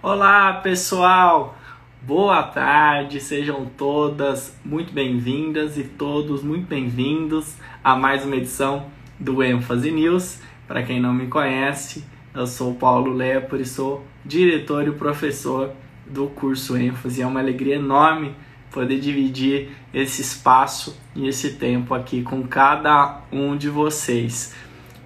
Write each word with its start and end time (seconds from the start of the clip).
Olá, 0.00 0.54
pessoal! 0.54 1.56
Boa 2.00 2.42
tarde, 2.42 3.20
sejam 3.20 3.66
todas 3.76 4.56
muito 4.64 4.92
bem-vindas 4.92 5.76
e 5.76 5.84
todos 5.84 6.42
muito 6.42 6.66
bem-vindos 6.66 7.56
a 7.84 7.94
mais 7.94 8.24
uma 8.24 8.36
edição 8.36 8.86
do 9.18 9.42
ênfase 9.42 9.90
News. 9.90 10.40
Para 10.66 10.82
quem 10.82 11.00
não 11.00 11.12
me 11.12 11.26
conhece, 11.26 12.04
eu 12.34 12.46
sou 12.46 12.74
Paulo 12.74 13.12
Lepor 13.12 13.60
e 13.60 13.66
sou 13.66 14.04
diretor 14.24 14.88
e 14.88 14.92
professor 14.92 15.72
do 16.06 16.26
curso 16.28 16.76
ênfase. 16.76 17.22
É 17.22 17.26
uma 17.26 17.40
alegria 17.40 17.76
enorme 17.76 18.34
poder 18.72 18.98
dividir 18.98 19.70
esse 19.92 20.22
espaço 20.22 20.98
e 21.14 21.28
esse 21.28 21.54
tempo 21.54 21.94
aqui 21.94 22.22
com 22.22 22.42
cada 22.44 23.20
um 23.30 23.56
de 23.56 23.68
vocês. 23.68 24.54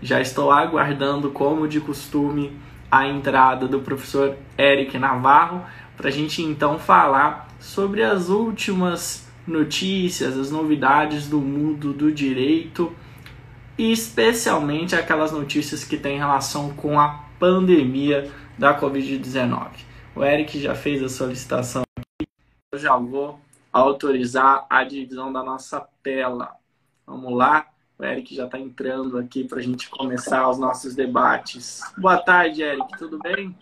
Já 0.00 0.20
estou 0.20 0.50
aguardando, 0.50 1.30
como 1.30 1.66
de 1.66 1.80
costume, 1.80 2.52
a 2.90 3.06
entrada 3.06 3.66
do 3.66 3.80
professor 3.80 4.36
Eric 4.58 4.98
Navarro 4.98 5.64
para 5.96 6.08
a 6.08 6.12
gente 6.12 6.42
então 6.42 6.78
falar 6.78 7.48
sobre 7.58 8.02
as 8.02 8.28
últimas 8.28 9.26
notícias, 9.46 10.36
as 10.36 10.50
novidades 10.50 11.28
do 11.28 11.40
mundo 11.40 11.92
do 11.92 12.12
direito 12.12 12.94
e 13.78 13.92
especialmente 13.92 14.94
aquelas 14.94 15.32
notícias 15.32 15.84
que 15.84 15.96
têm 15.96 16.18
relação 16.18 16.74
com 16.74 16.98
a 16.98 17.24
pandemia 17.38 18.30
da 18.58 18.78
Covid-19. 18.78 19.68
O 20.14 20.24
Eric 20.24 20.60
já 20.60 20.74
fez 20.74 21.02
a 21.02 21.08
solicitação 21.08 21.82
aqui, 21.96 22.28
eu 22.72 22.78
já 22.78 22.96
vou 22.96 23.38
autorizar 23.72 24.66
a 24.70 24.82
divisão 24.82 25.32
da 25.32 25.42
nossa 25.42 25.86
tela. 26.02 26.52
Vamos 27.06 27.36
lá, 27.36 27.66
o 27.98 28.04
Eric 28.04 28.34
já 28.34 28.44
está 28.44 28.58
entrando 28.58 29.16
aqui 29.18 29.44
para 29.44 29.58
a 29.58 29.62
gente 29.62 29.88
começar 29.88 30.48
os 30.50 30.58
nossos 30.58 30.94
debates. 30.94 31.80
Boa 31.96 32.18
tarde, 32.18 32.62
Eric, 32.62 32.98
tudo 32.98 33.18
bem? 33.18 33.56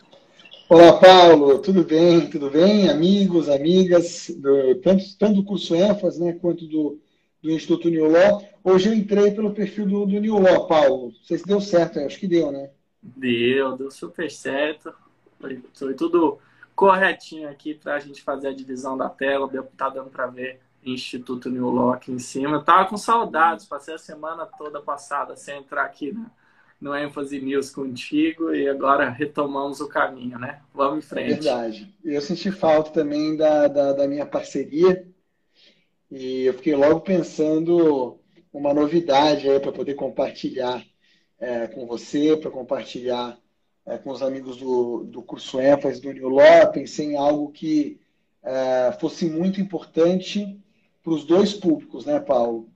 Olá, 0.69 0.99
Paulo, 0.99 1.59
tudo 1.61 1.85
bem? 1.85 2.29
Tudo 2.29 2.51
bem? 2.51 2.89
Amigos, 2.89 3.49
amigas, 3.49 4.31
do, 4.37 4.75
tanto, 4.77 5.05
tanto 5.19 5.35
do 5.35 5.45
curso 5.45 5.75
ênfase 5.75 6.21
né, 6.23 6.33
quanto 6.33 6.67
do, 6.67 6.99
do 7.41 7.51
Instituto 7.51 7.89
New 7.89 8.11
Law. 8.11 8.43
Hoje 8.65 8.89
eu 8.89 8.95
entrei 8.95 9.31
pelo 9.31 9.55
perfil 9.55 9.87
do, 9.87 10.07
do 10.07 10.21
New 10.21 10.39
Law, 10.39 10.67
Paulo. 10.67 11.13
Não 11.13 11.25
sei 11.25 11.39
se 11.39 11.47
deu 11.47 11.61
certo, 11.61 12.01
acho 12.01 12.19
que 12.19 12.27
deu, 12.27 12.51
né? 12.51 12.71
Deu, 13.01 13.77
deu 13.77 13.91
super 13.91 14.29
certo. 14.31 14.93
Foi, 15.39 15.63
foi 15.75 15.95
tudo 15.95 16.39
corretinho 16.75 17.49
aqui 17.49 17.75
para 17.75 17.95
a 17.95 18.01
gente 18.01 18.21
fazer 18.23 18.49
a 18.49 18.55
divisão 18.55 18.97
da 18.97 19.09
tela. 19.09 19.49
Tá 19.77 19.91
dando 19.91 20.11
para 20.11 20.27
ver 20.27 20.61
Instituto 20.93 21.51
New 21.51 21.91
aqui 21.91 22.13
em 22.13 22.19
cima. 22.19 22.57
Eu 22.57 22.65
tava 22.65 22.89
com 22.89 22.97
saudades, 22.97 23.67
passei 23.67 23.95
a 23.95 23.99
semana 23.99 24.47
toda 24.47 24.81
passada 24.81 25.37
sem 25.37 25.59
entrar 25.59 25.85
aqui 25.85 26.13
né? 26.13 26.27
no 26.81 26.95
ênfase 26.95 27.41
news 27.41 27.71
contigo 27.71 28.55
e 28.55 28.69
agora 28.69 29.09
retomamos 29.09 29.81
o 29.81 29.89
caminho, 29.89 30.39
né? 30.39 30.61
Vamos 30.75 31.05
em 31.05 31.09
frente. 31.09 31.33
É 31.33 31.35
verdade. 31.35 31.95
Eu 32.05 32.21
senti 32.21 32.51
falta 32.51 32.91
também 32.91 33.37
da, 33.37 33.69
da, 33.69 33.93
da 33.93 34.09
minha 34.09 34.27
parceria 34.27 35.07
e 36.11 36.43
eu 36.45 36.55
fiquei 36.55 36.75
logo 36.75 37.01
pensando 37.01 38.19
uma 38.53 38.75
novidade 38.75 39.49
aí 39.49 39.59
para 39.59 39.73
poder 39.73 39.95
compartilhar 39.95 40.85
é, 41.41 41.67
com 41.67 41.87
você, 41.87 42.37
para 42.37 42.51
compartilhar 42.51 43.39
é, 43.87 43.99
com 43.99 44.11
os 44.11 44.23
amigos 44.23 44.57
do, 44.57 45.05
do 45.05 45.23
curso 45.23 45.61
ênfase 45.61 46.01
do 46.01 46.13
New 46.13 46.29
Law. 46.29 46.71
Pensei 46.71 47.07
em 47.07 47.17
algo 47.17 47.51
que 47.51 48.01
é, 48.43 48.93
fosse 49.01 49.27
muito 49.27 49.61
importante 49.61 50.61
para 51.05 51.13
os 51.13 51.25
dois 51.25 51.53
públicos, 51.53 52.07
né, 52.07 52.19
Paulo? 52.19 52.67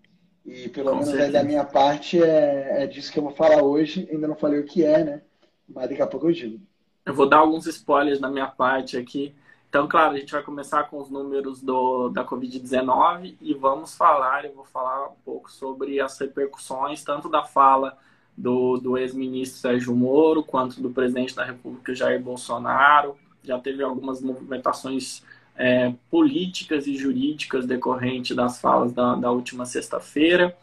E 0.44 0.68
pelo 0.68 0.90
Com 0.90 0.96
menos 0.96 1.32
da 1.32 1.42
minha 1.42 1.64
parte 1.64 2.22
é, 2.22 2.84
é 2.84 2.86
disso 2.86 3.10
que 3.10 3.18
eu 3.18 3.22
vou 3.22 3.32
falar 3.32 3.62
hoje. 3.62 4.06
Ainda 4.12 4.28
não 4.28 4.36
falei 4.36 4.60
o 4.60 4.64
que 4.64 4.84
é, 4.84 5.02
né? 5.02 5.22
Mas 5.66 5.88
daqui 5.88 6.02
a 6.02 6.06
pouco 6.06 6.28
eu 6.28 6.32
digo. 6.32 6.60
Eu 7.04 7.14
vou 7.14 7.28
dar 7.28 7.38
alguns 7.38 7.66
spoilers 7.66 8.20
da 8.20 8.30
minha 8.30 8.46
parte 8.46 8.96
aqui. 8.96 9.34
Então, 9.68 9.86
claro, 9.86 10.14
a 10.14 10.18
gente 10.18 10.32
vai 10.32 10.42
começar 10.42 10.84
com 10.84 10.98
os 10.98 11.10
números 11.10 11.60
do, 11.62 12.08
da 12.08 12.24
Covid-19 12.24 13.36
e 13.40 13.52
vamos 13.52 13.94
falar, 13.94 14.46
eu 14.46 14.54
vou 14.54 14.64
falar 14.64 15.08
um 15.08 15.16
pouco 15.24 15.50
sobre 15.50 16.00
as 16.00 16.18
repercussões, 16.18 17.04
tanto 17.04 17.28
da 17.28 17.44
fala 17.44 17.98
do, 18.34 18.78
do 18.78 18.96
ex-ministro 18.96 19.60
Sérgio 19.60 19.94
Moro, 19.94 20.42
quanto 20.42 20.80
do 20.80 20.90
presidente 20.90 21.34
da 21.34 21.44
República 21.44 21.94
Jair 21.94 22.22
Bolsonaro. 22.22 23.16
Já 23.42 23.58
teve 23.58 23.82
algumas 23.82 24.22
movimentações 24.22 25.22
é, 25.58 25.92
políticas 26.08 26.86
e 26.86 26.96
jurídicas 26.96 27.66
decorrentes 27.66 28.34
das 28.36 28.60
falas 28.60 28.92
da, 28.92 29.16
da 29.16 29.30
última 29.32 29.66
sexta-feira. 29.66 30.56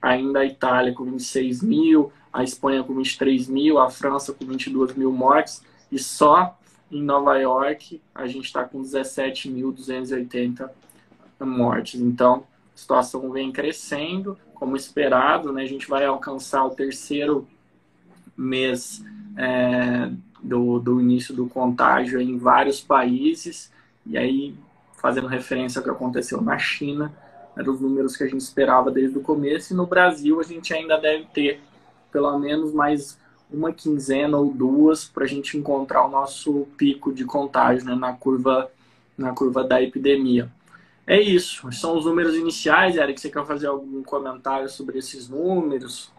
ainda 0.01 0.39
a 0.41 0.45
Itália 0.45 0.93
com 0.95 1.05
26 1.05 1.61
mil, 1.63 2.13
a 2.33 2.45
Espanha 2.45 2.85
com 2.85 2.95
23 2.95 3.49
mil, 3.49 3.79
a 3.79 3.91
França 3.91 4.33
com 4.33 4.47
22 4.47 4.95
mil 4.95 5.11
mortes, 5.11 5.61
e 5.91 5.99
só 5.99 6.57
em 6.91 7.03
Nova 7.03 7.37
York 7.37 8.01
a 8.15 8.29
gente 8.29 8.45
está 8.45 8.65
com 8.65 8.81
17.280 8.81 10.71
mortes. 11.41 12.01
Então, 12.01 12.45
a 12.75 12.79
situação 12.79 13.29
vem 13.33 13.51
crescendo, 13.51 14.39
como 14.55 14.77
esperado, 14.77 15.53
né? 15.53 15.63
a 15.63 15.67
gente 15.67 15.89
vai 15.89 16.05
alcançar 16.05 16.65
o 16.65 16.71
terceiro 16.71 17.49
mês 18.37 19.05
é, 19.37 20.11
do, 20.45 20.79
do 20.79 21.01
início 21.01 21.35
do 21.35 21.47
contágio 21.47 22.21
em 22.21 22.37
vários 22.37 22.81
países, 22.81 23.73
e 24.07 24.19
aí, 24.19 24.55
fazendo 24.97 25.27
referência 25.27 25.79
ao 25.79 25.85
que 25.85 25.91
aconteceu 25.91 26.41
na 26.43 26.59
China, 26.59 27.13
eram 27.57 27.73
os 27.73 27.81
números 27.81 28.17
que 28.17 28.25
a 28.25 28.27
gente 28.27 28.41
esperava 28.41 28.91
desde 28.91 29.17
o 29.17 29.23
começo, 29.23 29.73
e 29.73 29.77
no 29.77 29.87
Brasil 29.87 30.39
a 30.39 30.43
gente 30.43 30.75
ainda 30.75 30.99
deve 30.99 31.25
ter 31.33 31.61
pelo 32.13 32.39
menos 32.39 32.73
mais 32.73 33.19
uma 33.51 33.73
quinzena 33.73 34.37
ou 34.37 34.53
duas 34.53 35.05
para 35.05 35.25
a 35.25 35.27
gente 35.27 35.57
encontrar 35.57 36.05
o 36.05 36.11
nosso 36.11 36.67
pico 36.77 37.13
de 37.13 37.25
contágio 37.25 37.85
né, 37.87 37.95
na, 37.95 38.13
curva, 38.13 38.71
na 39.17 39.33
curva 39.33 39.65
da 39.65 39.81
epidemia. 39.81 40.51
É 41.07 41.21
isso, 41.21 41.71
são 41.73 41.97
os 41.97 42.05
números 42.05 42.35
iniciais, 42.35 42.97
Eric. 42.97 43.21
Você 43.21 43.31
quer 43.31 43.45
fazer 43.45 43.67
algum 43.67 44.03
comentário 44.03 44.69
sobre 44.69 44.99
esses 44.99 45.29
números? 45.29 46.11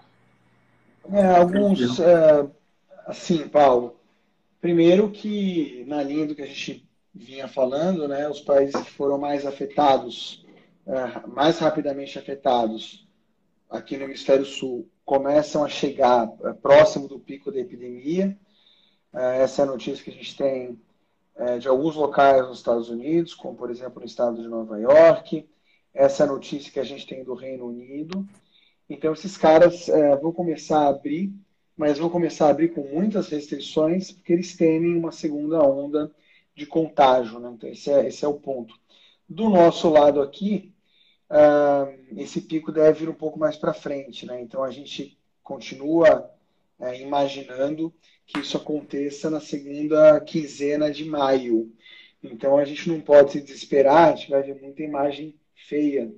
É, 1.12 1.38
alguns, 1.38 2.00
é, 2.00 2.48
assim, 3.08 3.48
Paulo, 3.48 3.96
Primeiro 4.66 5.12
que, 5.12 5.86
na 5.88 6.02
linha 6.02 6.26
do 6.26 6.34
que 6.34 6.42
a 6.42 6.48
gente 6.48 6.90
vinha 7.14 7.48
falando, 7.48 8.08
né, 8.08 8.28
os 8.28 8.42
países 8.42 8.76
que 8.82 8.90
foram 8.90 9.16
mais 9.16 9.46
afetados, 9.46 10.44
é, 10.88 11.28
mais 11.28 11.60
rapidamente 11.60 12.18
afetados 12.18 13.08
aqui 13.70 13.96
no 13.96 14.06
Hemisfério 14.06 14.44
Sul, 14.44 14.90
começam 15.06 15.64
a 15.64 15.70
chegar 15.70 16.28
é, 16.44 16.54
próximo 16.54 17.08
do 17.08 17.20
pico 17.20 17.52
da 17.52 17.60
epidemia. 17.60 18.36
É, 19.14 19.44
essa 19.44 19.62
é 19.62 19.66
a 19.66 19.68
notícia 19.68 20.04
que 20.04 20.10
a 20.10 20.14
gente 20.14 20.36
tem 20.36 20.82
de 21.60 21.68
alguns 21.68 21.96
locais 21.96 22.48
nos 22.48 22.58
Estados 22.58 22.90
Unidos, 22.90 23.36
como 23.36 23.56
por 23.56 23.70
exemplo 23.70 24.00
no 24.00 24.08
estado 24.08 24.42
de 24.42 24.48
Nova 24.48 24.80
York. 24.80 25.48
Essa 25.94 26.24
é 26.24 26.26
a 26.26 26.32
notícia 26.32 26.72
que 26.72 26.80
a 26.80 26.84
gente 26.84 27.06
tem 27.06 27.24
do 27.24 27.36
Reino 27.36 27.68
Unido. 27.68 28.28
Então, 28.90 29.14
esses 29.14 29.38
caras 29.38 29.86
vão 30.22 30.32
começar 30.32 30.80
a 30.80 30.88
abrir 30.88 31.32
mas 31.76 31.98
vão 31.98 32.10
começar 32.10 32.48
a 32.48 32.50
abrir 32.50 32.70
com 32.70 32.82
muitas 32.82 33.30
restrições, 33.30 34.12
porque 34.12 34.34
eles 34.34 34.56
temem 34.56 34.96
uma 34.96 35.12
segunda 35.12 35.62
onda 35.62 36.12
de 36.56 36.66
contágio. 36.66 37.40
Né? 37.40 37.52
Então, 37.54 37.70
esse 37.70 37.92
é, 37.92 38.08
esse 38.08 38.24
é 38.24 38.28
o 38.28 38.40
ponto. 38.40 38.76
Do 39.28 39.50
nosso 39.50 39.90
lado 39.90 40.22
aqui, 40.22 40.74
uh, 41.30 42.20
esse 42.20 42.42
pico 42.42 42.72
deve 42.72 43.00
vir 43.00 43.10
um 43.10 43.14
pouco 43.14 43.38
mais 43.38 43.58
para 43.58 43.74
frente. 43.74 44.26
Né? 44.26 44.42
Então, 44.42 44.64
a 44.64 44.72
gente 44.72 45.18
continua 45.44 46.32
uh, 46.80 46.94
imaginando 46.94 47.94
que 48.26 48.40
isso 48.40 48.58
aconteça 48.58 49.30
na 49.30 49.40
segunda 49.40 50.20
quinzena 50.22 50.92
de 50.92 51.06
maio. 51.06 51.72
Então 52.24 52.58
a 52.58 52.66
gente 52.66 52.90
não 52.90 53.00
pode 53.00 53.32
se 53.32 53.42
desesperar, 53.42 54.14
a 54.14 54.16
gente 54.16 54.32
vai 54.32 54.42
ver 54.42 54.60
muita 54.60 54.82
imagem 54.82 55.36
feia 55.54 56.12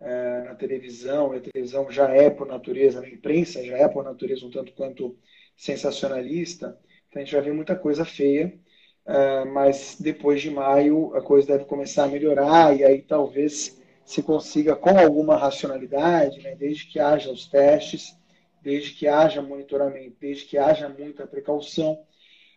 é, 0.00 0.42
na 0.42 0.54
televisão, 0.54 1.34
e 1.34 1.38
a 1.38 1.40
televisão 1.40 1.90
já 1.90 2.08
é 2.08 2.30
por 2.30 2.46
natureza, 2.46 3.00
a 3.00 3.08
imprensa 3.08 3.64
já 3.64 3.76
é 3.76 3.88
por 3.88 4.02
natureza 4.02 4.46
um 4.46 4.50
tanto 4.50 4.72
quanto 4.72 5.16
sensacionalista, 5.56 6.78
então 7.08 7.20
a 7.20 7.24
gente 7.24 7.34
vai 7.34 7.42
ver 7.42 7.52
muita 7.52 7.76
coisa 7.76 8.04
feia, 8.04 8.58
é, 9.06 9.44
mas 9.44 9.96
depois 10.00 10.40
de 10.40 10.50
maio 10.50 11.14
a 11.14 11.22
coisa 11.22 11.48
deve 11.48 11.64
começar 11.64 12.04
a 12.04 12.08
melhorar 12.08 12.76
e 12.76 12.84
aí 12.84 13.02
talvez 13.02 13.78
se 14.04 14.22
consiga 14.22 14.74
com 14.74 14.98
alguma 14.98 15.36
racionalidade, 15.36 16.40
né, 16.40 16.54
desde 16.56 16.86
que 16.86 16.98
haja 16.98 17.30
os 17.30 17.46
testes, 17.46 18.16
desde 18.62 18.92
que 18.92 19.06
haja 19.06 19.42
monitoramento, 19.42 20.16
desde 20.20 20.46
que 20.46 20.58
haja 20.58 20.88
muita 20.88 21.26
precaução, 21.26 22.02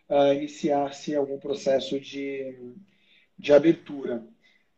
uh, 0.08 0.32
iniciar-se 0.34 1.14
algum 1.14 1.38
processo 1.38 1.98
de, 2.00 2.74
de 3.38 3.52
abertura. 3.52 4.24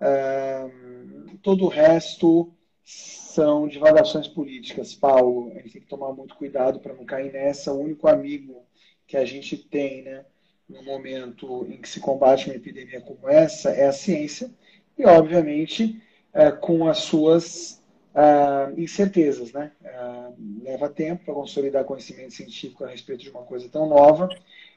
Uh, 0.00 1.38
todo 1.38 1.64
o 1.64 1.68
resto 1.68 2.55
são 2.86 3.66
divagações 3.66 4.28
políticas, 4.28 4.94
Paulo. 4.94 5.50
A 5.50 5.60
gente 5.60 5.72
tem 5.72 5.82
que 5.82 5.88
tomar 5.88 6.12
muito 6.12 6.36
cuidado 6.36 6.78
para 6.78 6.94
não 6.94 7.04
cair 7.04 7.32
nessa. 7.32 7.72
O 7.72 7.80
único 7.80 8.06
amigo 8.06 8.62
que 9.08 9.16
a 9.16 9.24
gente 9.24 9.56
tem, 9.56 10.02
né, 10.02 10.24
no 10.68 10.84
momento 10.84 11.66
em 11.68 11.80
que 11.80 11.88
se 11.88 11.98
combate 11.98 12.46
uma 12.46 12.54
epidemia 12.54 13.00
como 13.00 13.28
essa 13.28 13.70
é 13.70 13.88
a 13.88 13.92
ciência 13.92 14.50
e, 14.96 15.04
obviamente, 15.04 16.00
é, 16.32 16.52
com 16.52 16.88
as 16.88 16.98
suas 16.98 17.82
uh, 18.14 18.80
incertezas, 18.80 19.52
né? 19.52 19.72
Uh, 19.82 20.62
leva 20.62 20.88
tempo 20.88 21.24
para 21.24 21.34
consolidar 21.34 21.84
conhecimento 21.84 22.34
científico 22.34 22.84
a 22.84 22.88
respeito 22.88 23.24
de 23.24 23.30
uma 23.30 23.42
coisa 23.42 23.68
tão 23.68 23.88
nova. 23.88 24.28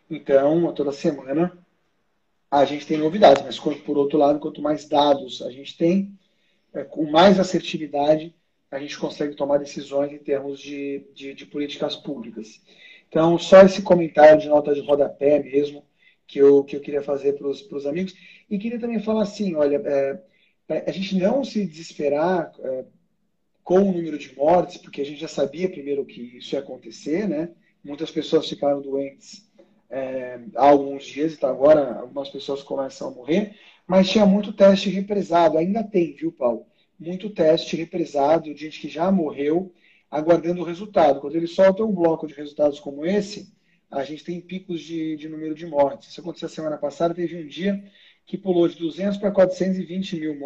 Então, 0.10 0.74
toda 0.74 0.92
semana 0.92 1.56
a 2.50 2.66
gente 2.66 2.88
tem 2.88 2.98
novidades, 2.98 3.44
mas 3.44 3.60
por 3.60 3.98
outro 3.98 4.18
lado, 4.18 4.40
quanto 4.40 4.62
mais 4.62 4.88
dados 4.88 5.44
a 5.44 5.52
gente 5.52 5.78
tem, 5.78 6.12
é, 6.12 6.19
com 6.89 7.10
mais 7.10 7.39
assertividade, 7.39 8.36
a 8.71 8.80
gente 8.80 8.98
consegue 8.98 9.36
tomar 9.36 9.57
decisões 9.57 10.12
em 10.12 10.19
termos 10.19 10.60
de, 10.60 11.06
de, 11.13 11.33
de, 11.33 11.45
políticas 11.45 11.95
públicas. 11.95 12.62
Então, 13.07 13.38
só 13.39 13.62
esse 13.62 13.81
comentário 13.81 14.39
de 14.39 14.48
nota 14.48 14.74
de 14.74 14.81
rodapé 14.81 15.42
mesmo, 15.42 15.83
que 16.27 16.39
eu, 16.39 16.63
que 16.63 16.75
eu 16.75 16.80
queria 16.80 17.01
fazer 17.01 17.33
para 17.33 17.48
os 17.48 17.86
amigos. 17.88 18.13
E 18.50 18.60
queria 18.60 18.80
também 18.80 19.01
falar 19.01 19.24
assim, 19.24 19.56
olha, 19.56 19.81
é, 19.83 20.83
a 20.86 20.92
gente 20.92 21.16
não 21.16 21.44
se 21.44 21.66
desesperar 21.66 22.51
é, 22.60 22.86
com 23.63 23.80
o 23.80 23.92
número 23.92 24.18
de 24.18 24.36
mortes, 24.36 24.77
porque 24.77 25.01
a 25.01 25.06
gente 25.06 25.19
já 25.19 25.27
sabia 25.27 25.69
primeiro 25.69 26.06
que 26.06 26.38
isso 26.38 26.54
ia 26.56 26.60
acontecer, 26.60 27.27
né? 27.27 27.50
Muitas 27.83 28.12
pessoas 28.12 28.48
ficaram 28.48 28.81
doentes 28.81 29.48
é, 29.89 30.39
há 30.56 30.69
alguns 30.69 31.06
dias, 31.06 31.33
então 31.33 31.50
agora 31.50 32.00
algumas 32.00 32.30
pessoas 32.30 32.62
começam 32.62 33.07
a 33.07 33.12
morrer, 33.12 33.56
mas 33.90 34.08
tinha 34.08 34.24
muito 34.24 34.54
teste 34.54 34.88
represado, 34.88 35.58
ainda 35.58 35.84
tem, 35.84 36.14
viu, 36.14 36.32
Paulo? 36.32 36.64
Muito 37.00 37.28
teste 37.28 37.76
represado, 37.76 38.56
gente 38.56 38.80
que 38.80 38.88
já 38.88 39.12
morreu, 39.12 39.74
aguardando 40.12 40.62
o 40.62 40.64
resultado. 40.64 41.20
Quando 41.20 41.36
ele 41.36 41.48
solta 41.48 41.84
um 41.84 41.92
bloco 41.92 42.28
de 42.28 42.36
resultados 42.36 42.80
como 42.80 43.04
esse, 43.04 43.52
a 43.90 44.04
gente 44.04 44.24
tem 44.24 44.40
picos 44.40 44.82
de, 44.82 45.18
de 45.18 45.28
número 45.28 45.56
de 45.56 45.66
mortes. 45.66 46.10
Isso 46.10 46.22
aconteceu 46.22 46.48
semana 46.48 46.78
passada, 46.78 47.16
teve 47.16 47.36
um 47.42 47.48
dia 47.48 47.84
que 48.28 48.38
pulou 48.38 48.68
de 48.68 48.78
200 48.78 49.18
para 49.18 49.32
420, 49.32 50.20
mil, 50.20 50.38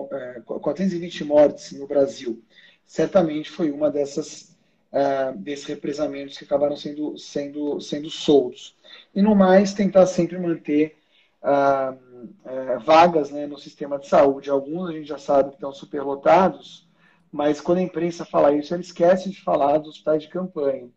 420 0.45 1.21
é, 1.21 1.25
mortes 1.25 1.73
no 1.73 1.85
Brasil. 1.85 2.41
Certamente 2.85 3.51
foi 3.51 3.71
uma 3.71 3.91
dessas 3.91 4.55
uh, 4.93 5.37
desses 5.37 5.65
represamentos 5.65 6.37
que 6.37 6.45
acabaram 6.45 6.77
sendo, 6.77 7.17
sendo, 7.17 7.81
sendo 7.81 8.09
soltos. 8.09 8.73
E 9.13 9.21
no 9.21 9.35
mais, 9.35 9.73
tentar 9.73 10.05
sempre 10.05 10.39
manter 10.39 10.95
uh, 11.43 12.12
é, 12.45 12.77
vagas 12.79 13.31
né, 13.31 13.47
no 13.47 13.57
sistema 13.57 13.99
de 13.99 14.07
saúde. 14.07 14.49
Alguns 14.49 14.89
a 14.89 14.93
gente 14.93 15.07
já 15.07 15.17
sabe 15.17 15.49
que 15.49 15.55
estão 15.55 15.73
superlotados, 15.73 16.87
mas 17.31 17.61
quando 17.61 17.79
a 17.79 17.83
imprensa 17.83 18.25
fala 18.25 18.53
isso, 18.53 18.73
ela 18.73 18.81
esquece 18.81 19.29
de 19.29 19.41
falar 19.41 19.77
dos 19.77 19.89
hospitais 19.89 20.23
de 20.23 20.29
campanha. 20.29 20.89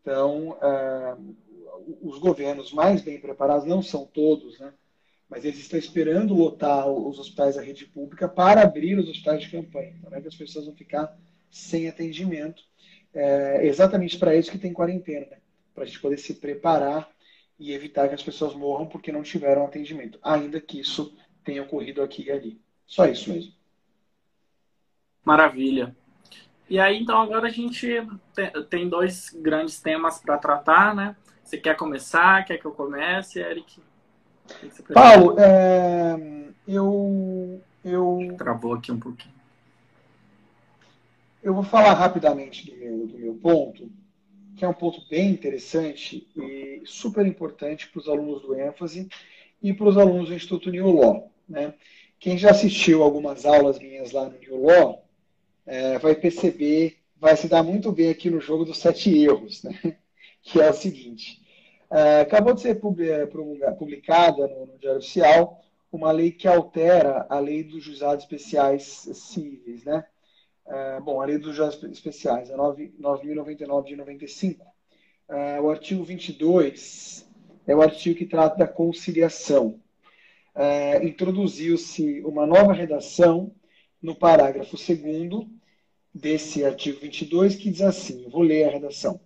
Então, 0.00 0.50
uh, 0.50 1.36
os 2.02 2.18
governos 2.18 2.72
mais 2.72 3.02
bem 3.02 3.20
preparados, 3.20 3.66
não 3.66 3.82
são 3.82 4.06
todos, 4.06 4.58
né, 4.58 4.72
mas 5.28 5.44
eles 5.44 5.58
estão 5.58 5.78
esperando 5.78 6.34
lotar 6.34 6.88
os 6.88 7.18
hospitais 7.18 7.56
da 7.56 7.62
rede 7.62 7.86
pública 7.86 8.28
para 8.28 8.62
abrir 8.62 8.98
os 8.98 9.08
hospitais 9.08 9.42
de 9.42 9.50
campanha. 9.50 9.94
Então, 9.98 10.16
é 10.16 10.20
que 10.20 10.28
as 10.28 10.34
pessoas 10.34 10.66
vão 10.66 10.74
ficar 10.74 11.16
sem 11.50 11.88
atendimento. 11.88 12.62
É 13.12 13.66
exatamente 13.66 14.18
para 14.18 14.36
isso 14.36 14.50
que 14.50 14.58
tem 14.58 14.72
quarentena, 14.72 15.26
né? 15.30 15.38
para 15.74 15.84
a 15.84 15.86
gente 15.86 16.00
poder 16.00 16.18
se 16.18 16.34
preparar 16.34 17.08
e 17.60 17.74
evitar 17.74 18.08
que 18.08 18.14
as 18.14 18.22
pessoas 18.22 18.54
morram 18.54 18.86
porque 18.86 19.12
não 19.12 19.22
tiveram 19.22 19.66
atendimento, 19.66 20.18
ainda 20.22 20.58
que 20.58 20.80
isso 20.80 21.14
tenha 21.44 21.62
ocorrido 21.62 22.02
aqui 22.02 22.24
e 22.24 22.32
ali. 22.32 22.60
Só 22.86 23.04
isso 23.04 23.30
mesmo. 23.30 23.52
Maravilha. 25.22 25.94
E 26.70 26.80
aí, 26.80 26.98
então, 26.98 27.20
agora 27.20 27.48
a 27.48 27.50
gente 27.50 27.86
tem 28.70 28.88
dois 28.88 29.28
grandes 29.30 29.78
temas 29.78 30.18
para 30.18 30.38
tratar, 30.38 30.94
né? 30.94 31.14
Você 31.44 31.58
quer 31.58 31.76
começar? 31.76 32.44
Quer 32.46 32.56
que 32.56 32.64
eu 32.64 32.72
comece, 32.72 33.40
Eric? 33.40 33.82
Paulo, 34.94 35.38
é, 35.38 36.48
eu, 36.66 37.62
eu. 37.84 38.34
Travou 38.38 38.72
aqui 38.72 38.90
um 38.90 38.98
pouquinho. 38.98 39.34
Eu 41.42 41.52
vou 41.52 41.62
falar 41.62 41.92
rapidamente 41.92 42.70
do 42.70 42.76
meu, 42.76 43.06
do 43.06 43.18
meu 43.18 43.34
ponto, 43.34 43.90
que 44.56 44.64
é 44.64 44.68
um 44.68 44.74
ponto 44.74 45.02
bem 45.08 45.30
interessante 45.30 46.28
e 46.36 46.82
super 46.84 47.26
importante 47.26 47.88
para 47.88 48.00
os 48.00 48.08
alunos 48.08 48.42
do 48.42 48.54
ênfase 48.54 49.08
e 49.62 49.72
para 49.72 49.88
os 49.88 49.96
alunos 49.96 50.28
do 50.28 50.34
Instituto 50.34 50.70
Law. 50.70 51.30
Né? 51.48 51.74
Quem 52.18 52.36
já 52.36 52.50
assistiu 52.50 53.02
algumas 53.02 53.46
aulas 53.46 53.78
minhas 53.78 54.12
lá 54.12 54.28
no 54.28 54.66
Law 54.66 55.04
é, 55.66 55.98
vai 55.98 56.14
perceber, 56.14 56.98
vai 57.18 57.36
se 57.36 57.48
dar 57.48 57.62
muito 57.62 57.92
bem 57.92 58.10
aqui 58.10 58.30
no 58.30 58.40
jogo 58.40 58.64
dos 58.64 58.78
sete 58.78 59.16
erros, 59.16 59.62
né? 59.62 59.96
que 60.42 60.60
é 60.60 60.70
o 60.70 60.74
seguinte. 60.74 61.40
É, 61.90 62.20
acabou 62.20 62.54
de 62.54 62.60
ser 62.60 62.78
é, 62.78 63.26
publicada 63.72 64.46
no, 64.48 64.66
no 64.66 64.78
Diário 64.78 64.98
Oficial 64.98 65.60
uma 65.92 66.12
lei 66.12 66.30
que 66.30 66.46
altera 66.46 67.26
a 67.28 67.38
lei 67.40 67.64
dos 67.64 67.82
juizados 67.82 68.24
especiais 68.24 69.08
cíveis, 69.12 69.84
né? 69.84 70.04
É, 70.70 71.00
bom, 71.00 71.20
a 71.20 71.24
lei 71.24 71.36
dos 71.36 71.56
juizados 71.56 71.82
especiais, 71.90 72.48
a 72.48 72.56
9.099 72.56 73.86
de 73.86 73.96
95. 73.96 74.64
É, 75.28 75.60
o 75.60 75.68
artigo 75.68 76.04
22 76.04 77.28
é 77.66 77.74
o 77.74 77.82
artigo 77.82 78.16
que 78.16 78.24
trata 78.24 78.58
da 78.58 78.68
conciliação. 78.68 79.80
É, 80.54 81.04
Introduziu-se 81.04 82.20
uma 82.20 82.46
nova 82.46 82.72
redação 82.72 83.52
no 84.00 84.14
parágrafo 84.14 84.76
2 84.76 85.48
desse 86.14 86.64
artigo 86.64 87.00
22, 87.00 87.56
que 87.56 87.68
diz 87.68 87.82
assim: 87.82 88.28
vou 88.28 88.42
ler 88.42 88.68
a 88.68 88.70
redação. 88.70 89.20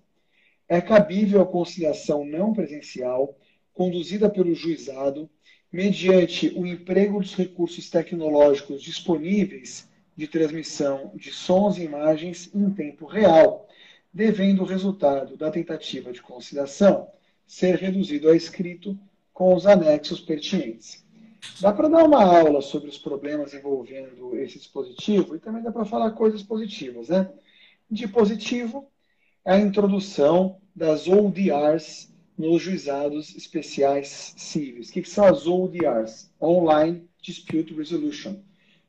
É 0.66 0.80
cabível 0.80 1.42
a 1.42 1.47
conciliação 1.47 2.25
não 2.25 2.54
presencial, 2.54 3.38
conduzida 3.75 4.30
pelo 4.30 4.54
juizado, 4.54 5.28
mediante 5.71 6.54
o 6.57 6.64
emprego 6.66 7.21
dos 7.21 7.35
recursos 7.35 7.90
tecnológicos 7.90 8.83
disponíveis 8.83 9.92
de 10.16 10.28
transmissão 10.28 11.12
de 11.14 11.33
sons 11.33 11.76
e 11.76 11.83
imagens 11.83 12.50
em 12.54 12.71
tempo 12.71 13.06
real, 13.06 13.68
devendo 14.12 14.62
o 14.62 14.66
resultado 14.66 15.37
da 15.37 15.50
tentativa 15.50 16.12
de 16.12 16.23
conciliação 16.23 17.09
ser 17.47 17.76
reduzido 17.76 18.30
a 18.30 18.37
escrito 18.37 18.99
com 19.33 19.54
os 19.54 19.66
anexos 19.66 20.21
pertinentes. 20.21 21.04
Dá 21.61 21.73
para 21.73 21.88
dar 21.88 22.04
uma 22.04 22.23
aula 22.23 22.62
sobre 22.62 22.88
os 22.88 22.97
problemas 22.97 23.52
envolvendo 23.52 24.37
esse 24.37 24.59
dispositivo 24.59 25.37
e 25.37 25.40
também 25.40 25.62
dá 25.62 25.71
para 25.71 25.85
falar 25.85 26.12
coisas 26.12 26.42
positivas, 26.42 27.09
né? 27.09 27.30
De 27.90 28.09
positivo, 28.09 28.88
é 29.44 29.54
a 29.54 29.61
introdução 29.61 30.59
das 30.75 31.06
ODRs 31.06 32.12
nos 32.37 32.62
juizados 32.62 33.37
especiais 33.37 34.35
cíveis. 34.37 34.88
O 34.88 34.92
que 34.92 35.04
são 35.04 35.26
as 35.26 35.47
ODRs? 35.47 36.30
Online 36.40 37.06
Dispute 37.21 37.75
Resolution 37.75 38.37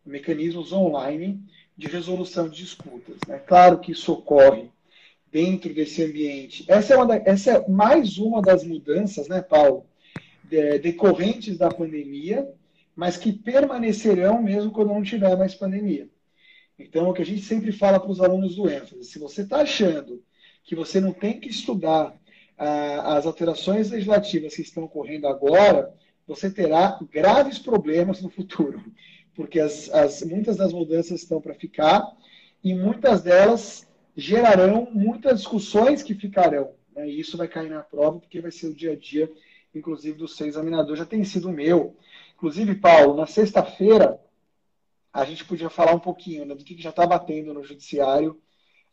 mecanismos 0.05 0.71
online 0.71 1.39
de 1.77 1.88
resolução 1.88 2.47
de 2.47 2.57
disputas. 2.57 3.17
Né? 3.27 3.39
Claro 3.39 3.79
que 3.79 3.91
isso 3.91 4.13
ocorre 4.13 4.69
dentro 5.31 5.74
desse 5.74 6.03
ambiente. 6.03 6.63
Essa 6.67 6.93
é, 6.93 7.05
da, 7.05 7.15
essa 7.17 7.51
é 7.51 7.67
mais 7.67 8.17
uma 8.17 8.41
das 8.41 8.63
mudanças, 8.63 9.27
né, 9.27 9.41
Paulo, 9.41 9.85
de, 10.43 10.79
decorrentes 10.79 11.57
da 11.57 11.69
pandemia, 11.69 12.47
mas 12.95 13.17
que 13.17 13.33
permanecerão 13.33 14.41
mesmo 14.41 14.71
quando 14.71 14.93
não 14.93 15.03
tiver 15.03 15.35
mais 15.35 15.53
pandemia. 15.53 16.07
Então, 16.79 17.09
o 17.09 17.13
que 17.13 17.21
a 17.21 17.25
gente 17.25 17.41
sempre 17.41 17.71
fala 17.71 18.00
para 18.00 18.12
os 18.12 18.21
alunos 18.21 18.55
do 18.55 18.69
ênfase, 18.69 19.03
se 19.03 19.19
você 19.19 19.41
está 19.41 19.57
achando 19.57 20.24
que 20.63 20.75
você 20.75 21.01
não 21.01 21.12
tem 21.12 21.39
que 21.39 21.50
estudar 21.50 22.15
ah, 22.57 23.17
as 23.17 23.25
alterações 23.25 23.91
legislativas 23.91 24.55
que 24.55 24.62
estão 24.62 24.83
ocorrendo 24.83 25.27
agora, 25.27 25.93
você 26.27 26.50
terá 26.50 26.97
graves 27.12 27.59
problemas 27.59 28.21
no 28.21 28.29
futuro 28.29 28.81
porque 29.36 29.60
as, 29.60 29.89
as, 29.94 30.24
muitas 30.24 30.58
das 30.58 30.72
mudanças 30.72 31.22
estão 31.22 31.42
para 31.42 31.54
ficar 31.54 32.04
e 32.63 32.74
muitas 32.74 33.22
delas 33.22 33.88
gerarão 34.15 34.88
muitas 34.92 35.39
discussões 35.39 36.01
que 36.01 36.15
ficarão. 36.15 36.74
Né? 36.96 37.10
E 37.10 37.20
isso 37.20 37.38
vai 37.38 37.48
cair 37.48 37.70
na 37.70 37.82
prova, 37.82 38.20
porque 38.20 38.42
vai 38.42 38.51
ser 38.51 38.68
o 38.68 38.74
dia 38.74 38.94
a 38.94 38.96
dia, 38.96 39.32
inclusive, 39.74 40.18
do 40.18 40.27
seu 40.27 40.48
examinador. 40.48 40.96
Já 40.96 41.06
tem 41.06 41.24
sido 41.24 41.50
o 41.50 41.54
meu. 41.54 41.98
Inclusive, 42.36 42.75
Paulo, 42.75 43.15
na 43.15 43.27
sexta-feira, 43.27 44.20
a 45.13 45.25
gente 45.25 45.46
podia 45.46 45.70
falar 45.70 45.94
um 45.94 46.00
pouquinho 46.00 46.46
né, 46.46 46.56
do 46.56 46.63
que 46.63 46.82
já 46.82 46.89
está 46.89 47.06
batendo 47.06 47.54
no 47.54 47.63
judiciário. 47.63 48.42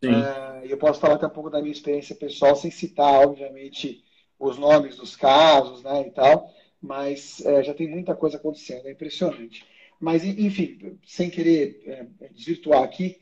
Uh, 0.03 0.67
eu 0.67 0.77
posso 0.77 1.01
falar 1.01 1.15
até 1.15 1.27
um 1.27 1.31
pouco 1.31 1.49
da 1.49 1.61
minha 1.61 1.73
experiência 1.73 2.17
pessoal, 2.17 2.57
sem 2.57 2.71
citar, 2.73 3.27
obviamente, 3.27 4.05
os 4.39 4.59
nomes 4.59 4.97
dos 4.97 5.15
casos 5.15 5.85
né, 5.85 6.09
e 6.09 6.11
tal, 6.11 6.53
mas 6.81 7.41
uh, 7.47 7.63
já 7.63 7.73
tem 7.73 7.89
muita 7.89 8.15
coisa 8.17 8.37
acontecendo, 8.37 8.87
é 8.87 8.91
impressionante. 8.91 9.65
Mas, 10.03 10.25
enfim, 10.25 10.99
sem 11.07 11.31
querer 11.31 12.11
uh, 12.21 12.35
desvirtuar 12.35 12.83
aqui, 12.83 13.21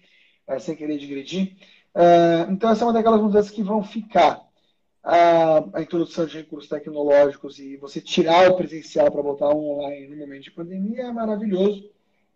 sem 0.59 0.75
querer 0.75 0.99
digredir, 0.99 1.55
então 2.51 2.71
essa 2.71 2.83
é 2.83 2.87
uma 2.87 2.93
daquelas 2.93 3.21
mudanças 3.21 3.53
que 3.53 3.63
vão 3.63 3.85
ficar. 3.85 4.41
A, 5.03 5.79
a, 5.79 5.83
introdução 5.83 6.27
de 6.27 6.39
recursos 6.39 6.69
tecnológicos 6.69 7.59
e 7.59 7.77
você 7.77 8.01
tirar 8.01 8.51
o 8.51 8.57
presencial 8.57 9.11
para 9.13 9.23
botar 9.23 9.49
online 9.49 10.09
no 10.09 10.17
momento 10.17 10.43
de 10.43 10.51
pandemia 10.51 11.05
é 11.05 11.13
maravilhoso 11.13 11.89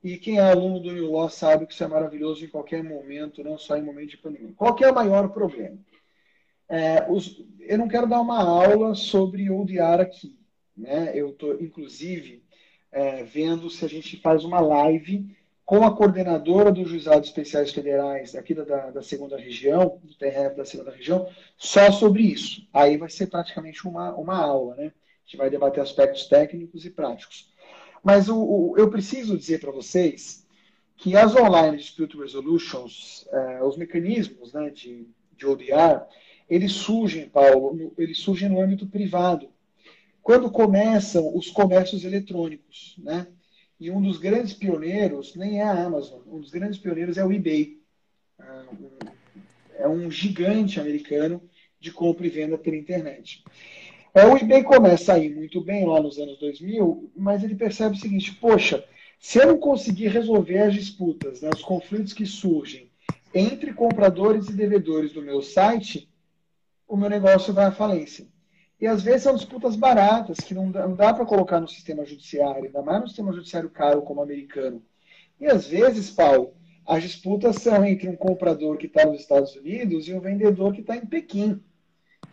e 0.05 0.19
quem 0.19 0.37
é 0.37 0.43
aluno 0.43 0.81
do 0.81 0.93
New 0.93 1.11
Law 1.11 1.31
sabe 1.31 1.67
que 1.67 1.73
isso 1.73 1.83
é 1.83 1.89
maravilhoso 1.89 2.45
em 2.45 2.49
qualquer 2.49 2.85
momento, 2.85 3.43
não 3.43 3.57
só 3.57 3.75
em 3.75 3.83
momento 3.83 4.11
de 4.11 4.19
pandemia. 4.19 4.53
Qual 4.55 4.77
é 4.79 4.91
o 4.91 4.95
maior 4.95 5.31
problema? 5.31 5.79
É, 6.69 7.11
os, 7.11 7.43
eu 7.61 7.79
não 7.79 7.89
quero 7.89 8.07
dar 8.07 8.21
uma 8.21 8.43
aula 8.43 8.95
sobre 8.95 9.51
ODR 9.51 10.03
aqui. 10.03 10.39
Né? 10.77 11.13
Eu 11.15 11.31
estou, 11.31 11.59
inclusive, 11.59 12.44
é, 12.95 13.25
vendo 13.25 13.69
se 13.69 13.85
a 13.85 13.89
gente 13.89 14.17
faz 14.19 14.45
uma 14.45 14.61
live 14.61 15.27
com 15.65 15.85
a 15.85 15.97
coordenadora 15.97 16.71
dos 16.71 16.89
Juizados 16.89 17.29
Especiais 17.29 17.73
Federais 17.73 18.37
aqui 18.37 18.55
da, 18.55 18.91
da 18.91 19.03
segunda 19.03 19.37
região, 19.37 19.99
do 20.03 20.15
TRF 20.15 20.57
da 20.57 20.65
segunda 20.65 20.93
região, 20.93 21.29
só 21.57 21.91
sobre 21.91 22.23
isso. 22.23 22.67
Aí 22.73 22.97
vai 22.97 23.11
ser 23.11 23.27
praticamente 23.27 23.87
uma, 23.89 24.15
uma 24.15 24.37
aula, 24.37 24.77
né? 24.77 24.87
A 24.87 25.27
gente 25.27 25.37
vai 25.37 25.51
debater 25.51 25.83
aspectos 25.83 26.27
técnicos 26.27 26.85
e 26.85 26.91
práticos. 26.91 27.53
Mas 28.03 28.29
o, 28.29 28.37
o, 28.37 28.75
eu 28.79 28.91
preciso 28.91 29.37
dizer 29.37 29.59
para 29.59 29.73
vocês 29.73 30.47
que 30.97 31.17
as 31.17 31.35
online 31.35 31.79
dispute 31.79 32.17
resolutions, 32.17 33.27
uh, 33.33 33.65
os 33.67 33.77
mecanismos 33.77 34.53
né, 34.53 34.71
de, 34.71 35.09
de 35.37 35.47
ODR, 35.47 36.07
eles 36.49 36.73
surgem, 36.73 37.29
Paulo, 37.29 37.93
eles 37.99 38.19
surgem 38.19 38.51
no 38.51 38.61
âmbito 38.61 38.87
privado. 38.87 39.49
Quando 40.25 40.50
começam 40.50 41.37
os 41.37 41.50
comércios 41.50 42.02
eletrônicos, 42.02 42.97
né? 42.97 43.26
E 43.78 43.90
um 43.90 44.00
dos 44.00 44.16
grandes 44.16 44.54
pioneiros 44.54 45.35
nem 45.37 45.61
é 45.61 45.62
a 45.62 45.85
Amazon, 45.85 46.23
um 46.26 46.40
dos 46.40 46.50
grandes 46.50 46.78
pioneiros 46.78 47.19
é 47.19 47.25
o 47.25 47.31
eBay. 47.31 47.78
Uh, 48.40 49.11
é 49.76 49.87
um 49.87 50.11
gigante 50.11 50.81
americano 50.81 51.43
de 51.78 51.93
compra 51.93 52.26
e 52.26 52.31
venda 52.31 52.57
pela 52.57 52.75
internet. 52.75 53.45
É, 54.14 54.25
o 54.25 54.35
eBay 54.35 54.64
começa 54.64 55.12
a 55.12 55.19
ir 55.19 55.35
muito 55.35 55.61
bem 55.61 55.85
lá 55.85 56.00
nos 56.00 56.19
anos 56.19 56.38
2000, 56.38 57.12
mas 57.14 57.45
ele 57.45 57.54
percebe 57.54 57.95
o 57.95 58.00
seguinte: 58.00 58.35
poxa, 58.37 58.83
se 59.21 59.38
eu 59.38 59.49
não 59.49 59.59
conseguir 59.59 60.09
resolver 60.09 60.59
as 60.59 60.73
disputas, 60.73 61.43
né, 61.43 61.50
os 61.54 61.62
conflitos 61.62 62.14
que 62.14 62.25
surgem 62.25 62.90
entre 63.35 63.75
compradores 63.75 64.49
e 64.49 64.54
devedores 64.54 65.12
do 65.12 65.21
meu 65.21 65.43
site, 65.43 66.09
o 66.88 66.97
meu 66.97 67.11
negócio 67.11 67.52
vai 67.52 67.66
à 67.66 67.73
falência. 67.73 68.26
E 68.85 68.87
às 68.87 69.03
vezes 69.03 69.23
são 69.23 69.35
disputas 69.35 69.76
baratas, 69.76 70.41
que 70.41 70.53
não 70.53 70.71
dá, 70.71 70.87
dá 70.87 71.14
para 71.14 71.25
colocar 71.25 71.59
no 71.59 71.67
sistema 71.67 72.05
judiciário, 72.05 72.67
ainda 72.67 72.83
mais 72.83 73.00
no 73.00 73.07
sistema 73.09 73.33
judiciário 73.33 73.71
caro 73.71 74.03
como 74.03 74.21
o 74.21 74.23
americano. 74.23 74.85
E 75.41 75.47
às 75.47 75.67
vezes, 75.67 76.11
Paulo, 76.11 76.53
as 76.87 77.03
disputas 77.03 77.57
são 77.57 77.83
entre 77.83 78.11
um 78.11 78.14
comprador 78.14 78.76
que 78.76 78.85
está 78.85 79.07
nos 79.07 79.23
Estados 79.23 79.57
Unidos 79.57 80.07
e 80.07 80.12
um 80.12 80.21
vendedor 80.21 80.75
que 80.75 80.83
está 80.83 80.95
em 80.99 81.07
Pequim. 81.07 81.62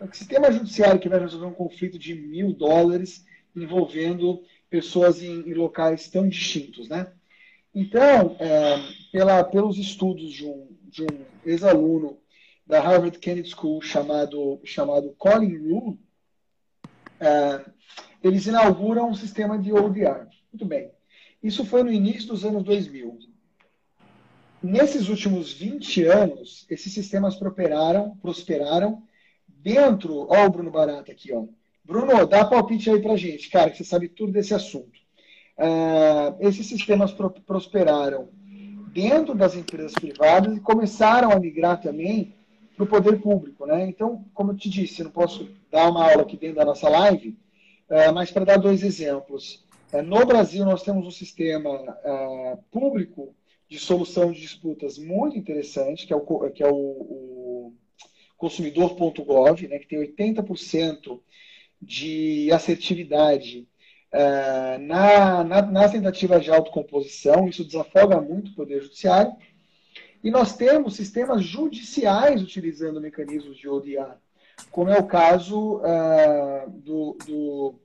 O 0.01 0.13
sistema 0.13 0.51
judiciário 0.51 0.99
que 0.99 1.07
vai 1.07 1.21
resolver 1.21 1.45
um 1.45 1.53
conflito 1.53 1.97
de 1.97 2.15
mil 2.15 2.51
dólares 2.51 3.25
envolvendo 3.55 4.43
pessoas 4.69 5.23
em, 5.23 5.49
em 5.49 5.53
locais 5.53 6.09
tão 6.09 6.27
distintos, 6.27 6.89
né? 6.89 7.13
Então, 7.73 8.35
é, 8.41 8.75
pela, 9.09 9.41
pelos 9.45 9.77
estudos 9.77 10.33
de 10.33 10.45
um, 10.45 10.67
de 10.89 11.03
um 11.03 11.25
ex-aluno 11.45 12.19
da 12.67 12.81
Harvard 12.81 13.17
Kennedy 13.19 13.51
School 13.51 13.81
chamado, 13.81 14.59
chamado 14.65 15.15
Colin 15.17 15.57
Rule, 15.57 15.97
é, 17.21 17.63
eles 18.23 18.47
inauguram 18.47 19.09
um 19.09 19.13
sistema 19.13 19.57
de 19.57 19.71
ODR. 19.71 20.27
Muito 20.51 20.65
bem. 20.65 20.91
Isso 21.41 21.63
foi 21.63 21.83
no 21.83 21.91
início 21.91 22.27
dos 22.27 22.43
anos 22.43 22.63
2000. 22.63 23.19
Nesses 24.61 25.07
últimos 25.07 25.53
20 25.53 26.03
anos, 26.05 26.65
esses 26.69 26.93
sistemas 26.93 27.35
prosperaram, 27.35 28.15
prosperaram 28.21 29.03
dentro, 29.47 30.27
ó 30.29 30.45
o 30.45 30.49
Bruno 30.49 30.71
Barata 30.71 31.11
aqui, 31.11 31.31
ó. 31.33 31.45
Bruno, 31.83 32.25
dá 32.27 32.45
palpite 32.45 32.89
aí 32.89 33.01
pra 33.01 33.15
gente, 33.15 33.49
cara, 33.49 33.69
que 33.71 33.77
você 33.77 33.83
sabe 33.83 34.07
tudo 34.07 34.31
desse 34.31 34.53
assunto. 34.53 34.99
Uh, 35.57 36.37
esses 36.39 36.65
sistemas 36.67 37.11
pro 37.11 37.29
prosperaram 37.29 38.29
dentro 38.93 39.33
das 39.33 39.55
empresas 39.55 39.93
privadas 39.93 40.55
e 40.55 40.59
começaram 40.59 41.31
a 41.31 41.39
migrar 41.39 41.81
também 41.81 42.35
para 42.81 42.97
o 42.99 43.03
poder 43.03 43.21
público, 43.21 43.65
né? 43.65 43.87
Então, 43.87 44.25
como 44.33 44.51
eu 44.51 44.57
te 44.57 44.69
disse, 44.69 45.03
não 45.03 45.11
posso 45.11 45.49
dar 45.69 45.89
uma 45.89 46.09
aula 46.09 46.23
aqui 46.23 46.37
dentro 46.37 46.57
da 46.57 46.65
nossa 46.65 46.89
live, 46.89 47.37
uh, 47.89 48.13
mas 48.13 48.31
para 48.31 48.45
dar 48.45 48.57
dois 48.57 48.83
exemplos. 48.83 49.63
Uh, 49.93 50.01
no 50.01 50.25
Brasil, 50.25 50.65
nós 50.65 50.83
temos 50.83 51.05
um 51.05 51.11
sistema 51.11 51.69
público 52.71 53.35
de 53.69 53.79
solução 53.79 54.31
de 54.31 54.41
disputas 54.41 54.97
muito 54.97 55.37
interessante, 55.37 56.07
que 56.07 56.13
é 56.13 56.15
o, 56.15 56.49
que 56.49 56.63
é 56.63 56.67
o, 56.67 56.75
o 56.75 57.73
consumidor.gov, 58.37 59.67
né, 59.67 59.79
que 59.79 59.87
tem 59.87 59.99
80% 59.99 61.19
de 61.81 62.51
assertividade 62.51 63.67
na, 64.81 65.43
na, 65.45 65.61
nas 65.61 65.91
tentativas 65.93 66.43
de 66.43 66.51
autocomposição, 66.51 67.47
isso 67.47 67.63
desafoga 67.63 68.19
muito 68.19 68.51
o 68.51 68.55
Poder 68.55 68.81
Judiciário. 68.81 69.31
E 70.23 70.29
nós 70.29 70.55
temos 70.55 70.95
sistemas 70.95 71.43
judiciais 71.43 72.41
utilizando 72.41 73.01
mecanismos 73.01 73.57
de 73.57 73.67
ODR, 73.67 74.15
como 74.69 74.89
é 74.89 74.99
o 74.99 75.07
caso 75.07 75.77
uh, 75.77 76.69
do, 76.69 77.17
do, 77.25 77.75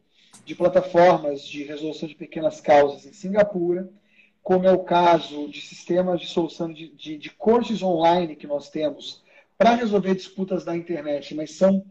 de 0.44 0.54
plataformas 0.54 1.42
de 1.42 1.64
resolução 1.64 2.08
de 2.08 2.14
pequenas 2.14 2.60
causas 2.60 3.06
em 3.06 3.12
Singapura, 3.12 3.88
como 4.42 4.66
é 4.66 4.72
o 4.72 4.84
caso 4.84 5.48
de 5.48 5.60
sistemas 5.60 6.20
de 6.20 6.26
solução 6.26 6.72
de, 6.72 6.88
de, 6.90 7.16
de 7.16 7.30
cortes 7.30 7.82
online 7.82 8.36
que 8.36 8.46
nós 8.46 8.70
temos 8.70 9.24
para 9.58 9.74
resolver 9.74 10.14
disputas 10.14 10.64
da 10.64 10.76
internet, 10.76 11.34
mas 11.34 11.52
são 11.52 11.84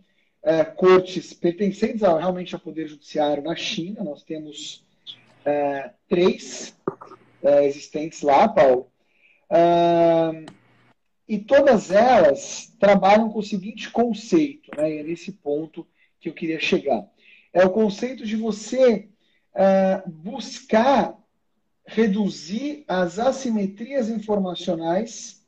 é, 0.43 0.63
cortes 0.63 1.33
pertencentes 1.33 2.03
ao, 2.03 2.17
realmente 2.17 2.53
ao 2.53 2.61
Poder 2.61 2.87
Judiciário 2.87 3.43
na 3.43 3.55
China. 3.55 4.03
Nós 4.03 4.23
temos 4.23 4.85
é, 5.43 5.91
três 6.07 6.77
é, 7.43 7.65
existentes 7.65 8.21
lá, 8.21 8.47
Paulo. 8.47 8.91
É, 9.49 10.45
e 11.27 11.39
todas 11.39 11.91
elas 11.91 12.73
trabalham 12.79 13.29
com 13.29 13.39
o 13.39 13.43
seguinte 13.43 13.89
conceito, 13.89 14.69
né, 14.77 14.95
e 14.95 14.97
é 14.99 15.03
nesse 15.03 15.31
ponto 15.31 15.87
que 16.19 16.29
eu 16.29 16.33
queria 16.33 16.59
chegar. 16.59 17.05
É 17.53 17.65
o 17.65 17.71
conceito 17.71 18.25
de 18.25 18.35
você 18.35 19.09
é, 19.53 20.03
buscar 20.05 21.17
reduzir 21.85 22.83
as 22.87 23.19
assimetrias 23.19 24.09
informacionais 24.09 25.45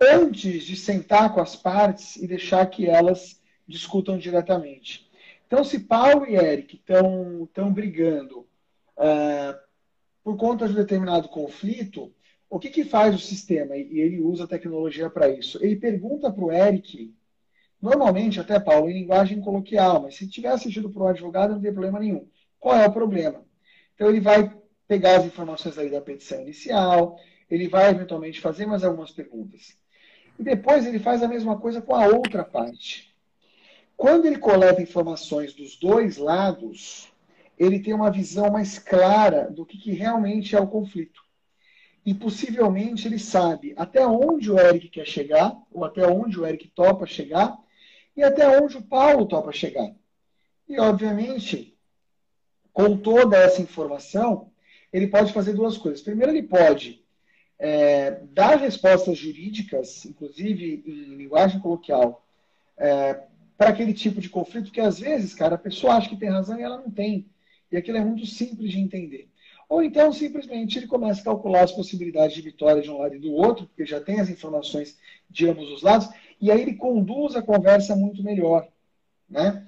antes 0.00 0.64
de 0.64 0.76
sentar 0.76 1.32
com 1.32 1.40
as 1.40 1.56
partes 1.56 2.16
e 2.16 2.26
deixar 2.26 2.66
que 2.66 2.86
elas 2.86 3.40
discutam 3.66 4.18
diretamente. 4.18 5.08
Então, 5.46 5.62
se 5.64 5.78
Paulo 5.78 6.26
e 6.26 6.34
Eric 6.34 6.76
estão 6.76 7.72
brigando 7.72 8.40
uh, 8.40 9.56
por 10.22 10.36
conta 10.36 10.66
de 10.66 10.72
um 10.72 10.76
determinado 10.76 11.28
conflito, 11.28 12.12
o 12.48 12.58
que, 12.58 12.70
que 12.70 12.84
faz 12.84 13.14
o 13.14 13.18
sistema? 13.18 13.76
E 13.76 14.00
ele 14.00 14.20
usa 14.20 14.44
a 14.44 14.48
tecnologia 14.48 15.10
para 15.10 15.28
isso. 15.28 15.62
Ele 15.62 15.76
pergunta 15.76 16.30
para 16.30 16.44
o 16.44 16.52
Eric, 16.52 17.14
normalmente 17.80 18.40
até 18.40 18.58
Paulo, 18.60 18.88
em 18.88 18.94
linguagem 18.94 19.40
coloquial, 19.40 20.02
mas 20.02 20.16
se 20.16 20.28
tiver 20.28 20.48
assistido 20.48 20.90
por 20.90 21.02
um 21.02 21.08
advogado, 21.08 21.54
não 21.54 21.60
tem 21.60 21.72
problema 21.72 21.98
nenhum. 21.98 22.26
Qual 22.58 22.76
é 22.76 22.86
o 22.86 22.92
problema? 22.92 23.44
Então, 23.94 24.08
ele 24.08 24.20
vai 24.20 24.54
pegar 24.86 25.16
as 25.16 25.24
informações 25.24 25.76
aí 25.78 25.90
da 25.90 26.00
petição 26.00 26.40
inicial, 26.40 27.18
ele 27.50 27.68
vai 27.68 27.90
eventualmente 27.90 28.40
fazer 28.40 28.66
mais 28.66 28.84
algumas 28.84 29.10
perguntas. 29.10 29.76
E 30.38 30.42
depois 30.42 30.86
ele 30.86 30.98
faz 30.98 31.22
a 31.22 31.28
mesma 31.28 31.58
coisa 31.58 31.80
com 31.80 31.94
a 31.94 32.06
outra 32.06 32.44
parte. 32.44 33.14
Quando 33.96 34.26
ele 34.26 34.38
coleta 34.38 34.82
informações 34.82 35.54
dos 35.54 35.76
dois 35.76 36.18
lados, 36.18 37.10
ele 37.58 37.80
tem 37.80 37.94
uma 37.94 38.10
visão 38.10 38.50
mais 38.50 38.78
clara 38.78 39.50
do 39.50 39.64
que, 39.64 39.78
que 39.78 39.92
realmente 39.92 40.54
é 40.54 40.60
o 40.60 40.66
conflito. 40.66 41.25
E 42.06 42.14
possivelmente 42.14 43.08
ele 43.08 43.18
sabe 43.18 43.74
até 43.76 44.06
onde 44.06 44.50
o 44.50 44.58
Eric 44.58 44.88
quer 44.88 45.06
chegar, 45.06 45.60
ou 45.72 45.84
até 45.84 46.06
onde 46.06 46.38
o 46.38 46.46
Eric 46.46 46.68
topa 46.68 47.04
chegar, 47.04 47.58
e 48.16 48.22
até 48.22 48.48
onde 48.60 48.78
o 48.78 48.82
Paulo 48.82 49.26
topa 49.26 49.52
chegar. 49.52 49.92
E, 50.68 50.78
obviamente, 50.78 51.76
com 52.72 52.96
toda 52.96 53.36
essa 53.36 53.60
informação, 53.60 54.50
ele 54.92 55.08
pode 55.08 55.32
fazer 55.32 55.52
duas 55.52 55.76
coisas. 55.76 56.00
Primeiro, 56.00 56.32
ele 56.32 56.44
pode 56.44 57.04
é, 57.58 58.20
dar 58.32 58.56
respostas 58.56 59.18
jurídicas, 59.18 60.04
inclusive 60.04 60.84
em 60.86 61.16
linguagem 61.16 61.60
coloquial, 61.60 62.24
é, 62.78 63.20
para 63.58 63.70
aquele 63.70 63.92
tipo 63.92 64.20
de 64.20 64.28
conflito 64.28 64.70
que 64.70 64.80
às 64.80 65.00
vezes, 65.00 65.34
cara, 65.34 65.56
a 65.56 65.58
pessoa 65.58 65.94
acha 65.94 66.08
que 66.08 66.16
tem 66.16 66.28
razão 66.28 66.58
e 66.58 66.62
ela 66.62 66.78
não 66.78 66.90
tem. 66.90 67.26
E 67.72 67.76
aquilo 67.76 67.98
é 67.98 68.04
muito 68.04 68.26
simples 68.26 68.70
de 68.70 68.78
entender. 68.78 69.28
Ou 69.68 69.82
então, 69.82 70.12
simplesmente, 70.12 70.78
ele 70.78 70.86
começa 70.86 71.20
a 71.20 71.24
calcular 71.24 71.64
as 71.64 71.72
possibilidades 71.72 72.34
de 72.34 72.42
vitória 72.42 72.80
de 72.80 72.90
um 72.90 72.98
lado 72.98 73.16
e 73.16 73.18
do 73.18 73.32
outro, 73.32 73.66
porque 73.66 73.84
já 73.84 74.00
tem 74.00 74.20
as 74.20 74.30
informações 74.30 74.96
de 75.28 75.48
ambos 75.48 75.68
os 75.70 75.82
lados, 75.82 76.08
e 76.40 76.50
aí 76.50 76.60
ele 76.60 76.74
conduz 76.74 77.34
a 77.34 77.42
conversa 77.42 77.96
muito 77.96 78.22
melhor. 78.22 78.68
Né? 79.28 79.66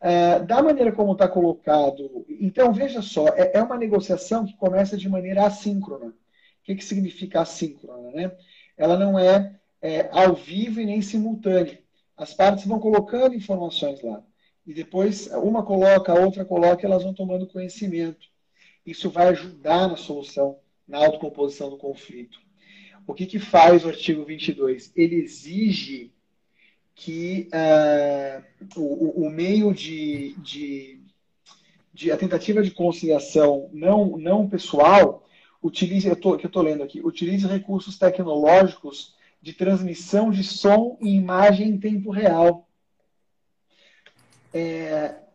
É, 0.00 0.40
da 0.40 0.62
maneira 0.62 0.92
como 0.92 1.12
está 1.12 1.26
colocado, 1.26 2.24
então 2.28 2.72
veja 2.72 3.02
só, 3.02 3.28
é, 3.28 3.52
é, 3.54 3.62
uma 3.62 3.78
negociação 3.78 4.44
que 4.44 4.56
começa 4.56 4.96
de 4.96 5.08
maneira 5.08 5.46
assíncrona. 5.46 6.08
O 6.08 6.14
que, 6.62 6.74
que 6.74 6.84
significa 6.84 7.40
assíncrona? 7.40 8.10
Né? 8.10 8.30
Ela 8.76 8.98
não 8.98 9.18
é, 9.18 9.58
é 9.80 10.08
ao 10.12 10.34
vivo 10.34 10.80
e 10.80 10.86
nem 10.86 11.00
simultânea. 11.00 11.80
As 12.16 12.34
partes 12.34 12.66
vão 12.66 12.78
colocando 12.78 13.34
informações 13.34 14.02
lá. 14.02 14.22
E 14.66 14.74
depois 14.74 15.28
uma 15.28 15.64
coloca, 15.64 16.12
a 16.12 16.20
outra 16.20 16.44
coloca, 16.44 16.86
elas 16.86 17.02
vão 17.02 17.14
tomando 17.14 17.46
conhecimento. 17.46 18.28
Isso 18.88 19.10
vai 19.10 19.28
ajudar 19.28 19.86
na 19.86 19.96
solução, 19.96 20.60
na 20.88 20.96
autocomposição 20.96 21.68
do 21.68 21.76
conflito. 21.76 22.40
O 23.06 23.12
que, 23.12 23.26
que 23.26 23.38
faz 23.38 23.84
o 23.84 23.88
artigo 23.88 24.24
22? 24.24 24.90
Ele 24.96 25.16
exige 25.16 26.10
que 26.94 27.50
uh, 27.52 28.80
o, 28.80 29.26
o, 29.26 29.30
meio 29.30 29.74
de, 29.74 30.34
de, 30.38 31.02
de, 31.92 32.10
a 32.10 32.16
tentativa 32.16 32.62
de 32.62 32.70
conciliação 32.70 33.68
não, 33.74 34.16
não 34.16 34.48
pessoal 34.48 35.22
utilize, 35.62 36.08
eu 36.08 36.16
tô, 36.16 36.38
que 36.38 36.46
eu 36.46 36.48
estou 36.48 36.62
lendo 36.62 36.82
aqui, 36.82 37.02
utilize 37.04 37.46
recursos 37.46 37.98
tecnológicos 37.98 39.14
de 39.42 39.52
transmissão 39.52 40.30
de 40.30 40.42
som 40.42 40.96
e 41.02 41.14
imagem 41.14 41.68
em 41.68 41.78
tempo 41.78 42.10
real. 42.10 42.66
É, 44.52 45.27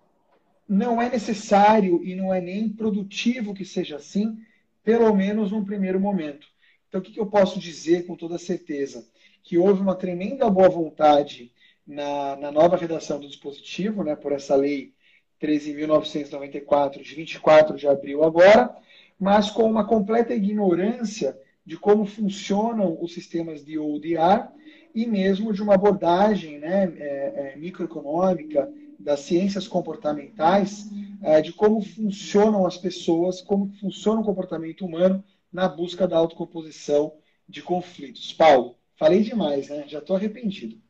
não 0.67 1.01
é 1.01 1.09
necessário 1.09 2.03
e 2.03 2.15
não 2.15 2.33
é 2.33 2.39
nem 2.39 2.69
produtivo 2.69 3.53
que 3.53 3.65
seja 3.65 3.97
assim, 3.97 4.37
pelo 4.83 5.13
menos 5.15 5.51
num 5.51 5.63
primeiro 5.63 5.99
momento. 5.99 6.47
Então, 6.87 7.01
o 7.01 7.03
que, 7.03 7.19
eu 7.19 7.25
posso 7.25 7.59
dizer 7.59 8.05
com 8.05 8.15
toda 8.15 8.37
certeza? 8.37 9.07
Que 9.41 9.57
houve 9.57 9.81
uma 9.81 9.95
tremenda 9.95 10.49
boa 10.49 10.69
vontade 10.69 11.51
na, 11.85 12.35
na 12.35 12.51
nova 12.51 12.77
redação 12.77 13.19
do 13.19 13.27
dispositivo, 13.27 14.03
né, 14.03 14.15
por 14.15 14.31
essa 14.31 14.55
lei 14.55 14.93
13.994, 15.41 17.01
de 17.01 17.15
24 17.15 17.75
de 17.75 17.87
abril 17.87 18.23
agora, 18.23 18.73
mas 19.19 19.49
com 19.49 19.63
uma 19.63 19.85
completa 19.85 20.33
ignorância 20.33 21.37
de 21.65 21.77
como 21.77 22.05
funcionam 22.05 22.97
os 23.01 23.13
sistemas 23.13 23.63
de 23.63 23.77
ODR 23.77 24.49
e 24.93 25.05
mesmo 25.05 25.51
de 25.51 25.61
uma 25.61 25.75
abordagem 25.75 26.59
né, 26.59 26.93
é, 26.97 27.53
é, 27.53 27.55
microeconômica 27.57 28.71
das 29.03 29.21
ciências 29.21 29.67
comportamentais, 29.67 30.89
é, 31.21 31.41
de 31.41 31.53
como 31.53 31.81
funcionam 31.81 32.65
as 32.65 32.77
pessoas, 32.77 33.41
como 33.41 33.67
funciona 33.79 34.21
o 34.21 34.23
comportamento 34.23 34.85
humano 34.85 35.23
na 35.51 35.67
busca 35.67 36.07
da 36.07 36.17
autocomposição 36.17 37.13
de 37.47 37.61
conflitos. 37.61 38.33
Paulo, 38.33 38.75
falei 38.95 39.21
demais, 39.21 39.69
né? 39.69 39.85
Já 39.87 39.99
estou 39.99 40.15
arrependido. 40.15 40.81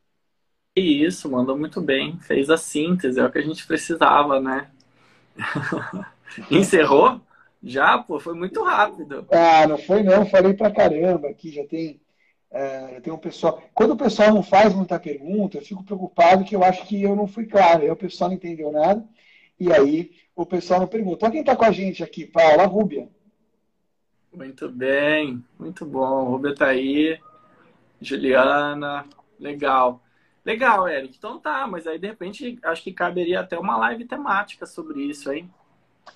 Isso, 0.76 1.30
mandou 1.30 1.58
muito 1.58 1.82
bem. 1.82 2.20
Fez 2.20 2.50
a 2.50 2.58
síntese, 2.58 3.20
é 3.20 3.26
o 3.26 3.32
que 3.32 3.38
a 3.38 3.44
gente 3.44 3.66
precisava, 3.68 4.40
né? 4.40 4.72
Encerrou? 6.50 7.22
Já, 7.62 7.98
pô, 7.98 8.20
foi 8.20 8.34
muito 8.34 8.64
rápido. 8.64 9.26
Ah, 9.32 9.68
não 9.68 9.78
foi 9.78 10.04
não, 10.04 10.26
falei 10.26 10.54
pra 10.54 10.72
caramba 10.72 11.30
aqui, 11.30 11.52
já 11.52 11.66
tem, 11.66 12.02
é, 12.54 13.02
um 13.12 13.18
pessoal. 13.18 13.62
Quando 13.74 13.92
o 13.92 13.98
pessoal 13.98 14.32
não 14.32 14.44
faz 14.44 14.74
muita 14.74 15.00
pergunta, 15.00 15.58
eu 15.58 15.62
fico 15.62 15.84
preocupado 15.84 16.46
que 16.46 16.56
eu 16.56 16.64
acho 16.64 16.86
que 16.86 17.02
eu 17.02 17.16
não 17.16 17.26
fui 17.26 17.48
claro, 17.48 17.82
aí 17.82 17.90
o 17.90 17.96
pessoal 17.96 18.30
não 18.30 18.38
entendeu 18.38 18.72
nada, 18.72 19.04
e 19.60 19.74
aí 19.74 20.12
o 20.36 20.46
pessoal 20.46 20.80
não 20.80 20.88
pergunta. 20.88 21.26
Olha 21.26 21.34
quem 21.34 21.44
tá 21.44 21.56
com 21.56 21.66
a 21.66 21.72
gente 21.72 22.04
aqui, 22.04 22.26
Paula 22.26 22.66
Rúbia. 22.66 23.10
Muito 24.32 24.70
bem, 24.70 25.44
muito 25.60 25.86
bom. 25.86 26.26
Rúbia 26.26 26.56
tá 26.56 26.68
aí, 26.68 27.20
Juliana, 28.00 29.06
legal. 29.40 30.02
Legal, 30.46 30.88
Eric. 30.88 31.16
Então 31.18 31.40
tá, 31.40 31.66
mas 31.66 31.88
aí 31.88 31.98
de 31.98 32.08
repente 32.08 32.60
acho 32.64 32.84
que 32.84 32.92
caberia 32.92 33.40
até 33.40 33.58
uma 33.58 33.78
live 33.78 34.06
temática 34.06 34.66
sobre 34.66 35.02
isso, 35.02 35.32
hein? 35.32 35.50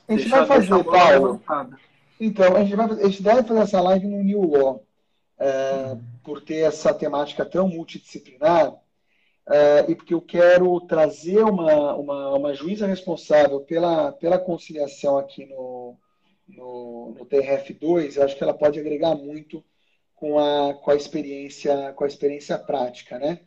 A 0.08 0.12
gente 0.12 0.30
Deixa 0.30 0.46
vai 0.46 0.46
fazer, 0.46 0.84
Paulo. 0.84 1.42
Então, 2.20 2.56
a 2.56 2.64
gente, 2.64 2.76
vai, 2.76 2.90
a 2.90 3.08
gente 3.08 3.24
deve 3.24 3.44
fazer 3.44 3.60
essa 3.62 3.82
live 3.82 4.08
no 4.08 4.24
New 4.24 4.42
Law, 4.42 4.87
uhum. 5.40 6.02
por 6.24 6.42
ter 6.42 6.60
essa 6.60 6.94
temática 6.94 7.46
tão 7.46 7.68
multidisciplinar, 7.68 8.76
é, 9.50 9.86
e 9.88 9.96
porque 9.96 10.14
eu 10.14 10.22
quero 10.22 10.80
trazer 10.82 11.44
uma, 11.44 11.96
uma, 11.96 12.36
uma 12.36 12.54
juíza 12.54 12.86
responsável 12.86 13.62
pela, 13.62 14.12
pela 14.12 14.38
conciliação 14.38 15.18
aqui 15.18 15.46
no, 15.46 15.96
no, 16.48 17.16
no 17.18 17.26
TRF2, 17.26 18.18
eu 18.18 18.24
acho 18.24 18.36
que 18.36 18.44
ela 18.44 18.54
pode 18.54 18.80
agregar 18.80 19.16
muito 19.16 19.64
com 20.16 20.38
a, 20.38 20.74
com 20.74 20.92
a 20.92 20.96
experiência 20.96 21.94
com 21.94 22.04
a 22.04 22.08
experiência 22.08 22.58
prática, 22.58 23.18
né? 23.20 23.40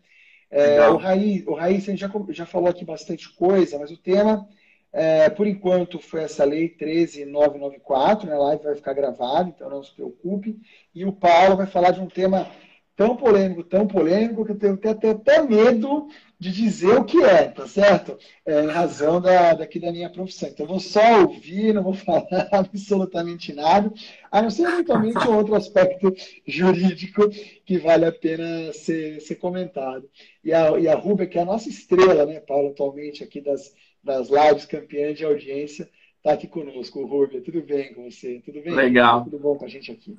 É, 0.51 0.89
o 0.89 0.97
Raí, 0.97 1.45
o 1.47 1.55
Raí, 1.55 1.77
a 1.77 1.81
gente 1.81 2.01
já, 2.01 2.11
já 2.31 2.45
falou 2.45 2.69
aqui 2.69 2.85
bastante 2.85 3.29
coisa, 3.37 3.79
mas 3.79 3.91
o 3.93 3.97
tema, 3.97 4.49
é, 4.93 5.31
por 5.31 5.47
enquanto, 5.47 6.01
foi 6.01 6.25
essa 6.25 6.45
lei 6.45 6.69
13994, 6.69 8.29
né? 8.29 8.35
A 8.35 8.39
live 8.39 8.65
vai 8.65 8.75
ficar 8.75 8.93
gravada, 8.93 9.49
então 9.49 9.71
não 9.71 9.83
se 9.83 9.95
preocupe. 9.95 10.59
E 10.95 11.05
o 11.05 11.13
Paulo 11.13 11.57
vai 11.57 11.67
falar 11.67 11.93
de 11.93 12.01
um 12.01 12.09
tema 12.09 12.49
tão 12.97 13.17
polêmico, 13.17 13.65
tão 13.65 13.87
polêmico, 13.87 14.45
que 14.45 14.53
eu 14.53 14.59
tenho 14.59 14.75
até, 14.75 15.11
até 15.11 15.43
medo 15.43 16.09
de 16.39 16.53
dizer 16.53 16.99
o 16.99 17.05
que 17.05 17.23
é, 17.23 17.45
tá 17.45 17.67
certo? 17.67 18.19
É, 18.45 18.63
em 18.63 18.67
razão 18.67 19.21
da, 19.21 19.55
daqui 19.55 19.79
da 19.79 19.91
minha 19.91 20.11
profissão. 20.11 20.49
Então, 20.49 20.65
eu 20.67 20.71
vou 20.71 20.81
só 20.81 21.23
ouvir, 21.23 21.73
não 21.73 21.83
vou 21.83 21.95
falar 21.95 22.49
absolutamente 22.53 23.55
nada, 23.55 23.91
a 24.31 24.43
não 24.43 24.51
ser 24.51 24.65
eventualmente 24.65 25.17
um 25.27 25.37
outro 25.37 25.55
aspecto 25.55 26.13
jurídico 26.47 27.23
que 27.65 27.79
vale 27.79 28.05
a 28.05 28.13
pena 28.13 28.71
ser, 28.73 29.21
ser 29.21 29.37
comentado. 29.37 30.07
E 30.45 30.53
a, 30.53 30.79
e 30.79 30.87
a 30.87 30.95
Rubia, 30.95 31.27
que 31.27 31.39
é 31.39 31.43
a 31.43 31.47
nossa 31.47 31.71
estrela, 31.71 32.27
né, 32.27 32.41
Paulo, 32.41 32.69
atualmente 32.69 33.25
aqui 33.25 33.41
das, 33.41 33.73
das 34.03 34.29
lives 34.29 34.65
campeãs 34.65 35.17
de 35.17 35.25
audiência, 35.25 35.89
está 36.17 36.33
aqui 36.33 36.47
conosco. 36.47 37.05
Rubia, 37.05 37.41
tudo 37.41 37.63
bem 37.63 37.95
com 37.95 38.11
você? 38.11 38.41
Tudo 38.45 38.61
bem? 38.63 38.75
Legal. 38.75 39.25
Tudo 39.25 39.39
bom 39.39 39.57
com 39.57 39.65
a 39.65 39.69
gente 39.69 39.91
aqui? 39.91 40.19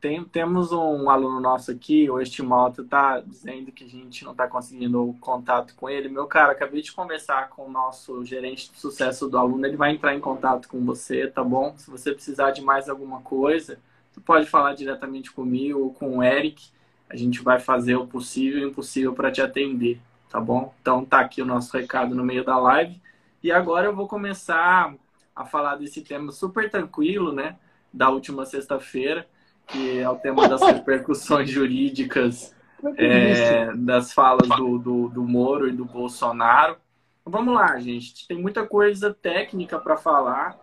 Tem, 0.00 0.22
temos 0.22 0.70
um 0.70 1.08
aluno 1.08 1.40
nosso 1.40 1.70
aqui, 1.70 2.10
o 2.10 2.20
Estimoto, 2.20 2.84
tá 2.84 3.20
dizendo 3.20 3.72
que 3.72 3.84
a 3.84 3.88
gente 3.88 4.22
não 4.22 4.32
está 4.32 4.46
conseguindo 4.46 5.16
contato 5.18 5.74
com 5.74 5.88
ele. 5.88 6.08
Meu 6.08 6.26
cara, 6.26 6.52
acabei 6.52 6.82
de 6.82 6.92
conversar 6.92 7.48
com 7.48 7.66
o 7.66 7.70
nosso 7.70 8.22
gerente 8.24 8.70
de 8.70 8.78
sucesso 8.78 9.28
do 9.28 9.38
aluno, 9.38 9.66
ele 9.66 9.76
vai 9.76 9.92
entrar 9.92 10.14
em 10.14 10.20
contato 10.20 10.68
com 10.68 10.84
você, 10.84 11.26
tá 11.26 11.42
bom? 11.42 11.74
Se 11.78 11.90
você 11.90 12.12
precisar 12.12 12.50
de 12.50 12.60
mais 12.60 12.88
alguma 12.88 13.22
coisa, 13.22 13.80
você 14.12 14.20
pode 14.20 14.46
falar 14.46 14.74
diretamente 14.74 15.32
comigo 15.32 15.80
ou 15.80 15.92
com 15.92 16.18
o 16.18 16.22
Eric. 16.22 16.68
A 17.08 17.16
gente 17.16 17.40
vai 17.40 17.58
fazer 17.58 17.96
o 17.96 18.06
possível 18.06 18.60
e 18.60 18.64
o 18.66 18.68
impossível 18.68 19.14
para 19.14 19.32
te 19.32 19.40
atender, 19.40 19.98
tá 20.28 20.40
bom? 20.40 20.74
Então 20.80 21.04
tá 21.04 21.20
aqui 21.20 21.42
o 21.42 21.46
nosso 21.46 21.76
recado 21.76 22.14
no 22.14 22.24
meio 22.24 22.44
da 22.44 22.58
live. 22.58 23.00
E 23.42 23.52
agora 23.52 23.86
eu 23.86 23.94
vou 23.94 24.08
começar 24.08 24.94
a 25.34 25.44
falar 25.44 25.76
desse 25.76 26.02
tema 26.02 26.32
super 26.32 26.70
tranquilo, 26.70 27.32
né? 27.32 27.56
Da 27.92 28.10
última 28.10 28.44
sexta-feira 28.44 29.26
que 29.68 29.98
é 29.98 30.08
o 30.08 30.16
tema 30.16 30.48
das 30.48 30.62
repercussões 30.66 31.48
jurídicas 31.48 32.54
é, 32.96 33.72
das 33.74 34.12
falas 34.12 34.48
do, 34.48 34.78
do, 34.78 35.08
do 35.08 35.22
Moro 35.22 35.68
e 35.68 35.72
do 35.72 35.84
Bolsonaro. 35.84 36.76
Vamos 37.24 37.54
lá, 37.54 37.78
gente. 37.78 38.26
Tem 38.26 38.40
muita 38.40 38.66
coisa 38.66 39.12
técnica 39.12 39.78
para 39.78 39.96
falar. 39.96 40.58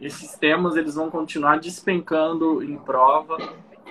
Esses 0.00 0.36
temas 0.36 0.76
eles 0.76 0.94
vão 0.94 1.10
continuar 1.10 1.58
despencando 1.58 2.62
em 2.62 2.76
prova. 2.76 3.36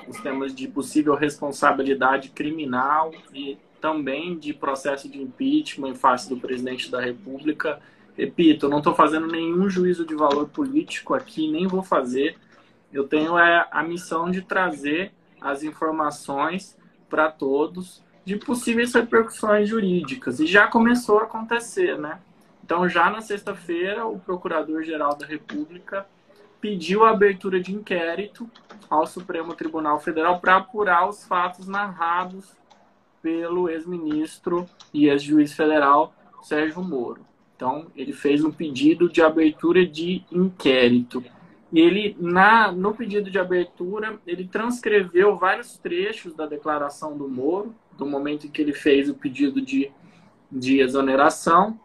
Os 0.07 0.19
temas 0.21 0.53
de 0.53 0.67
possível 0.67 1.15
responsabilidade 1.15 2.29
criminal 2.29 3.11
e 3.33 3.57
também 3.79 4.37
de 4.37 4.53
processo 4.53 5.09
de 5.09 5.21
impeachment 5.21 5.89
em 5.89 5.95
face 5.95 6.29
do 6.29 6.37
presidente 6.37 6.91
da 6.91 7.01
República. 7.01 7.79
Repito, 8.17 8.65
eu 8.65 8.69
não 8.69 8.79
estou 8.79 8.93
fazendo 8.93 9.27
nenhum 9.27 9.69
juízo 9.69 10.05
de 10.05 10.15
valor 10.15 10.49
político 10.49 11.13
aqui, 11.13 11.49
nem 11.49 11.67
vou 11.67 11.83
fazer 11.83 12.37
eu 12.91 13.07
tenho 13.07 13.37
é, 13.37 13.67
a 13.71 13.83
missão 13.83 14.29
de 14.29 14.41
trazer 14.41 15.11
as 15.39 15.63
informações 15.63 16.77
para 17.09 17.31
todos 17.31 18.03
de 18.25 18.35
possíveis 18.35 18.93
repercussões 18.93 19.69
jurídicas. 19.69 20.39
E 20.39 20.47
já 20.47 20.67
começou 20.67 21.19
a 21.19 21.23
acontecer, 21.23 21.97
né? 21.97 22.19
Então, 22.63 22.87
já 22.87 23.09
na 23.09 23.21
sexta-feira, 23.21 24.05
o 24.05 24.19
Procurador-Geral 24.19 25.15
da 25.15 25.25
República 25.25 26.05
pediu 26.61 27.05
a 27.05 27.11
abertura 27.11 27.59
de 27.59 27.73
inquérito 27.73 28.49
ao 28.89 29.07
Supremo 29.07 29.55
Tribunal 29.55 29.99
Federal 29.99 30.39
para 30.39 30.57
apurar 30.57 31.07
os 31.07 31.25
fatos 31.25 31.67
narrados 31.67 32.51
pelo 33.21 33.69
ex-ministro 33.69 34.67
e 34.93 35.07
ex-juiz 35.07 35.53
federal 35.53 36.13
Sérgio 36.41 36.83
Moro. 36.83 37.21
Então, 37.55 37.87
ele 37.95 38.13
fez 38.13 38.43
um 38.43 38.51
pedido 38.51 39.09
de 39.09 39.21
abertura 39.21 39.85
de 39.85 40.23
inquérito. 40.31 41.23
E 41.71 41.79
ele, 41.79 42.15
na, 42.19 42.71
no 42.71 42.95
pedido 42.95 43.29
de 43.29 43.37
abertura, 43.37 44.17
ele 44.25 44.47
transcreveu 44.47 45.35
vários 45.35 45.77
trechos 45.77 46.33
da 46.33 46.45
declaração 46.45 47.17
do 47.17 47.27
Moro, 47.27 47.75
do 47.97 48.05
momento 48.05 48.47
em 48.47 48.49
que 48.49 48.61
ele 48.61 48.73
fez 48.73 49.09
o 49.09 49.13
pedido 49.13 49.61
de, 49.61 49.91
de 50.49 50.79
exoneração, 50.79 51.79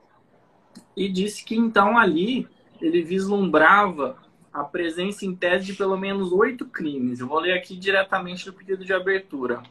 e 0.96 1.08
disse 1.08 1.44
que 1.44 1.56
então 1.56 1.98
ali 1.98 2.48
ele 2.80 3.02
vislumbrava 3.02 4.16
a 4.52 4.62
presença 4.62 5.26
em 5.26 5.34
tese 5.34 5.66
de 5.66 5.74
pelo 5.74 5.96
menos 5.96 6.32
oito 6.32 6.64
crimes. 6.66 7.18
Eu 7.18 7.26
vou 7.26 7.40
ler 7.40 7.54
aqui 7.54 7.76
diretamente 7.76 8.44
do 8.44 8.52
pedido 8.52 8.84
de 8.84 8.92
abertura. 8.92 9.62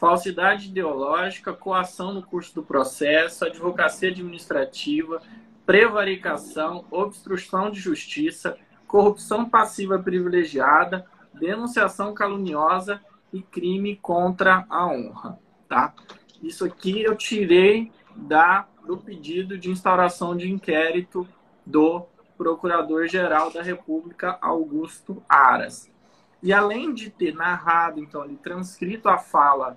Falsidade 0.00 0.68
ideológica, 0.68 1.52
coação 1.52 2.14
no 2.14 2.22
curso 2.22 2.54
do 2.54 2.62
processo, 2.62 3.44
advocacia 3.44 4.08
administrativa, 4.08 5.20
prevaricação, 5.66 6.86
obstrução 6.90 7.70
de 7.70 7.78
justiça, 7.78 8.56
corrupção 8.86 9.48
passiva 9.48 9.98
privilegiada, 9.98 11.04
denunciação 11.34 12.14
caluniosa 12.14 13.00
e 13.30 13.42
crime 13.42 13.94
contra 13.96 14.64
a 14.70 14.86
honra, 14.86 15.38
tá? 15.68 15.92
Isso 16.42 16.64
aqui 16.64 17.02
eu 17.02 17.14
tirei 17.14 17.92
da 18.16 18.66
do 18.86 18.96
pedido 18.96 19.58
de 19.58 19.70
instauração 19.70 20.34
de 20.34 20.50
inquérito 20.50 21.28
do 21.64 22.06
Procurador-Geral 22.36 23.52
da 23.52 23.62
República 23.62 24.38
Augusto 24.40 25.22
Aras. 25.28 25.90
E 26.42 26.52
além 26.52 26.94
de 26.94 27.10
ter 27.10 27.34
narrado, 27.34 28.00
então, 28.00 28.22
ali, 28.22 28.36
transcrito 28.36 29.08
a 29.08 29.18
fala 29.18 29.76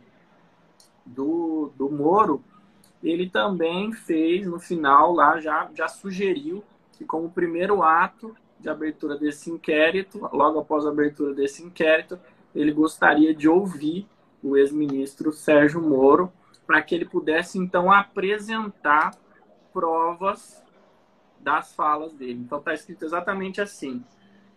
do, 1.06 1.72
do 1.76 1.89
Moro, 1.89 2.44
ele 3.04 3.30
também 3.30 3.92
fez, 3.92 4.48
no 4.48 4.60
final, 4.60 5.13
lá 5.13 5.39
já, 5.39 5.70
já 5.74 5.88
sugeriu 5.88 6.63
que, 6.98 7.04
como 7.04 7.30
primeiro 7.30 7.84
ato 7.84 8.36
de 8.60 8.70
abertura 8.70 9.18
desse 9.18 9.52
inquérito, 9.52 10.20
logo 10.32 10.60
após 10.60 10.86
a 10.86 10.89
abertura 10.89 11.34
desse 11.34 11.63
inquérito, 11.63 12.18
ele 12.56 12.72
gostaria 12.72 13.34
de 13.34 13.50
ouvir 13.50 14.08
o 14.42 14.56
ex-ministro 14.56 15.34
Sérgio 15.34 15.82
Moro 15.82 16.32
para 16.66 16.82
que 16.82 16.96
ele 16.96 17.06
pudesse, 17.06 17.60
então, 17.60 17.92
apresentar 17.92 19.18
provas 19.74 20.63
das 21.39 21.74
falas 21.76 22.13
dele. 22.13 22.39
Então 22.39 22.60
está 22.60 22.74
escrito 22.74 23.04
exatamente 23.04 23.60
assim. 23.60 24.02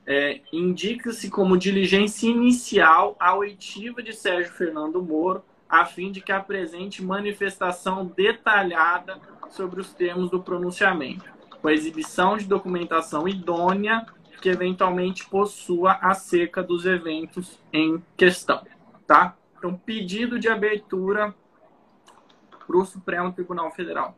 É, 0.06 0.40
Indica-se 0.52 1.28
como 1.28 1.58
diligência 1.58 2.28
inicial 2.28 3.16
a 3.18 3.34
oitiva 3.34 4.00
de 4.02 4.12
Sérgio 4.12 4.52
Fernando 4.52 5.02
Moro, 5.02 5.42
a 5.68 5.84
fim 5.84 6.12
de 6.12 6.20
que 6.20 6.32
apresente 6.32 7.04
manifestação 7.04 8.06
detalhada 8.06 9.20
sobre 9.50 9.80
os 9.80 9.92
termos 9.92 10.30
do 10.30 10.42
pronunciamento, 10.42 11.24
com 11.60 11.68
a 11.68 11.72
exibição 11.72 12.36
de 12.36 12.44
documentação 12.44 13.26
idônea 13.28 14.06
que 14.40 14.48
eventualmente 14.48 15.28
possua 15.28 15.92
acerca 15.94 16.62
dos 16.62 16.86
eventos 16.86 17.58
em 17.72 18.02
questão, 18.16 18.64
tá? 19.06 19.36
Então, 19.58 19.74
pedido 19.74 20.38
de 20.38 20.48
abertura 20.48 21.34
para 22.66 22.76
o 22.76 22.84
Supremo 22.84 23.32
Tribunal 23.32 23.70
Federal. 23.70 24.16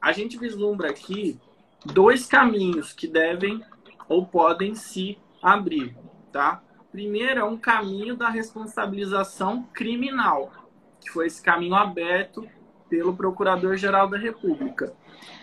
A 0.00 0.12
gente 0.12 0.38
vislumbra 0.38 0.90
aqui 0.90 1.40
dois 1.84 2.26
caminhos 2.26 2.92
que 2.92 3.06
devem 3.06 3.64
ou 4.08 4.26
podem 4.26 4.74
se 4.74 5.18
abrir, 5.42 5.96
tá? 6.30 6.62
Primeiro 6.96 7.40
é 7.40 7.44
um 7.44 7.58
caminho 7.58 8.16
da 8.16 8.30
responsabilização 8.30 9.64
criminal, 9.64 10.50
que 10.98 11.10
foi 11.10 11.26
esse 11.26 11.42
caminho 11.42 11.74
aberto 11.74 12.48
pelo 12.88 13.14
Procurador-Geral 13.14 14.08
da 14.08 14.16
República. 14.16 14.94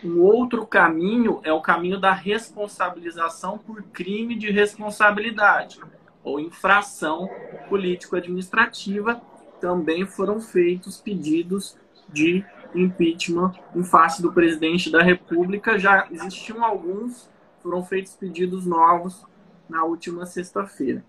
Um 0.04 0.20
outro 0.20 0.66
caminho 0.66 1.42
é 1.44 1.54
o 1.54 1.62
caminho 1.62 2.00
da 2.00 2.12
responsabilização 2.12 3.60
por 3.60 3.84
crime 3.84 4.34
de 4.34 4.50
responsabilidade 4.50 5.80
ou 6.24 6.40
infração 6.40 7.30
político-administrativa. 7.70 9.22
Também 9.62 10.08
foram 10.08 10.42
feitos 10.42 11.00
pedidos 11.00 11.78
de 12.10 12.44
impeachment 12.74 13.54
em 13.76 13.84
face 13.84 14.24
do 14.24 14.34
presidente 14.34 14.90
da 14.90 15.04
República. 15.04 15.78
Já 15.78 16.08
existiam 16.10 16.66
alguns, 16.66 17.30
foram 17.62 17.84
feitos 17.84 18.16
pedidos 18.16 18.66
novos 18.66 19.24
na 19.70 19.84
última 19.84 20.26
sexta-feira. 20.26 21.06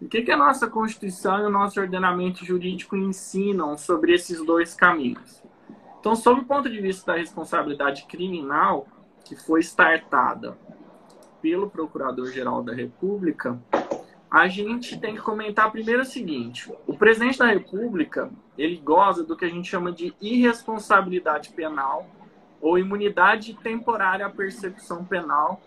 O 0.00 0.06
que, 0.06 0.22
que 0.22 0.30
a 0.30 0.36
nossa 0.36 0.68
Constituição 0.68 1.40
e 1.40 1.46
o 1.46 1.50
nosso 1.50 1.80
ordenamento 1.80 2.44
jurídico 2.44 2.96
ensinam 2.96 3.76
sobre 3.76 4.14
esses 4.14 4.44
dois 4.44 4.72
caminhos? 4.72 5.42
Então, 5.98 6.14
sob 6.14 6.42
o 6.42 6.44
ponto 6.44 6.70
de 6.70 6.80
vista 6.80 7.12
da 7.12 7.18
responsabilidade 7.18 8.04
criminal, 8.06 8.86
que 9.24 9.34
foi 9.34 9.60
startada 9.60 10.56
pelo 11.42 11.68
Procurador-Geral 11.68 12.62
da 12.62 12.72
República, 12.72 13.60
a 14.30 14.46
gente 14.46 15.00
tem 15.00 15.16
que 15.16 15.20
comentar 15.20 15.72
primeiro 15.72 16.02
o 16.02 16.06
seguinte: 16.06 16.72
o 16.86 16.96
presidente 16.96 17.38
da 17.38 17.46
República 17.46 18.30
ele 18.56 18.76
goza 18.76 19.24
do 19.24 19.36
que 19.36 19.44
a 19.44 19.50
gente 19.50 19.68
chama 19.68 19.90
de 19.90 20.14
irresponsabilidade 20.20 21.50
penal 21.50 22.06
ou 22.60 22.78
imunidade 22.78 23.54
temporária 23.54 24.26
à 24.26 24.30
persecução 24.30 25.04
penal 25.04 25.60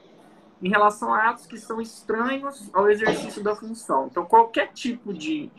em 0.61 0.69
relação 0.69 1.13
a 1.13 1.29
atos 1.29 1.45
que 1.45 1.57
são 1.57 1.81
estranhos 1.81 2.69
ao 2.73 2.89
exercício 2.89 3.43
da 3.43 3.55
função. 3.55 4.07
Então, 4.07 4.25
qualquer 4.25 4.71
tipo 4.73 5.13
de 5.13 5.51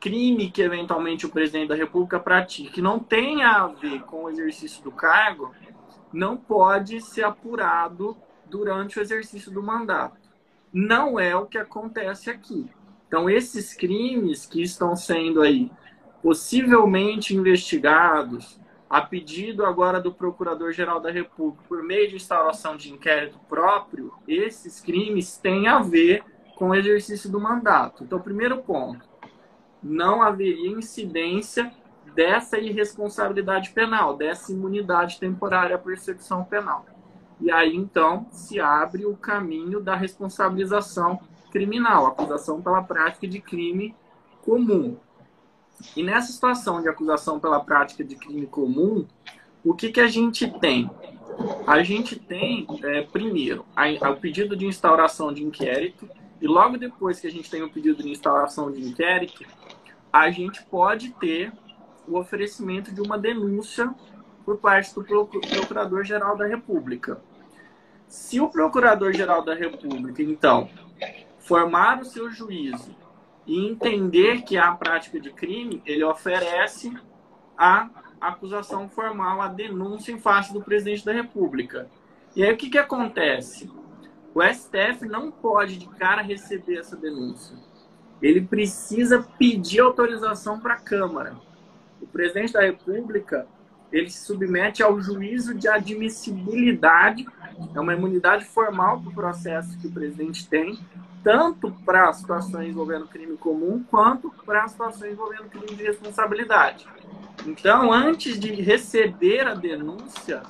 crime 0.00 0.50
que 0.50 0.62
eventualmente 0.62 1.26
o 1.26 1.28
presidente 1.28 1.68
da 1.68 1.74
República 1.74 2.20
pratique 2.20 2.70
que 2.70 2.82
não 2.82 2.98
tenha 2.98 3.48
a 3.48 3.66
ver 3.68 4.02
com 4.02 4.24
o 4.24 4.30
exercício 4.30 4.82
do 4.82 4.92
cargo, 4.92 5.52
não 6.12 6.36
pode 6.36 7.00
ser 7.00 7.24
apurado 7.24 8.16
durante 8.46 8.98
o 8.98 9.02
exercício 9.02 9.52
do 9.52 9.62
mandato. 9.62 10.16
Não 10.72 11.18
é 11.18 11.36
o 11.36 11.46
que 11.46 11.58
acontece 11.58 12.30
aqui. 12.30 12.68
Então, 13.06 13.28
esses 13.28 13.74
crimes 13.74 14.44
que 14.46 14.62
estão 14.62 14.94
sendo 14.94 15.40
aí 15.40 15.70
possivelmente 16.22 17.34
investigados 17.34 18.58
a 18.88 19.00
pedido 19.00 19.66
agora 19.66 20.00
do 20.00 20.12
Procurador-Geral 20.12 21.00
da 21.00 21.10
República 21.10 21.62
por 21.68 21.82
meio 21.82 22.08
de 22.08 22.16
instauração 22.16 22.76
de 22.76 22.92
inquérito 22.92 23.38
próprio, 23.48 24.12
esses 24.26 24.80
crimes 24.80 25.36
têm 25.36 25.68
a 25.68 25.80
ver 25.80 26.24
com 26.56 26.70
o 26.70 26.74
exercício 26.74 27.30
do 27.30 27.40
mandato. 27.40 28.04
Então, 28.04 28.20
primeiro 28.20 28.58
ponto, 28.58 29.06
não 29.82 30.22
haveria 30.22 30.70
incidência 30.70 31.72
dessa 32.14 32.58
irresponsabilidade 32.58 33.70
penal, 33.70 34.16
dessa 34.16 34.52
imunidade 34.52 35.20
temporária 35.20 35.76
à 35.76 35.78
persecução 35.78 36.42
penal. 36.42 36.86
E 37.40 37.50
aí, 37.50 37.76
então, 37.76 38.26
se 38.32 38.58
abre 38.58 39.06
o 39.06 39.16
caminho 39.16 39.80
da 39.80 39.94
responsabilização 39.94 41.20
criminal, 41.52 42.06
acusação 42.06 42.60
pela 42.60 42.82
prática 42.82 43.28
de 43.28 43.40
crime 43.40 43.94
comum. 44.42 44.96
E 45.96 46.02
nessa 46.02 46.32
situação 46.32 46.82
de 46.82 46.88
acusação 46.88 47.38
pela 47.38 47.60
prática 47.60 48.04
de 48.04 48.16
crime 48.16 48.46
comum, 48.46 49.06
o 49.64 49.74
que, 49.74 49.90
que 49.90 50.00
a 50.00 50.08
gente 50.08 50.48
tem? 50.58 50.90
A 51.66 51.82
gente 51.82 52.18
tem, 52.18 52.66
é, 52.82 53.02
primeiro, 53.02 53.64
o 53.76 54.16
pedido 54.16 54.56
de 54.56 54.66
instauração 54.66 55.32
de 55.32 55.42
inquérito, 55.44 56.08
e 56.40 56.46
logo 56.46 56.76
depois 56.76 57.20
que 57.20 57.26
a 57.26 57.30
gente 57.30 57.50
tem 57.50 57.62
o 57.62 57.70
pedido 57.70 58.02
de 58.02 58.10
instauração 58.10 58.70
de 58.70 58.80
inquérito, 58.80 59.44
a 60.12 60.30
gente 60.30 60.62
pode 60.64 61.10
ter 61.14 61.52
o 62.06 62.18
oferecimento 62.18 62.92
de 62.92 63.00
uma 63.00 63.18
denúncia 63.18 63.94
por 64.44 64.56
parte 64.56 64.94
do 64.94 65.04
Procurador-Geral 65.04 66.36
da 66.36 66.46
República. 66.46 67.20
Se 68.08 68.40
o 68.40 68.48
Procurador-Geral 68.48 69.44
da 69.44 69.54
República, 69.54 70.22
então, 70.22 70.70
formar 71.38 72.00
o 72.00 72.04
seu 72.04 72.30
juízo 72.30 72.96
e 73.48 73.66
entender 73.66 74.42
que 74.42 74.58
há 74.58 74.70
prática 74.72 75.18
de 75.18 75.32
crime, 75.32 75.82
ele 75.86 76.04
oferece 76.04 76.94
a 77.56 77.88
acusação 78.20 78.90
formal, 78.90 79.40
a 79.40 79.48
denúncia 79.48 80.12
em 80.12 80.20
face 80.20 80.52
do 80.52 80.62
presidente 80.62 81.04
da 81.04 81.12
República. 81.12 81.88
E 82.36 82.44
aí 82.44 82.52
o 82.52 82.56
que, 82.58 82.68
que 82.68 82.76
acontece? 82.76 83.70
O 84.34 84.42
STF 84.42 85.06
não 85.08 85.30
pode 85.30 85.78
de 85.78 85.88
cara 85.88 86.20
receber 86.20 86.78
essa 86.78 86.94
denúncia. 86.94 87.56
Ele 88.20 88.42
precisa 88.42 89.26
pedir 89.38 89.80
autorização 89.80 90.60
para 90.60 90.74
a 90.74 90.80
Câmara. 90.80 91.34
O 92.02 92.06
presidente 92.06 92.52
da 92.52 92.60
República 92.60 93.48
ele 93.92 94.10
se 94.10 94.24
submete 94.24 94.82
ao 94.82 95.00
juízo 95.00 95.54
de 95.54 95.68
admissibilidade, 95.68 97.26
é 97.74 97.80
uma 97.80 97.94
imunidade 97.94 98.44
formal 98.44 99.00
para 99.00 99.10
o 99.10 99.14
processo 99.14 99.78
que 99.78 99.86
o 99.86 99.90
presidente 99.90 100.48
tem, 100.48 100.78
tanto 101.24 101.70
para 101.84 102.12
situações 102.12 102.68
envolvendo 102.68 103.06
crime 103.06 103.36
comum, 103.36 103.84
quanto 103.90 104.32
para 104.44 104.68
situações 104.68 105.12
envolvendo 105.12 105.48
crime 105.50 105.76
de 105.76 105.82
responsabilidade. 105.82 106.86
Então, 107.46 107.92
antes 107.92 108.38
de 108.38 108.52
receber 108.52 109.46
a 109.46 109.54
denúncia, 109.54 110.42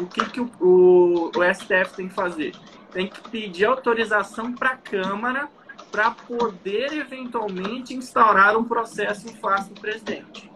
o 0.00 0.06
que, 0.06 0.24
que 0.26 0.40
o, 0.40 0.50
o, 0.60 1.30
o 1.36 1.54
STF 1.54 1.94
tem 1.96 2.08
que 2.08 2.14
fazer? 2.14 2.54
Tem 2.92 3.06
que 3.06 3.20
pedir 3.28 3.66
autorização 3.66 4.52
para 4.52 4.70
a 4.70 4.76
Câmara 4.76 5.48
para 5.92 6.10
poder 6.10 6.92
eventualmente 6.92 7.94
instaurar 7.94 8.56
um 8.56 8.64
processo 8.64 9.28
em 9.28 9.34
face 9.34 9.72
do 9.72 9.80
presidente. 9.80 10.49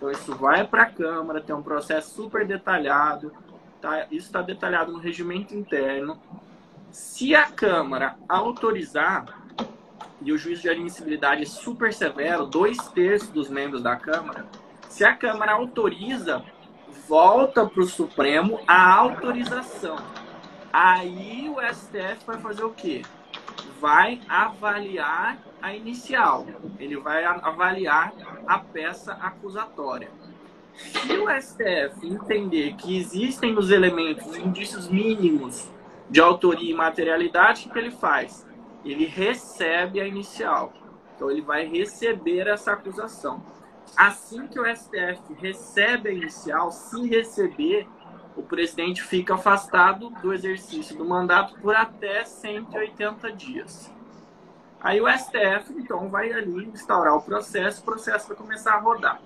Então, 0.00 0.10
isso 0.10 0.34
vai 0.34 0.66
para 0.66 0.84
a 0.84 0.90
Câmara, 0.90 1.42
tem 1.42 1.54
um 1.54 1.62
processo 1.62 2.14
super 2.14 2.46
detalhado, 2.46 3.30
tá? 3.82 4.06
isso 4.10 4.28
está 4.28 4.40
detalhado 4.40 4.90
no 4.90 4.98
regimento 4.98 5.54
interno. 5.54 6.18
Se 6.90 7.34
a 7.34 7.50
Câmara 7.50 8.16
autorizar, 8.26 9.26
e 10.22 10.32
o 10.32 10.38
juízo 10.38 10.62
de 10.62 10.70
admissibilidade 10.70 11.42
é 11.42 11.46
super 11.46 11.92
severo, 11.92 12.46
dois 12.46 12.78
terços 12.88 13.28
dos 13.28 13.50
membros 13.50 13.82
da 13.82 13.94
Câmara, 13.94 14.46
se 14.88 15.04
a 15.04 15.14
Câmara 15.14 15.52
autoriza, 15.52 16.42
volta 17.06 17.66
para 17.66 17.82
o 17.82 17.86
Supremo 17.86 18.58
a 18.66 18.94
autorização. 18.94 19.96
Aí 20.72 21.46
o 21.50 21.60
STF 21.74 22.24
vai 22.26 22.38
fazer 22.38 22.64
o 22.64 22.70
quê? 22.70 23.02
Vai 23.80 24.20
avaliar 24.28 25.38
a 25.60 25.74
inicial. 25.74 26.46
Ele 26.78 26.96
vai 26.96 27.24
avaliar 27.24 28.12
a 28.46 28.58
peça 28.58 29.12
acusatória. 29.14 30.10
Se 30.74 31.12
o 31.18 31.28
STF 31.28 32.06
entender 32.06 32.74
que 32.74 32.96
existem 32.96 33.56
os 33.58 33.70
elementos, 33.70 34.26
os 34.26 34.36
indícios 34.36 34.88
mínimos 34.88 35.68
de 36.08 36.20
autoria 36.20 36.70
e 36.70 36.74
materialidade, 36.74 37.68
o 37.68 37.72
que 37.72 37.78
ele 37.78 37.90
faz? 37.90 38.46
Ele 38.84 39.04
recebe 39.04 40.00
a 40.00 40.06
inicial. 40.06 40.72
Então 41.14 41.30
ele 41.30 41.42
vai 41.42 41.66
receber 41.66 42.46
essa 42.46 42.72
acusação. 42.72 43.42
Assim 43.96 44.46
que 44.46 44.58
o 44.58 44.64
STF 44.64 45.34
recebe 45.38 46.08
a 46.08 46.12
inicial, 46.12 46.70
se 46.70 47.06
receber, 47.08 47.86
o 48.36 48.42
presidente 48.42 49.02
fica 49.02 49.34
afastado 49.34 50.10
do 50.22 50.32
exercício 50.32 50.96
do 50.96 51.04
mandato 51.04 51.54
por 51.60 51.74
até 51.74 52.24
180 52.24 53.32
dias. 53.32 53.90
Aí 54.80 55.00
o 55.00 55.08
STF, 55.08 55.72
então, 55.76 56.08
vai 56.08 56.32
ali 56.32 56.64
instaurar 56.66 57.14
o 57.14 57.20
processo, 57.20 57.82
o 57.82 57.84
processo 57.84 58.28
vai 58.28 58.36
começar 58.36 58.74
a 58.74 58.78
rodar. 58.78 59.20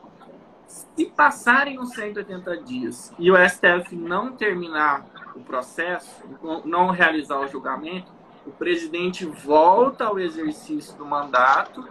Se 0.66 1.06
passarem 1.06 1.78
os 1.78 1.90
180 1.90 2.56
dias 2.58 3.12
e 3.18 3.30
o 3.30 3.36
STF 3.48 3.94
não 3.94 4.32
terminar 4.32 5.06
o 5.36 5.40
processo, 5.40 6.24
não 6.64 6.90
realizar 6.90 7.38
o 7.38 7.46
julgamento, 7.46 8.10
o 8.46 8.50
presidente 8.50 9.24
volta 9.24 10.04
ao 10.06 10.18
exercício 10.18 10.96
do 10.96 11.06
mandato 11.06 11.86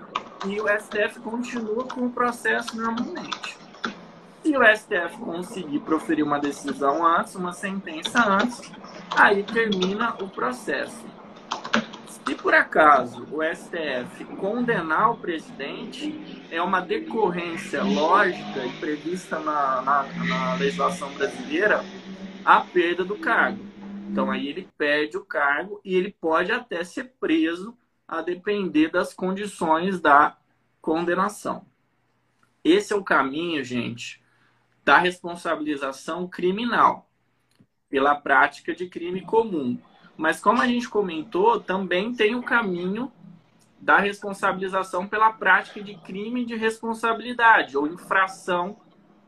e 0.45 0.59
o 0.59 0.67
STF 0.67 1.19
continua 1.21 1.85
com 1.85 2.05
o 2.05 2.11
processo 2.11 2.75
normalmente. 2.75 3.62
Se 4.43 4.57
o 4.57 4.61
STF 4.61 5.17
conseguir 5.19 5.79
proferir 5.79 6.21
uma 6.21 6.37
decisão 6.37 7.05
antes, 7.05 7.33
uma 7.33 7.53
sentença 7.53 8.27
antes, 8.27 8.61
aí 9.15 9.41
termina 9.41 10.15
o 10.21 10.27
processo. 10.27 11.01
Se 12.07 12.35
por 12.35 12.53
acaso 12.53 13.25
o 13.31 13.41
STF 13.41 14.25
condenar 14.35 15.11
o 15.11 15.17
presidente, 15.17 16.45
é 16.51 16.61
uma 16.61 16.81
decorrência 16.81 17.83
lógica 17.83 18.65
e 18.65 18.73
prevista 18.81 19.39
na, 19.39 19.81
na, 19.81 20.03
na 20.03 20.55
legislação 20.55 21.09
brasileira 21.13 21.81
a 22.43 22.59
perda 22.59 23.05
do 23.05 23.15
cargo. 23.15 23.63
Então 24.11 24.29
aí 24.29 24.49
ele 24.49 24.67
perde 24.77 25.15
o 25.15 25.23
cargo 25.23 25.79
e 25.85 25.95
ele 25.95 26.13
pode 26.19 26.51
até 26.51 26.83
ser 26.83 27.13
preso 27.17 27.77
a 28.05 28.21
depender 28.21 28.89
das 28.89 29.13
condições 29.13 30.01
da 30.01 30.35
condenação. 30.81 31.65
Esse 32.61 32.91
é 32.91 32.95
o 32.95 33.03
caminho, 33.03 33.63
gente, 33.63 34.22
da 34.83 34.97
responsabilização 34.97 36.27
criminal 36.27 37.07
pela 37.89 38.15
prática 38.15 38.73
de 38.73 38.87
crime 38.87 39.21
comum. 39.21 39.79
Mas 40.17 40.39
como 40.39 40.61
a 40.61 40.67
gente 40.67 40.89
comentou, 40.89 41.59
também 41.59 42.13
tem 42.13 42.35
o 42.35 42.43
caminho 42.43 43.11
da 43.79 43.97
responsabilização 43.97 45.07
pela 45.07 45.31
prática 45.31 45.81
de 45.81 45.95
crime 45.95 46.45
de 46.45 46.55
responsabilidade 46.55 47.77
ou 47.77 47.87
infração 47.87 48.77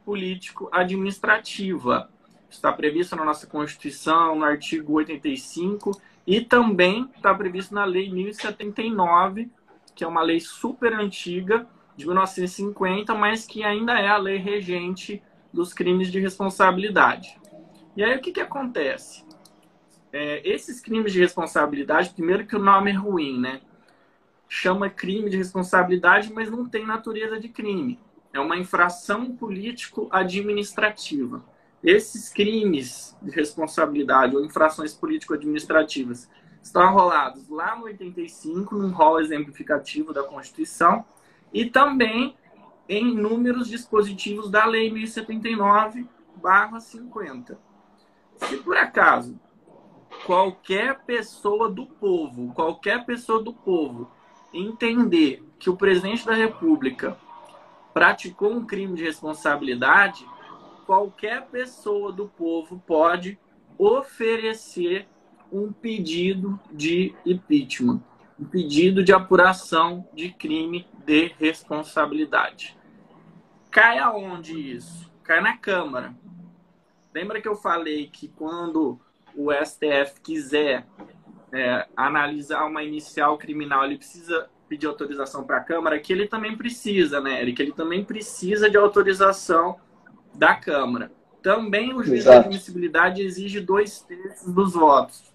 político-administrativa. 0.06 2.10
Está 2.50 2.72
previsto 2.72 3.15
na 3.15 3.26
nossa 3.26 3.48
Constituição, 3.48 4.36
no 4.36 4.46
artigo 4.46 4.94
85, 4.94 6.00
e 6.26 6.41
também 6.41 7.10
está 7.15 7.34
previsto 7.34 7.76
na 7.76 7.84
Lei 7.84 8.10
1079, 8.10 9.52
que 9.94 10.04
é 10.04 10.08
uma 10.08 10.22
lei 10.22 10.39
super 10.39 10.94
antiga, 10.94 11.68
de 11.96 12.06
1950, 12.06 13.13
mas 13.15 13.46
que 13.46 13.63
ainda 13.63 14.00
é 14.00 14.08
a 14.08 14.18
lei 14.18 14.38
regente 14.38 15.22
dos 15.56 15.74
crimes 15.74 16.12
de 16.12 16.20
responsabilidade. 16.20 17.39
E 17.96 18.04
aí 18.04 18.18
o 18.18 18.22
que, 18.22 18.34
que 18.34 18.41
acontece? 18.41 19.24
É, 20.12 20.48
esses 20.48 20.82
crimes 20.82 21.13
de 21.13 21.20
responsabilidade, 21.20 22.10
primeiro 22.10 22.46
que 22.46 22.56
o 22.56 22.60
nome 22.60 22.91
é 22.91 22.94
ruim, 22.94 23.39
né? 23.39 23.62
Chama 24.50 24.89
crime 24.89 25.30
de 25.30 25.38
responsabilidade, 25.38 26.32
mas 26.32 26.52
não 26.52 26.68
tem 26.68 26.86
natureza 26.86 27.39
de 27.39 27.50
crime. 27.50 28.00
É 28.34 28.39
uma 28.39 28.58
infração 28.58 29.36
político-administrativa. 29.36 31.44
Esses 31.82 32.30
crimes 32.30 33.18
de 33.22 33.32
responsabilidade 33.32 34.36
ou 34.36 34.44
infrações 34.44 34.94
político-administrativas 34.94 36.30
estão 36.62 36.82
arrolados 36.82 37.48
lá 37.48 37.78
no 37.78 37.86
85, 37.86 38.76
num 38.76 38.91
rol 38.91 39.22
exemplificativo 39.22 40.12
da 40.12 40.24
Constituição, 40.24 41.06
e 41.54 41.65
também 41.65 42.36
em 42.88 43.10
inúmeros 43.10 43.67
dispositivos 43.67 44.50
da 44.50 44.65
Lei 44.65 44.89
1079-50. 44.91 47.58
Se 48.38 48.58
por 48.58 48.78
acaso 48.78 49.39
qualquer 50.26 51.00
pessoa 51.00 51.69
do 51.69 51.86
povo, 51.86 52.54
qualquer 52.54 53.06
pessoa 53.06 53.41
do 53.41 53.54
povo 53.54 54.10
entender 54.54 55.43
que 55.60 55.69
o 55.69 55.76
presidente 55.76 56.26
da 56.26 56.34
República 56.34 57.17
praticou 57.93 58.52
um 58.52 58.65
crime 58.65 58.95
de 58.95 59.04
responsabilidade, 59.04 60.26
qualquer 60.86 61.45
pessoa 61.48 62.12
do 62.12 62.28
povo 62.28 62.82
pode 62.86 63.39
oferecer 63.78 65.08
um 65.52 65.71
pedido 65.71 66.60
de 66.71 67.13
impeachment, 67.26 68.02
um 68.39 68.45
pedido 68.45 69.04
de 69.04 69.13
apuração 69.13 70.08
de 70.13 70.30
crime 70.30 70.88
de 71.06 71.34
responsabilidade. 71.39 72.78
Cai 73.71 74.00
aonde 74.00 74.54
isso? 74.54 75.12
Cai 75.24 75.41
na 75.41 75.58
Câmara. 75.58 76.13
Lembra 77.13 77.41
que 77.41 77.48
eu 77.48 77.56
falei 77.56 78.08
que 78.08 78.28
quando 78.28 79.00
o 79.36 79.52
STF 79.52 80.19
quiser 80.21 80.86
é, 81.52 81.88
analisar 81.95 82.65
uma 82.65 82.84
inicial 82.84 83.38
criminal, 83.38 83.86
ele 83.86 83.98
precisa 83.98 84.50
pedir 84.67 84.88
autorização 84.88 85.43
para 85.43 85.58
a 85.58 85.63
Câmara, 85.63 86.00
que 86.00 86.12
ele 86.12 86.28
também 86.28 86.58
precisa, 86.58 87.21
né, 87.21 87.41
Eric? 87.41 87.62
Ele 87.62 87.71
também 87.71 88.04
precisa 88.04 88.69
de 88.69 88.78
autorização 88.78 89.78
da 90.34 90.56
Câmara. 90.56 91.12
Também 91.41 91.93
o 91.93 92.04
juiz 92.04 92.21
Exato. 92.21 92.39
de 92.39 92.45
admissibilidade 92.45 93.21
exige 93.21 93.60
dois 93.62 94.02
terços 94.02 94.52
dos 94.52 94.74
votos. 94.74 95.35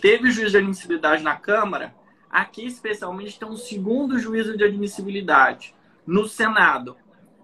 Teve 0.00 0.30
juiz 0.30 0.52
de 0.52 0.58
admissibilidade 0.58 1.22
na 1.22 1.36
Câmara, 1.36 1.94
aqui 2.30 2.66
especialmente 2.66 3.38
tem 3.38 3.48
um 3.48 3.56
segundo 3.56 4.18
juízo 4.18 4.56
de 4.56 4.64
admissibilidade 4.64 5.74
no 6.06 6.26
Senado. 6.26 6.96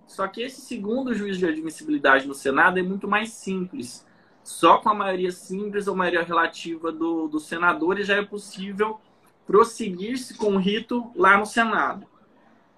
Só 0.07 0.27
que 0.27 0.42
esse 0.42 0.61
segundo 0.61 1.14
juízo 1.14 1.38
de 1.38 1.46
admissibilidade 1.46 2.27
no 2.27 2.35
Senado 2.35 2.79
é 2.79 2.83
muito 2.83 3.07
mais 3.07 3.31
simples 3.31 4.07
só 4.48 4.79
com 4.79 4.88
a 4.88 4.94
maioria 4.94 5.31
simples 5.31 5.87
ou 5.87 5.94
maioria 5.94 6.22
relativa 6.22 6.90
do, 6.90 7.29
dos 7.29 7.46
senadores 7.46 8.07
já 8.07 8.16
é 8.16 8.24
possível 8.24 8.98
prosseguir-se 9.46 10.38
com 10.38 10.55
o 10.55 10.59
rito 10.59 11.12
lá 11.14 11.37
no 11.37 11.44
Senado. 11.44 12.07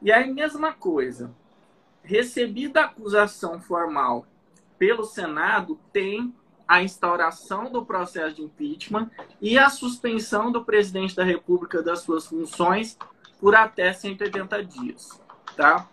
E 0.03 0.11
aí, 0.11 0.33
mesma 0.33 0.73
coisa, 0.73 1.33
recebida 2.03 2.81
a 2.81 2.85
acusação 2.87 3.61
formal 3.61 4.27
pelo 4.77 5.05
Senado, 5.05 5.79
tem 5.93 6.35
a 6.71 6.85
instauração 6.85 7.69
do 7.69 7.85
processo 7.85 8.37
de 8.37 8.43
impeachment 8.43 9.11
e 9.41 9.59
a 9.59 9.69
suspensão 9.69 10.53
do 10.53 10.65
presidente 10.65 11.17
da 11.17 11.25
República 11.25 11.83
das 11.83 12.03
suas 12.03 12.29
funções 12.29 12.97
por 13.41 13.57
até 13.57 13.93
180 13.93 14.63
dias, 14.63 15.21
tá? 15.57 15.89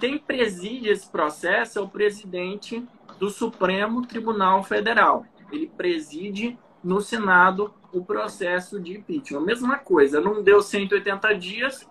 Quem 0.00 0.18
preside 0.18 0.88
esse 0.88 1.06
processo 1.06 1.78
é 1.78 1.82
o 1.82 1.88
presidente 1.88 2.82
do 3.18 3.28
Supremo 3.28 4.06
Tribunal 4.06 4.64
Federal. 4.64 5.26
Ele 5.52 5.66
preside 5.66 6.58
no 6.82 7.02
Senado 7.02 7.74
o 7.92 8.02
processo 8.02 8.80
de 8.80 8.96
impeachment. 8.96 9.42
Mesma 9.42 9.76
coisa, 9.76 10.18
não 10.18 10.42
deu 10.42 10.62
180 10.62 11.34
dias, 11.34 11.86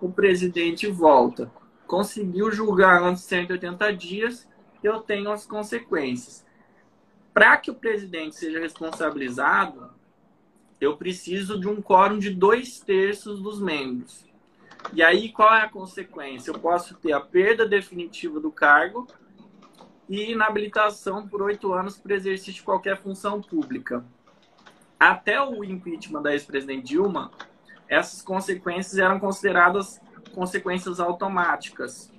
o 0.00 0.10
presidente 0.10 0.86
volta. 0.86 1.52
Conseguiu 1.86 2.50
julgar 2.50 3.02
antes 3.02 3.24
de 3.24 3.28
180 3.28 3.92
dias, 3.92 4.48
eu 4.82 5.00
tenho 5.00 5.30
as 5.30 5.44
consequências. 5.44 6.45
Para 7.36 7.58
que 7.58 7.70
o 7.70 7.74
presidente 7.74 8.34
seja 8.34 8.58
responsabilizado, 8.58 9.90
eu 10.80 10.96
preciso 10.96 11.60
de 11.60 11.68
um 11.68 11.82
quórum 11.82 12.18
de 12.18 12.30
dois 12.30 12.80
terços 12.80 13.42
dos 13.42 13.60
membros. 13.60 14.24
E 14.94 15.02
aí, 15.02 15.30
qual 15.30 15.54
é 15.54 15.60
a 15.60 15.68
consequência? 15.68 16.50
Eu 16.50 16.58
posso 16.58 16.94
ter 16.94 17.12
a 17.12 17.20
perda 17.20 17.68
definitiva 17.68 18.40
do 18.40 18.50
cargo 18.50 19.06
e 20.08 20.32
inabilitação 20.32 21.28
por 21.28 21.42
oito 21.42 21.74
anos 21.74 21.98
para 21.98 22.14
exercício 22.14 22.54
de 22.54 22.62
qualquer 22.62 22.96
função 22.96 23.42
pública. 23.42 24.02
Até 24.98 25.38
o 25.38 25.62
impeachment 25.62 26.22
da 26.22 26.32
ex-presidente 26.32 26.86
Dilma, 26.86 27.30
essas 27.86 28.22
consequências 28.22 28.96
eram 28.96 29.20
consideradas 29.20 30.00
consequências 30.34 30.98
automáticas, 30.98 32.10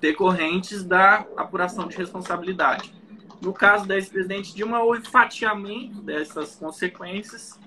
decorrentes 0.00 0.84
da 0.84 1.26
apuração 1.36 1.88
de 1.88 1.96
responsabilidade. 1.96 2.99
No 3.40 3.52
caso 3.52 3.86
da 3.86 3.96
ex-presidente 3.96 4.54
Dilma, 4.54 4.82
houve 4.82 5.08
fatiamento 5.08 6.02
dessas 6.02 6.56
consequências, 6.56 7.58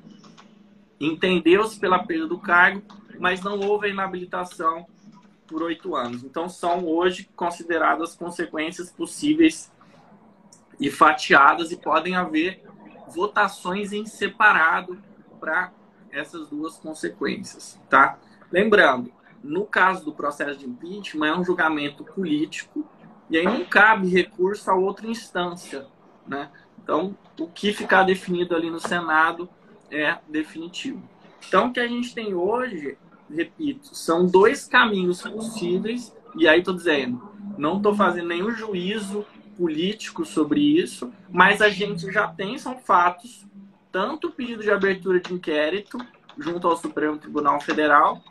entendeu-se 1.00 1.80
pela 1.80 2.06
perda 2.06 2.28
do 2.28 2.38
cargo, 2.38 2.84
mas 3.20 3.42
não 3.42 3.60
houve 3.60 3.90
inabilitação 3.90 4.86
por 5.48 5.64
oito 5.64 5.96
anos. 5.96 6.24
Então, 6.24 6.48
são 6.48 6.86
hoje 6.86 7.30
consideradas 7.36 8.16
consequências 8.16 8.92
possíveis 8.92 9.72
e 10.80 10.92
fatiadas, 10.92 11.72
e 11.72 11.78
podem 11.78 12.16
haver 12.16 12.64
votações 13.08 13.92
em 13.92 14.06
separado 14.06 15.02
para 15.40 15.72
essas 16.12 16.48
duas 16.48 16.78
consequências, 16.78 17.80
tá? 17.90 18.20
Lembrando, 18.52 19.12
no 19.44 19.66
caso 19.66 20.06
do 20.06 20.14
processo 20.14 20.60
de 20.60 20.66
impeachment, 20.66 21.28
é 21.28 21.38
um 21.38 21.44
julgamento 21.44 22.04
político 22.04 22.88
e 23.34 23.38
aí 23.40 23.46
não 23.46 23.66
cabe 23.66 24.08
recurso 24.10 24.70
a 24.70 24.76
outra 24.76 25.08
instância, 25.08 25.88
né? 26.28 26.52
Então, 26.84 27.18
o 27.40 27.48
que 27.48 27.74
ficar 27.74 28.04
definido 28.04 28.56
ali 28.56 28.70
no 28.70 28.80
Senado 28.80 29.50
é 29.90 30.20
definitivo. 30.30 31.02
Então, 31.48 31.68
o 31.68 31.74
que 31.74 31.80
a 31.80 31.88
gente 31.88 32.14
tem 32.14 32.36
hoje, 32.36 32.96
repito, 33.28 33.96
são 33.96 34.28
dois 34.28 34.68
caminhos 34.68 35.24
possíveis, 35.24 36.16
e 36.38 36.48
aí 36.48 36.60
estou 36.60 36.76
dizendo, 36.76 37.28
não 37.58 37.78
estou 37.78 37.96
fazendo 37.96 38.28
nenhum 38.28 38.52
juízo 38.52 39.26
político 39.58 40.24
sobre 40.24 40.60
isso, 40.62 41.12
mas 41.28 41.60
a 41.60 41.70
gente 41.70 42.12
já 42.12 42.28
tem, 42.28 42.60
são 42.60 42.78
fatos, 42.78 43.48
tanto 43.92 44.28
o 44.28 44.32
pedido 44.32 44.62
de 44.62 44.70
abertura 44.70 45.20
de 45.20 45.34
inquérito 45.34 45.98
junto 46.38 46.68
ao 46.68 46.78
Supremo 46.78 47.18
Tribunal 47.18 47.60
Federal, 47.60 48.22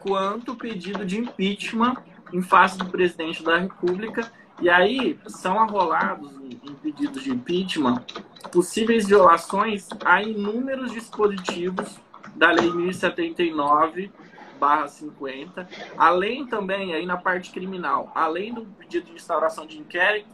quanto 0.00 0.52
o 0.52 0.56
pedido 0.56 1.06
de 1.06 1.18
impeachment 1.18 1.96
em 2.34 2.42
face 2.42 2.76
do 2.76 2.86
presidente 2.86 3.42
da 3.42 3.56
República. 3.56 4.30
E 4.60 4.68
aí 4.68 5.18
são 5.26 5.58
arrolados 5.58 6.32
em 6.42 6.74
pedidos 6.74 7.22
de 7.22 7.30
impeachment 7.30 8.04
possíveis 8.52 9.06
violações 9.06 9.88
a 10.04 10.22
inúmeros 10.22 10.92
dispositivos 10.92 11.98
da 12.34 12.50
Lei 12.50 12.70
1079 12.70 14.10
barra 14.58 14.88
50, 14.88 15.68
além 15.98 16.46
também 16.46 16.94
aí 16.94 17.04
na 17.04 17.16
parte 17.16 17.50
criminal, 17.50 18.10
além 18.14 18.54
do 18.54 18.64
pedido 18.64 19.06
de 19.06 19.12
instauração 19.12 19.66
de 19.66 19.78
inquérito, 19.78 20.28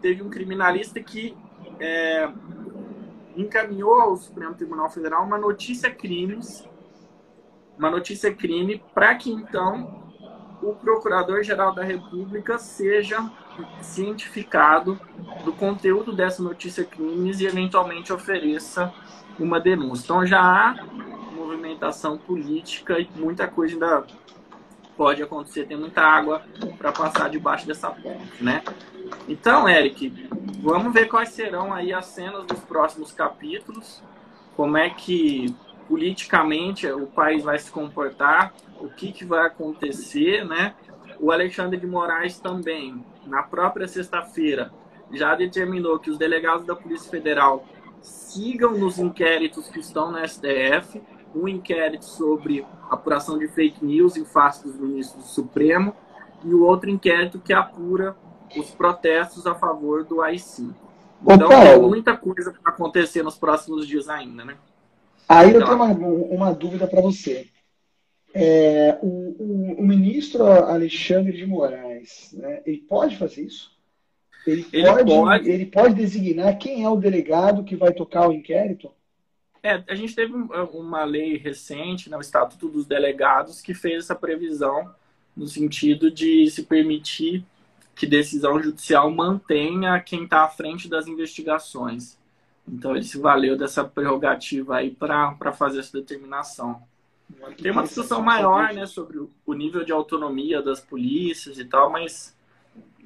teve 0.00 0.22
um 0.22 0.28
criminalista 0.28 1.00
que 1.00 1.34
é, 1.80 2.30
encaminhou 3.34 4.00
ao 4.00 4.16
Supremo 4.16 4.54
Tribunal 4.54 4.90
Federal 4.90 5.24
uma 5.24 5.38
notícia 5.38 5.90
crimes, 5.90 6.68
uma 7.76 7.90
notícia 7.90 8.32
crime, 8.32 8.82
para 8.94 9.14
que 9.14 9.30
então 9.30 10.03
o 10.62 10.74
Procurador-Geral 10.74 11.74
da 11.74 11.82
República 11.82 12.58
seja 12.58 13.30
cientificado 13.80 14.98
do 15.44 15.52
conteúdo 15.52 16.12
dessa 16.12 16.42
notícia 16.42 16.84
crimes 16.84 17.40
e 17.40 17.46
eventualmente 17.46 18.12
ofereça 18.12 18.92
uma 19.38 19.60
denúncia. 19.60 20.04
Então 20.04 20.26
já 20.26 20.40
há 20.40 20.84
movimentação 21.34 22.16
política 22.16 22.98
e 22.98 23.08
muita 23.16 23.46
coisa 23.46 23.74
ainda 23.74 24.06
pode 24.96 25.22
acontecer, 25.22 25.66
tem 25.66 25.76
muita 25.76 26.02
água 26.02 26.42
para 26.78 26.92
passar 26.92 27.28
debaixo 27.28 27.66
dessa 27.66 27.90
ponte, 27.90 28.42
né? 28.42 28.62
Então, 29.28 29.68
Eric, 29.68 30.28
vamos 30.60 30.92
ver 30.92 31.06
quais 31.08 31.30
serão 31.30 31.72
aí 31.72 31.92
as 31.92 32.06
cenas 32.06 32.46
dos 32.46 32.60
próximos 32.60 33.12
capítulos, 33.12 34.02
como 34.56 34.76
é 34.76 34.88
que 34.88 35.54
politicamente 35.88 36.86
o 36.86 37.06
país 37.06 37.42
vai 37.42 37.58
se 37.58 37.70
comportar, 37.70 38.54
o 38.80 38.88
que, 38.88 39.12
que 39.12 39.24
vai 39.24 39.46
acontecer, 39.46 40.44
né? 40.44 40.74
O 41.20 41.30
Alexandre 41.30 41.78
de 41.78 41.86
Moraes 41.86 42.38
também, 42.38 43.04
na 43.26 43.42
própria 43.42 43.86
sexta-feira, 43.86 44.72
já 45.12 45.34
determinou 45.34 45.98
que 45.98 46.10
os 46.10 46.18
delegados 46.18 46.66
da 46.66 46.74
Polícia 46.74 47.10
Federal 47.10 47.64
sigam 48.02 48.72
nos 48.72 48.98
inquéritos 48.98 49.68
que 49.68 49.78
estão 49.80 50.10
no 50.10 50.18
STF, 50.26 51.00
um 51.34 51.48
inquérito 51.48 52.04
sobre 52.04 52.64
apuração 52.90 53.38
de 53.38 53.48
fake 53.48 53.84
news 53.84 54.16
em 54.16 54.24
face 54.24 54.62
dos 54.64 54.76
ministros 54.76 55.24
do 55.24 55.28
Supremo 55.28 55.94
e 56.44 56.54
o 56.54 56.62
outro 56.62 56.90
inquérito 56.90 57.40
que 57.40 57.52
apura 57.52 58.14
os 58.56 58.70
protestos 58.70 59.46
a 59.46 59.54
favor 59.54 60.04
do 60.04 60.20
AI-5. 60.20 60.74
Então, 61.26 61.48
tem 61.48 61.80
muita 61.80 62.16
coisa 62.16 62.52
para 62.52 62.72
acontecer 62.72 63.22
nos 63.22 63.36
próximos 63.36 63.86
dias 63.86 64.08
ainda, 64.08 64.44
né? 64.44 64.56
Aí 65.28 65.48
então, 65.48 65.60
eu 65.60 65.66
tenho 65.66 65.76
uma, 65.76 66.46
uma 66.46 66.54
dúvida 66.54 66.86
para 66.86 67.00
você. 67.00 67.48
É, 68.36 68.98
o, 69.00 69.06
o, 69.06 69.74
o, 69.78 69.86
ministro 69.86 70.44
Alexandre 70.44 71.36
de 71.36 71.46
Moraes, 71.46 72.32
né, 72.32 72.62
ele 72.66 72.78
pode 72.78 73.16
fazer 73.16 73.42
isso? 73.42 73.72
Ele, 74.44 74.66
ele 74.72 74.88
pode, 74.88 75.04
pode, 75.04 75.48
ele 75.48 75.66
pode 75.66 75.94
designar 75.94 76.58
quem 76.58 76.82
é 76.82 76.88
o 76.88 76.96
delegado 76.96 77.62
que 77.62 77.76
vai 77.76 77.92
tocar 77.92 78.28
o 78.28 78.32
inquérito? 78.32 78.90
É, 79.62 79.82
a 79.88 79.94
gente 79.94 80.14
teve 80.14 80.34
uma 80.34 81.04
lei 81.04 81.38
recente, 81.38 82.10
né, 82.10 82.16
o 82.16 82.20
Estatuto 82.20 82.68
dos 82.68 82.86
Delegados, 82.86 83.62
que 83.62 83.72
fez 83.72 84.04
essa 84.04 84.14
previsão 84.14 84.92
no 85.36 85.46
sentido 85.46 86.10
de 86.10 86.50
se 86.50 86.64
permitir 86.64 87.44
que 87.94 88.06
decisão 88.06 88.60
judicial 88.60 89.10
mantenha 89.10 90.00
quem 90.00 90.24
está 90.24 90.42
à 90.42 90.48
frente 90.48 90.88
das 90.88 91.06
investigações. 91.06 92.18
Então 92.66 92.96
ele 92.96 93.04
se 93.04 93.18
valeu 93.18 93.56
dessa 93.56 93.84
prerrogativa 93.84 94.76
aí 94.76 94.90
para 94.90 95.52
fazer 95.52 95.78
essa 95.78 95.98
determinação. 95.98 96.82
Tem 97.60 97.70
uma 97.72 97.82
discussão 97.82 98.22
maior 98.22 98.72
né, 98.72 98.86
sobre 98.86 99.18
o 99.18 99.54
nível 99.54 99.84
de 99.84 99.92
autonomia 99.92 100.62
das 100.62 100.80
polícias 100.80 101.58
e 101.58 101.64
tal, 101.64 101.90
mas 101.90 102.36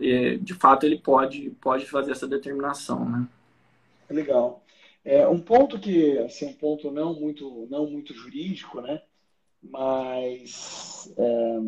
é, 0.00 0.36
de 0.36 0.54
fato 0.54 0.84
ele 0.84 0.98
pode, 0.98 1.50
pode 1.60 1.86
fazer 1.86 2.12
essa 2.12 2.26
determinação. 2.26 3.08
Né? 3.08 3.28
Legal. 4.10 4.62
É, 5.04 5.26
um 5.26 5.40
ponto 5.40 5.78
que, 5.78 6.18
assim, 6.18 6.46
um 6.46 6.52
ponto 6.52 6.90
não 6.90 7.14
muito, 7.14 7.66
não 7.70 7.88
muito 7.88 8.12
jurídico, 8.12 8.80
né? 8.80 9.00
Mas 9.62 11.12
é, 11.16 11.60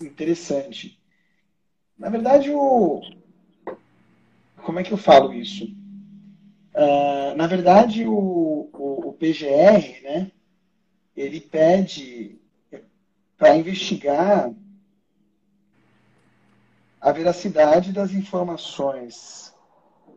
interessante. 0.00 0.98
Na 1.96 2.08
verdade, 2.10 2.50
o, 2.50 3.00
como 4.62 4.78
é 4.78 4.82
que 4.82 4.92
eu 4.92 4.98
falo 4.98 5.32
isso? 5.32 5.64
Uh, 6.74 7.34
na 7.36 7.46
verdade, 7.46 8.06
o, 8.06 8.68
o, 8.72 9.08
o, 9.08 9.12
PGR, 9.14 10.02
né? 10.02 10.30
Ele 11.18 11.40
pede 11.40 12.38
para 13.36 13.56
investigar 13.56 14.54
a 17.00 17.12
veracidade 17.12 17.92
das 17.92 18.12
informações 18.12 19.52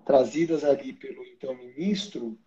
trazidas 0.06 0.64
ali 0.64 0.94
pelo 0.94 1.24
então 1.26 1.56
ministro 1.56 2.38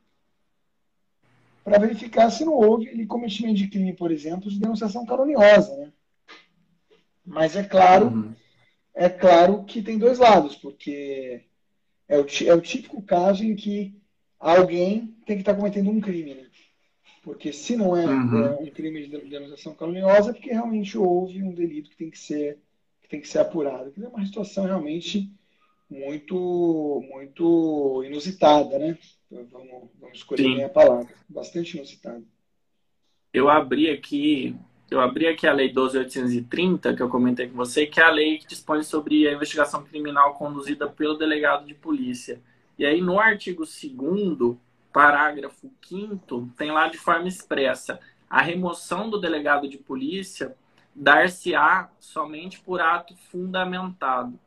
para 1.65 1.79
verificar 1.79 2.31
se 2.31 2.45
não 2.45 2.53
houve 2.53 2.87
ele 2.87 3.07
cometimento 3.07 3.55
de 3.55 3.67
crime, 3.67 3.93
por 3.93 4.13
exemplo, 4.13 4.49
de 4.49 4.61
denunciação 4.61 5.05
caluniosa, 5.05 5.77
né? 5.77 5.93
Mas 7.25 7.57
é 7.57 7.65
claro, 7.65 8.07
uhum. 8.07 8.35
é 8.95 9.09
claro 9.09 9.65
que 9.65 9.83
tem 9.83 9.99
dois 9.99 10.19
lados, 10.19 10.55
porque 10.55 11.43
é 12.07 12.19
o, 12.19 12.27
é 12.47 12.55
o 12.55 12.61
típico 12.61 13.03
caso 13.03 13.43
em 13.43 13.57
que 13.57 14.01
alguém 14.39 15.17
tem 15.27 15.37
que 15.37 15.43
estar 15.43 15.55
cometendo 15.55 15.91
um 15.91 16.01
crime, 16.01 16.35
né? 16.35 16.44
Porque 17.25 17.55
se 17.55 17.75
não 17.75 17.97
é, 17.97 18.05
uhum. 18.05 18.45
é 18.45 18.51
um 18.61 18.67
crime 18.67 19.09
de 19.09 19.19
denunciação 19.19 19.75
caluniosa, 19.75 20.31
é 20.31 20.33
porque 20.35 20.51
realmente 20.51 20.99
houve 20.99 21.43
um 21.43 21.55
delito 21.55 21.89
que 21.89 21.97
tem 21.97 22.11
que 22.11 22.19
ser 22.19 22.59
que 23.03 23.09
tem 23.09 23.21
que 23.21 23.29
ser 23.29 23.39
apurado. 23.39 23.93
É 24.01 24.09
uma 24.09 24.25
situação 24.25 24.65
realmente 24.65 25.31
muito, 25.91 27.03
muito 27.11 28.03
inusitada, 28.05 28.79
né? 28.79 28.99
Vamos, 29.31 29.91
vamos 29.99 30.19
escolher 30.19 30.43
Sim. 30.43 30.55
bem 30.57 30.65
a 30.65 30.69
palavra. 30.69 31.15
Bastante 31.29 31.77
inusitada. 31.77 32.23
Eu 33.33 33.49
abri 33.49 33.91
aqui, 33.91 34.57
eu 34.91 35.01
abri 35.01 35.27
aqui 35.27 35.47
a 35.47 35.53
Lei 35.53 35.73
12.830, 35.73 36.95
que 36.95 37.03
eu 37.03 37.09
comentei 37.09 37.49
com 37.49 37.57
você, 37.57 37.87
que 37.87 38.01
é 38.01 38.05
a 38.05 38.11
lei 38.11 38.39
que 38.39 38.47
dispõe 38.47 38.83
sobre 38.83 39.27
a 39.27 39.33
investigação 39.33 39.83
criminal 39.83 40.35
conduzida 40.35 40.89
pelo 40.89 41.15
delegado 41.15 41.67
de 41.67 41.75
polícia. 41.75 42.41
E 42.79 42.85
aí, 42.85 43.01
no 43.01 43.19
artigo 43.19 43.65
2 43.65 44.57
parágrafo 44.95 45.69
5 45.83 46.53
tem 46.57 46.71
lá 46.71 46.87
de 46.87 46.97
forma 46.97 47.27
expressa 47.27 47.99
a 48.31 48.41
remoção 48.41 49.11
do 49.11 49.21
delegado 49.21 49.69
de 49.69 49.77
polícia 49.77 50.57
dar-se-á 50.95 51.91
somente 51.99 52.61
por 52.61 52.81
ato 52.81 53.17
fundamentado. 53.31 54.39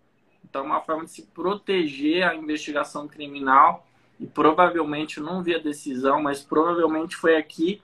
Então, 0.49 0.63
uma 0.63 0.79
forma 0.79 1.03
de 1.03 1.12
se 1.12 1.23
proteger 1.23 2.23
a 2.23 2.33
investigação 2.33 3.10
criminal 3.10 3.86
e 4.17 4.25
provavelmente, 4.25 5.19
não 5.19 5.43
vi 5.43 5.54
a 5.54 5.60
decisão, 5.60 6.21
mas 6.21 6.41
provavelmente 6.41 7.17
foi 7.17 7.35
aqui 7.35 7.81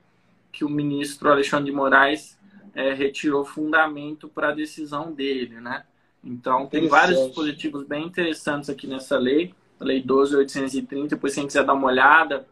que 0.49 0.63
o 0.63 0.69
ministro 0.69 1.29
Alexandre 1.29 1.65
de 1.65 1.75
Moraes 1.75 2.39
é, 2.73 2.93
retirou 2.93 3.43
fundamento 3.43 4.29
para 4.29 4.49
a 4.49 4.53
decisão 4.53 5.11
dele, 5.11 5.59
né? 5.59 5.83
Então, 6.23 6.65
tem 6.67 6.87
vários 6.87 7.19
dispositivos 7.19 7.83
bem 7.83 8.05
interessantes 8.05 8.69
aqui 8.69 8.87
nessa 8.87 9.17
lei, 9.17 9.53
a 9.79 9.83
Lei 9.83 10.01
12.830, 10.01 11.09
depois 11.09 11.35
quem 11.35 11.45
quiser 11.45 11.65
dar 11.65 11.73
uma 11.73 11.87
olhada, 11.87 12.47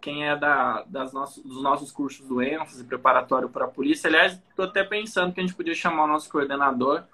quem 0.00 0.26
é 0.26 0.36
da, 0.36 0.84
das 0.86 1.12
nossos, 1.12 1.42
dos 1.42 1.62
nossos 1.62 1.90
cursos 1.90 2.26
do 2.26 2.40
ênfase 2.42 2.84
preparatório 2.84 3.48
para 3.48 3.64
a 3.64 3.68
polícia. 3.68 4.08
Aliás, 4.08 4.40
estou 4.50 4.64
até 4.64 4.84
pensando 4.84 5.32
que 5.32 5.40
a 5.40 5.42
gente 5.42 5.56
podia 5.56 5.74
chamar 5.74 6.04
o 6.04 6.08
nosso 6.08 6.30
coordenador 6.30 7.04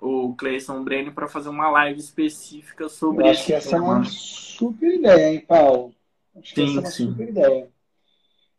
o 0.00 0.34
Cleison 0.34 0.82
Brenner 0.84 1.12
para 1.12 1.28
fazer 1.28 1.48
uma 1.48 1.70
live 1.70 1.98
específica 1.98 2.88
sobre 2.88 3.24
Eu 3.24 3.30
acho 3.30 3.46
que 3.46 3.52
essa 3.52 3.70
tema. 3.70 3.78
é 3.78 3.88
uma 3.88 4.04
super 4.04 4.94
ideia, 4.94 5.32
hein, 5.32 5.40
Paulo? 5.40 5.94
Acho 6.36 6.54
que 6.54 6.66
sim, 6.66 6.78
essa 6.78 6.78
é 6.78 6.80
uma 6.80 6.90
sim. 6.90 7.10
super 7.10 7.28
ideia. 7.28 7.70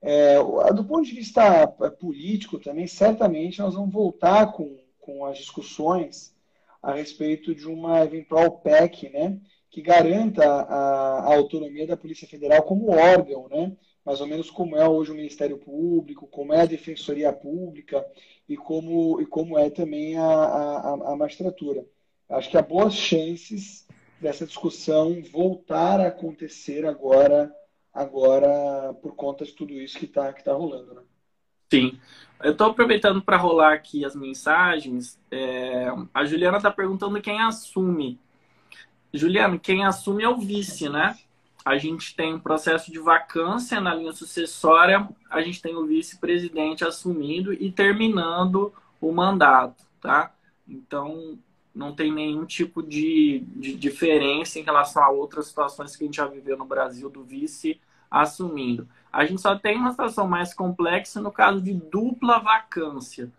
É, 0.02 0.38
do 0.74 0.84
ponto 0.84 1.06
de 1.06 1.14
vista 1.14 1.76
é, 1.82 1.90
político 1.90 2.60
também, 2.60 2.88
certamente 2.88 3.60
nós 3.60 3.76
vamos 3.76 3.92
voltar 3.92 4.52
com, 4.52 4.78
com 5.00 5.26
as 5.26 5.38
discussões 5.38 6.36
a 6.82 6.94
respeito 6.94 7.54
de 7.54 7.68
uma 7.68 8.04
eventual 8.04 8.60
PEC, 8.60 9.10
né, 9.10 9.38
que 9.70 9.82
garanta 9.82 10.44
a, 10.44 11.20
a, 11.20 11.36
autonomia 11.36 11.86
da 11.86 11.98
Polícia 11.98 12.28
Federal 12.28 12.64
como 12.64 12.92
órgão, 12.92 13.48
né? 13.50 13.76
mais 14.06 14.22
ou 14.22 14.28
menos 14.28 14.50
como 14.50 14.78
é 14.78 14.88
hoje 14.88 15.12
o 15.12 15.16
Ministério 15.16 15.58
Público, 15.58 16.28
como 16.28 16.54
é 16.54 16.62
a 16.62 16.66
Defensoria 16.66 17.34
Pública 17.34 18.06
e 18.48 18.56
como, 18.56 19.20
e 19.20 19.26
como 19.26 19.58
é 19.58 19.70
também 19.70 20.18
a, 20.18 20.24
a, 20.24 21.12
a 21.12 21.16
magistratura. 21.16 21.86
Acho 22.30 22.50
que 22.50 22.58
há 22.58 22.62
boas 22.62 22.94
chances 22.94 23.86
dessa 24.20 24.46
discussão 24.46 25.22
voltar 25.32 26.00
a 26.00 26.08
acontecer 26.08 26.86
agora, 26.86 27.54
agora 27.94 28.94
por 29.02 29.16
conta 29.16 29.46
de 29.46 29.54
tudo 29.54 29.74
isso 29.74 30.00
que 30.00 30.06
está 30.06 30.32
que 30.34 30.44
tá 30.44 30.54
rolando. 30.54 30.94
Né? 30.94 31.02
Sim. 31.72 32.00
Eu 32.44 32.52
estou 32.52 32.68
aproveitando 32.68 33.22
para 33.22 33.38
rolar 33.38 33.74
aqui 33.74 34.06
as 34.06 34.16
mensagens. 34.16 35.20
É, 35.32 35.88
a 36.14 36.24
Juliana 36.24 36.58
está 36.58 36.72
perguntando 36.72 37.22
quem 37.22 37.42
assume. 37.42 38.20
Juliana, 39.18 39.58
quem 39.58 39.84
assume 39.86 40.24
é 40.24 40.30
o 40.30 40.38
vice, 40.38 40.90
né? 40.90 41.18
A 41.66 41.78
gente 41.78 42.16
tem 42.16 42.34
um 42.34 42.40
processo 42.40 42.92
de 42.92 43.00
vacância 43.00 43.82
na 43.82 43.94
linha 43.94 44.14
sucessória, 44.14 45.08
a 45.30 45.42
gente 45.42 45.62
tem 45.62 45.76
o 45.76 45.86
vice-presidente 45.86 46.86
assumindo 46.86 47.52
e 47.54 47.72
terminando 47.72 48.74
o 49.02 49.12
mandato, 49.12 49.84
tá? 50.00 50.34
Então, 50.68 51.38
não 51.76 51.94
tem 51.94 52.12
nenhum 52.12 52.46
tipo 52.46 52.82
de, 52.82 53.44
de 53.56 53.76
diferença 53.76 54.60
em 54.60 54.64
relação 54.64 55.04
a 55.04 55.10
outras 55.10 55.48
situações 55.48 55.96
que 55.96 56.04
a 56.04 56.08
gente 56.08 56.18
já 56.18 56.26
viveu 56.26 56.58
no 56.58 56.66
Brasil 56.66 57.10
do 57.10 57.24
vice 57.24 57.80
assumindo. 58.10 58.88
A 59.12 59.26
gente 59.26 59.42
só 59.42 59.56
tem 59.56 59.78
uma 59.78 59.92
situação 59.92 60.28
mais 60.28 60.54
complexa 60.54 61.22
no 61.22 61.32
caso 61.32 61.62
de 61.62 61.74
dupla 61.74 62.40
vacância, 62.40 63.32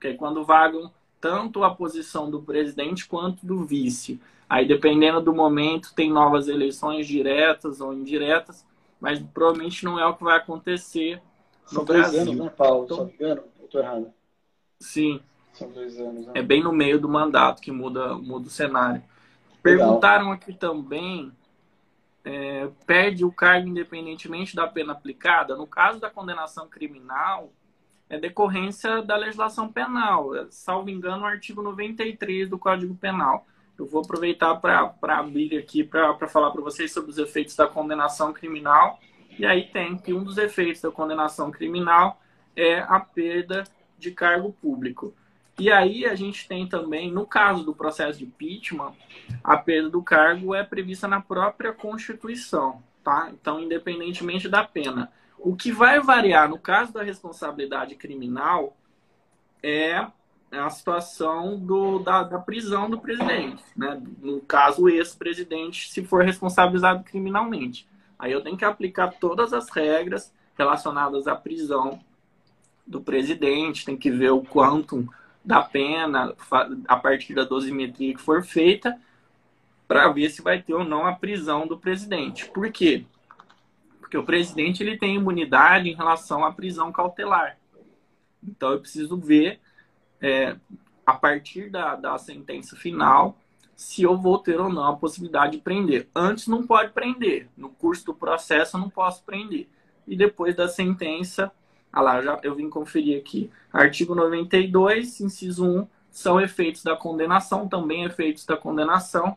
que 0.00 0.08
é 0.08 0.14
quando 0.14 0.44
vagam 0.44 0.90
tanto 1.20 1.62
a 1.62 1.74
posição 1.74 2.30
do 2.30 2.42
presidente 2.42 3.06
quanto 3.06 3.46
do 3.46 3.64
vice. 3.64 4.20
Aí, 4.52 4.68
dependendo 4.68 5.18
do 5.18 5.32
momento, 5.32 5.94
tem 5.94 6.12
novas 6.12 6.46
eleições 6.46 7.06
diretas 7.06 7.80
ou 7.80 7.94
indiretas, 7.94 8.66
mas 9.00 9.18
provavelmente 9.18 9.82
não 9.82 9.98
é 9.98 10.04
o 10.04 10.14
que 10.14 10.22
vai 10.22 10.36
acontecer 10.36 11.22
no 11.62 11.76
São 11.76 11.84
Brasil. 11.86 12.18
dois 12.18 12.28
anos, 12.28 12.44
né, 12.44 12.52
Paulo? 12.54 12.84
Então, 12.84 13.10
engano, 13.14 13.44
eu 13.58 13.64
estou 13.64 13.80
errado. 13.80 14.12
Sim. 14.78 15.22
São 15.54 15.70
dois 15.70 15.98
anos. 15.98 16.26
Né? 16.26 16.32
É 16.34 16.42
bem 16.42 16.62
no 16.62 16.70
meio 16.70 17.00
do 17.00 17.08
mandato 17.08 17.62
que 17.62 17.72
muda, 17.72 18.14
muda 18.18 18.48
o 18.48 18.50
cenário. 18.50 19.02
Perguntaram 19.62 20.24
Legal. 20.24 20.34
aqui 20.34 20.52
também 20.52 21.32
é, 22.22 22.68
perde 22.86 23.24
o 23.24 23.32
cargo 23.32 23.66
independentemente 23.66 24.54
da 24.54 24.66
pena 24.66 24.92
aplicada, 24.92 25.56
no 25.56 25.66
caso 25.66 25.98
da 25.98 26.10
condenação 26.10 26.68
criminal, 26.68 27.50
é 28.06 28.18
decorrência 28.18 29.00
da 29.00 29.16
legislação 29.16 29.72
penal. 29.72 30.36
É, 30.36 30.46
salvo 30.50 30.90
engano, 30.90 31.22
o 31.22 31.26
artigo 31.26 31.62
93 31.62 32.50
do 32.50 32.58
Código 32.58 32.94
Penal. 32.94 33.46
Eu 33.78 33.86
vou 33.86 34.02
aproveitar 34.02 34.54
para 34.56 34.94
abrir 35.18 35.58
aqui 35.58 35.82
para 35.82 36.28
falar 36.28 36.50
para 36.50 36.60
vocês 36.60 36.92
sobre 36.92 37.10
os 37.10 37.18
efeitos 37.18 37.56
da 37.56 37.66
condenação 37.66 38.32
criminal. 38.32 39.00
E 39.38 39.46
aí 39.46 39.64
tem 39.64 39.96
que 39.96 40.12
um 40.12 40.22
dos 40.22 40.38
efeitos 40.38 40.82
da 40.82 40.90
condenação 40.90 41.50
criminal 41.50 42.20
é 42.54 42.80
a 42.80 43.00
perda 43.00 43.64
de 43.98 44.10
cargo 44.10 44.52
público. 44.52 45.14
E 45.58 45.70
aí 45.70 46.04
a 46.06 46.14
gente 46.14 46.48
tem 46.48 46.66
também, 46.66 47.10
no 47.10 47.26
caso 47.26 47.62
do 47.64 47.74
processo 47.74 48.18
de 48.18 48.24
impeachment, 48.24 48.94
a 49.44 49.56
perda 49.56 49.90
do 49.90 50.02
cargo 50.02 50.54
é 50.54 50.62
prevista 50.64 51.06
na 51.06 51.20
própria 51.20 51.72
Constituição, 51.72 52.82
tá? 53.02 53.30
Então, 53.32 53.60
independentemente 53.60 54.48
da 54.48 54.64
pena. 54.64 55.12
O 55.38 55.56
que 55.56 55.72
vai 55.72 56.00
variar 56.00 56.48
no 56.48 56.58
caso 56.58 56.92
da 56.92 57.02
responsabilidade 57.02 57.94
criminal 57.96 58.76
é 59.62 60.06
a 60.58 60.70
situação 60.70 61.58
do, 61.58 61.98
da, 62.00 62.22
da 62.22 62.38
prisão 62.38 62.90
do 62.90 63.00
presidente, 63.00 63.62
né? 63.76 64.00
No 64.20 64.40
caso, 64.40 64.82
o 64.82 64.88
ex-presidente, 64.88 65.90
se 65.90 66.04
for 66.04 66.22
responsabilizado 66.24 67.02
criminalmente. 67.04 67.88
Aí 68.18 68.32
eu 68.32 68.42
tenho 68.42 68.56
que 68.56 68.64
aplicar 68.64 69.14
todas 69.18 69.52
as 69.52 69.70
regras 69.70 70.32
relacionadas 70.56 71.26
à 71.26 71.34
prisão 71.34 72.00
do 72.86 73.00
presidente, 73.00 73.84
tem 73.84 73.96
que 73.96 74.10
ver 74.10 74.30
o 74.30 74.42
quanto 74.42 75.08
da 75.44 75.62
pena 75.62 76.34
a 76.86 76.96
partir 76.96 77.34
da 77.34 77.44
dosimetria 77.44 78.14
que 78.14 78.20
for 78.20 78.44
feita 78.44 78.98
para 79.88 80.08
ver 80.08 80.30
se 80.30 80.42
vai 80.42 80.62
ter 80.62 80.74
ou 80.74 80.84
não 80.84 81.06
a 81.06 81.14
prisão 81.14 81.66
do 81.66 81.78
presidente. 81.78 82.48
Por 82.50 82.70
quê? 82.70 83.04
Porque 84.00 84.16
o 84.16 84.24
presidente 84.24 84.82
ele 84.82 84.96
tem 84.96 85.16
imunidade 85.16 85.88
em 85.88 85.94
relação 85.94 86.44
à 86.44 86.52
prisão 86.52 86.92
cautelar. 86.92 87.58
Então 88.42 88.72
eu 88.72 88.80
preciso 88.80 89.16
ver 89.16 89.60
é, 90.22 90.56
a 91.04 91.12
partir 91.12 91.68
da, 91.68 91.96
da 91.96 92.16
sentença 92.16 92.76
final 92.76 93.36
se 93.74 94.02
eu 94.02 94.16
vou 94.16 94.38
ter 94.38 94.60
ou 94.60 94.68
não 94.68 94.84
a 94.84 94.96
possibilidade 94.96 95.56
de 95.56 95.62
prender. 95.62 96.08
Antes 96.14 96.46
não 96.46 96.64
pode 96.64 96.92
prender. 96.92 97.48
No 97.56 97.68
curso 97.68 98.06
do 98.06 98.14
processo 98.14 98.76
eu 98.76 98.80
não 98.80 98.88
posso 98.88 99.24
prender. 99.24 99.68
E 100.06 100.16
depois 100.16 100.54
da 100.54 100.68
sentença 100.68 101.50
ah 101.92 102.00
lá, 102.00 102.22
já, 102.22 102.40
eu 102.42 102.54
vim 102.54 102.70
conferir 102.70 103.18
aqui. 103.18 103.50
Artigo 103.70 104.14
92, 104.14 105.20
inciso 105.20 105.66
1, 105.66 105.86
são 106.10 106.40
efeitos 106.40 106.82
da 106.82 106.96
condenação, 106.96 107.68
também 107.68 108.04
efeitos 108.04 108.46
da 108.46 108.56
condenação, 108.56 109.36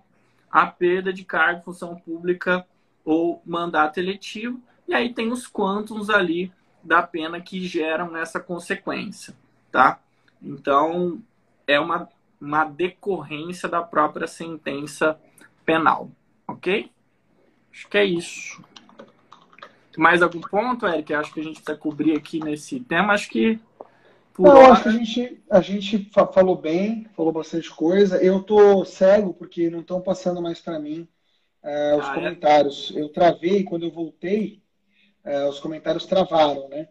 a 0.49 0.65
perda 0.65 1.11
de 1.11 1.25
cargo, 1.25 1.63
função 1.63 1.95
pública 1.95 2.65
ou 3.03 3.41
mandato 3.45 3.99
eletivo. 3.99 4.61
E 4.87 4.93
aí 4.93 5.13
tem 5.13 5.31
os 5.31 5.45
quantos 5.45 6.09
ali 6.09 6.51
da 6.81 7.03
pena 7.03 7.41
que 7.41 7.67
geram 7.67 8.15
essa 8.15 8.39
consequência, 8.39 9.35
tá? 9.69 9.99
Então, 10.45 11.19
é 11.65 11.79
uma, 11.79 12.07
uma 12.39 12.65
decorrência 12.65 13.67
da 13.67 13.81
própria 13.81 14.27
sentença 14.27 15.19
penal, 15.65 16.11
ok? 16.47 16.91
Acho 17.73 17.89
que 17.89 17.97
é 17.97 18.05
isso. 18.05 18.63
Mais 19.97 20.21
algum 20.21 20.41
ponto, 20.41 20.85
Eric? 20.85 21.13
Acho 21.13 21.33
que 21.33 21.39
a 21.39 21.43
gente 21.43 21.61
precisa 21.61 21.77
cobrir 21.77 22.15
aqui 22.15 22.39
nesse 22.39 22.79
tema. 22.79 23.13
Acho 23.13 23.29
que. 23.29 23.59
Não, 24.37 24.51
hora... 24.51 24.73
acho 24.73 24.83
que 24.83 24.89
a 24.89 24.91
gente, 24.91 25.43
a 25.49 25.61
gente 25.61 26.11
falou 26.33 26.55
bem, 26.55 27.07
falou 27.15 27.31
bastante 27.31 27.69
coisa. 27.73 28.17
Eu 28.17 28.43
tô 28.43 28.85
cego 28.85 29.33
porque 29.33 29.69
não 29.69 29.79
estão 29.79 30.01
passando 30.01 30.41
mais 30.41 30.59
para 30.59 30.77
mim 30.77 31.07
uh, 31.63 31.97
os 31.97 32.05
ah, 32.05 32.11
é? 32.11 32.13
comentários. 32.13 32.93
É? 32.95 33.01
Eu 33.01 33.09
travei 33.09 33.63
quando 33.63 33.83
eu 33.83 33.91
voltei, 33.91 34.61
uh, 35.25 35.49
os 35.49 35.59
comentários 35.59 36.05
travaram, 36.05 36.69
né? 36.69 36.89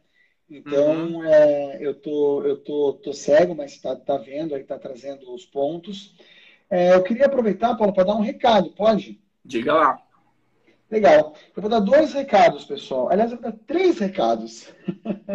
Então, 0.51 1.15
uhum. 1.15 1.25
é, 1.25 1.79
eu, 1.81 1.95
tô, 1.95 2.43
eu 2.43 2.57
tô, 2.59 2.93
tô 2.95 3.13
cego, 3.13 3.55
mas 3.55 3.73
está 3.73 3.97
tá 3.97 4.17
vendo, 4.17 4.55
aí 4.55 4.61
está 4.61 4.79
trazendo 4.79 5.33
os 5.33 5.47
pontos. 5.47 6.15
É, 6.69 6.95
eu 6.95 7.03
queria 7.03 7.27
aproveitar, 7.27 7.77
Paulo, 7.77 7.93
para 7.93 8.05
dar 8.05 8.17
um 8.17 8.21
recado, 8.21 8.71
pode? 8.71 9.21
Diga 9.45 9.73
lá. 9.73 9.99
Legal. 10.91 11.35
Eu 11.57 11.63
vou 11.63 11.71
dar 11.71 11.81
dois 11.81 12.13
recados, 12.13 12.65
pessoal. 12.65 13.11
Aliás, 13.11 13.33
eu 13.33 13.39
vou 13.39 13.51
dar 13.51 13.59
três 13.67 13.99
recados. 13.99 14.73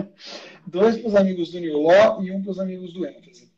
dois 0.66 0.98
para 0.98 1.08
os 1.08 1.16
amigos 1.16 1.52
do 1.52 1.60
New 1.60 1.82
Law 1.82 2.24
e 2.24 2.32
um 2.32 2.42
para 2.42 2.52
os 2.52 2.60
amigos 2.60 2.94
do 2.94 3.06
ênfase. 3.06 3.52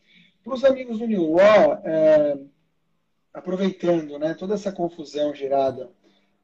Para 0.43 0.53
os 0.53 0.63
amigos 0.63 0.99
do 0.99 1.05
New 1.05 1.33
Law, 1.33 1.81
é, 1.83 2.37
aproveitando 3.33 4.17
né, 4.17 4.33
toda 4.33 4.55
essa 4.55 4.71
confusão 4.71 5.35
gerada 5.35 5.91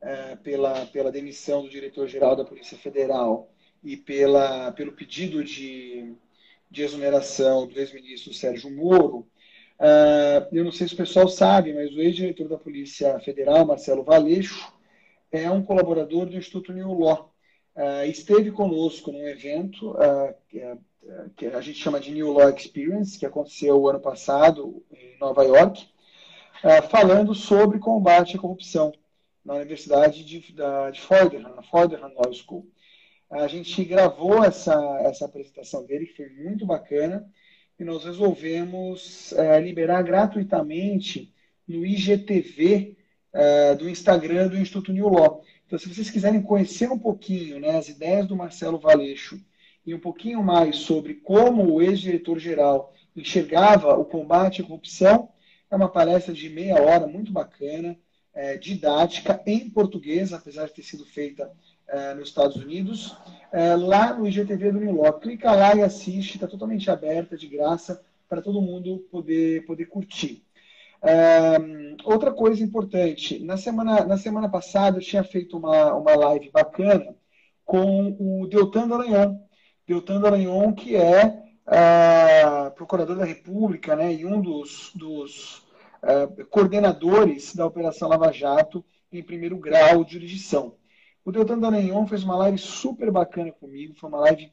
é, 0.02 0.36
pela, 0.36 0.86
pela 0.88 1.12
demissão 1.12 1.64
do 1.64 1.70
diretor-geral 1.70 2.36
da 2.36 2.46
Polícia 2.46 2.78
Federal 2.78 3.50
e 3.84 3.98
pela, 3.98 4.72
pelo 4.72 4.92
pedido 4.92 5.44
de, 5.44 6.14
de 6.70 6.84
exoneração 6.84 7.68
do 7.68 7.80
ex-ministro 7.80 8.34
Sérgio 8.34 8.70
Moro, 8.70 9.28
é, 9.80 10.48
eu 10.52 10.64
não 10.64 10.72
sei 10.72 10.88
se 10.88 10.94
o 10.94 10.98
pessoal 10.98 11.28
sabe, 11.28 11.74
mas 11.74 11.94
o 11.94 12.02
ex-diretor 12.02 12.48
da 12.48 12.58
Polícia 12.58 13.20
Federal, 13.20 13.66
Marcelo 13.66 14.04
Valeixo, 14.04 14.74
é 15.32 15.50
um 15.50 15.64
colaborador 15.64 16.26
do 16.26 16.38
Instituto 16.38 16.74
New 16.74 16.94
Law. 16.94 17.34
Uh, 17.76 18.10
esteve 18.10 18.52
conosco 18.52 19.12
num 19.12 19.28
evento 19.28 19.92
uh, 19.92 20.34
que, 20.50 20.58
uh, 20.58 20.80
que, 21.36 21.46
a 21.46 21.62
gente 21.62 21.78
chama 21.78 22.00
de 22.00 22.12
New 22.12 22.32
Law 22.32 22.50
Experience, 22.50 23.20
que 23.20 23.26
aconteceu 23.26 23.80
o 23.80 23.88
ano 23.88 24.00
passado 24.00 24.84
em 24.92 25.16
Nova 25.20 25.44
York, 25.44 25.88
falando 26.90 27.36
sobre 27.36 27.78
combate 27.78 28.36
à 28.36 28.40
corrupção 28.40 28.92
na 29.46 29.54
Universidade 29.54 30.26
de, 30.26 30.52
da, 30.54 30.90
de 30.90 31.00
Fordham, 31.00 31.40
na 31.40 31.62
Fordham 31.62 32.12
Law 32.16 32.34
School. 32.34 32.68
A 33.30 33.48
gente 33.48 33.84
gravou 33.84 34.44
essa, 34.44 34.74
essa 35.04 35.26
apresentação 35.26 35.86
dele, 35.86 36.06
que 36.06 36.18
foi 36.18 36.30
muito 36.30 36.66
bacana, 36.66 37.30
e 37.80 37.84
nós 37.84 38.06
resolvemos 38.06 39.34
liberar 39.62 40.02
gratuitamente 40.02 41.34
no 41.68 41.86
IGTV 41.86 42.98
uh, 43.34 43.78
do 43.78 43.90
Instagram 43.90 44.48
do 44.48 44.58
Instituto 44.58 44.94
New 44.94 45.10
Law. 45.10 45.44
Então, 45.66 45.78
se 45.78 45.88
vocês 45.88 46.10
quiserem 46.10 46.42
conhecer 46.42 46.90
um 46.90 46.98
pouquinho 46.98 47.60
né, 47.60 47.78
as 47.78 47.90
ideias 47.90 48.26
do 48.26 48.36
Marcelo 48.36 48.80
Valeixo 48.80 49.40
e 49.86 49.94
um 49.94 50.00
pouquinho 50.00 50.42
mais 50.42 50.78
sobre 50.78 51.16
como 51.16 51.74
o 51.74 51.82
ex-diretor-geral 51.82 52.94
enxergava 53.16 53.98
o 53.98 54.06
combate 54.06 54.62
à 54.62 54.66
corrupção, 54.66 55.30
é 55.70 55.76
uma 55.76 55.90
palestra 55.90 56.34
de 56.34 56.50
meia 56.50 56.82
hora, 56.82 57.08
muito 57.08 57.32
bacana, 57.32 57.98
é, 58.34 58.58
didática, 58.58 59.42
em 59.46 59.70
português, 59.70 60.32
apesar 60.32 60.68
de 60.68 60.74
ter 60.74 60.84
sido 60.84 61.06
feita 61.06 61.52
é, 61.88 62.14
nos 62.14 62.30
Estados 62.30 62.58
Unidos, 62.58 63.16
é, 63.52 63.76
lá 63.76 64.14
no 64.14 64.28
IGTV 64.28 64.72
do 64.72 64.92
Law. 64.92 65.14
Clica 65.14 65.52
lá 65.54 65.76
e 65.76 65.82
assiste, 65.82 66.36
está 66.36 66.48
totalmente 66.48 66.92
aberta, 66.92 67.38
de 67.38 67.48
graça, 67.48 68.04
para 68.28 68.42
todo 68.42 68.62
mundo 68.62 69.08
poder, 69.10 69.66
poder 69.66 69.86
curtir. 69.86 70.44
outra 72.04 72.34
coisa 72.34 72.62
importante, 72.62 73.40
na 73.40 73.56
semana, 73.56 74.04
na 74.04 74.18
semana 74.18 74.50
passada 74.50 74.98
eu 74.98 75.02
tinha 75.02 75.24
feito 75.24 75.58
uma, 75.58 75.94
uma 75.94 76.16
live 76.16 76.52
bacana 76.52 77.16
com 77.64 78.16
o 78.20 78.48
Deltan 78.48 78.88
Dallagnol. 78.88 79.40
Deltan 79.88 80.20
Dallagnol, 80.20 80.74
que 80.74 80.98
é 80.98 81.42
procurador 82.76 83.16
da 83.16 83.26
República 83.26 83.96
né, 83.96 84.14
e 84.14 84.26
um 84.26 84.42
dos, 84.42 84.92
dos 84.94 85.64
coordenadores 86.50 87.56
da 87.56 87.66
Operação 87.66 88.10
Lava 88.10 88.32
Jato 88.34 88.84
em 89.12 89.24
primeiro 89.24 89.58
grau 89.58 90.04
de 90.04 90.14
jurisdição. 90.14 90.76
O 91.28 91.32
Deltan 91.34 91.60
Dallagnol 91.60 92.08
fez 92.08 92.24
uma 92.24 92.38
live 92.38 92.58
super 92.58 93.12
bacana 93.12 93.52
comigo, 93.52 93.94
foi 93.94 94.08
uma 94.08 94.22
live 94.22 94.50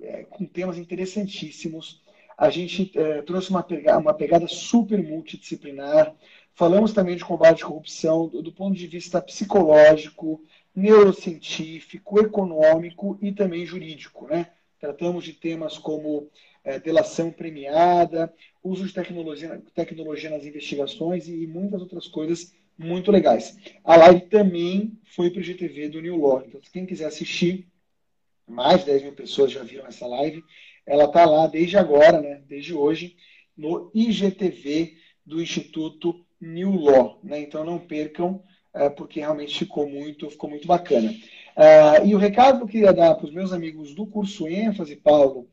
é, 0.00 0.22
com 0.22 0.46
temas 0.46 0.78
interessantíssimos. 0.78 2.00
A 2.38 2.48
gente 2.48 2.96
é, 2.96 3.22
trouxe 3.22 3.50
uma 3.50 3.60
pegada, 3.60 3.98
uma 3.98 4.14
pegada 4.14 4.46
super 4.46 5.02
multidisciplinar. 5.02 6.14
Falamos 6.54 6.92
também 6.92 7.16
de 7.16 7.24
combate 7.24 7.64
à 7.64 7.66
corrupção 7.66 8.28
do, 8.28 8.40
do 8.40 8.52
ponto 8.52 8.76
de 8.76 8.86
vista 8.86 9.20
psicológico, 9.20 10.40
neurocientífico, 10.72 12.20
econômico 12.20 13.18
e 13.20 13.32
também 13.32 13.66
jurídico. 13.66 14.28
Né? 14.28 14.46
Tratamos 14.78 15.24
de 15.24 15.32
temas 15.32 15.76
como 15.76 16.30
é, 16.62 16.78
delação 16.78 17.32
premiada, 17.32 18.32
uso 18.62 18.86
de 18.86 18.94
tecnologia, 18.94 19.60
tecnologia 19.74 20.30
nas 20.30 20.44
investigações 20.44 21.26
e 21.26 21.48
muitas 21.48 21.80
outras 21.80 22.06
coisas 22.06 22.54
muito 22.82 23.10
legais. 23.10 23.56
A 23.84 23.96
live 23.96 24.22
também 24.22 24.98
foi 25.04 25.30
para 25.30 25.40
o 25.40 25.42
GTV 25.42 25.88
do 25.88 26.00
New 26.00 26.16
Law. 26.16 26.44
Então, 26.46 26.60
quem 26.72 26.86
quiser 26.86 27.06
assistir, 27.06 27.68
mais 28.46 28.80
de 28.80 28.86
10 28.86 29.02
mil 29.02 29.12
pessoas 29.12 29.52
já 29.52 29.62
viram 29.62 29.86
essa 29.86 30.06
live. 30.06 30.42
Ela 30.86 31.04
está 31.04 31.24
lá 31.24 31.46
desde 31.46 31.76
agora, 31.76 32.20
né, 32.20 32.42
desde 32.48 32.74
hoje, 32.74 33.16
no 33.56 33.90
IGTV 33.94 34.96
do 35.24 35.40
Instituto 35.40 36.24
New 36.40 36.72
Law. 36.72 37.20
Né? 37.22 37.40
Então 37.40 37.64
não 37.64 37.78
percam, 37.78 38.42
é, 38.74 38.88
porque 38.88 39.20
realmente 39.20 39.58
ficou 39.58 39.88
muito, 39.88 40.28
ficou 40.30 40.50
muito 40.50 40.66
bacana. 40.66 41.10
Uh, 41.54 42.06
e 42.06 42.14
o 42.14 42.18
recado 42.18 42.58
que 42.58 42.64
eu 42.64 42.68
queria 42.68 42.92
dar 42.92 43.14
para 43.14 43.26
os 43.26 43.32
meus 43.32 43.52
amigos 43.52 43.94
do 43.94 44.06
curso 44.06 44.48
ênfase, 44.48 44.96
Paulo, 44.96 45.48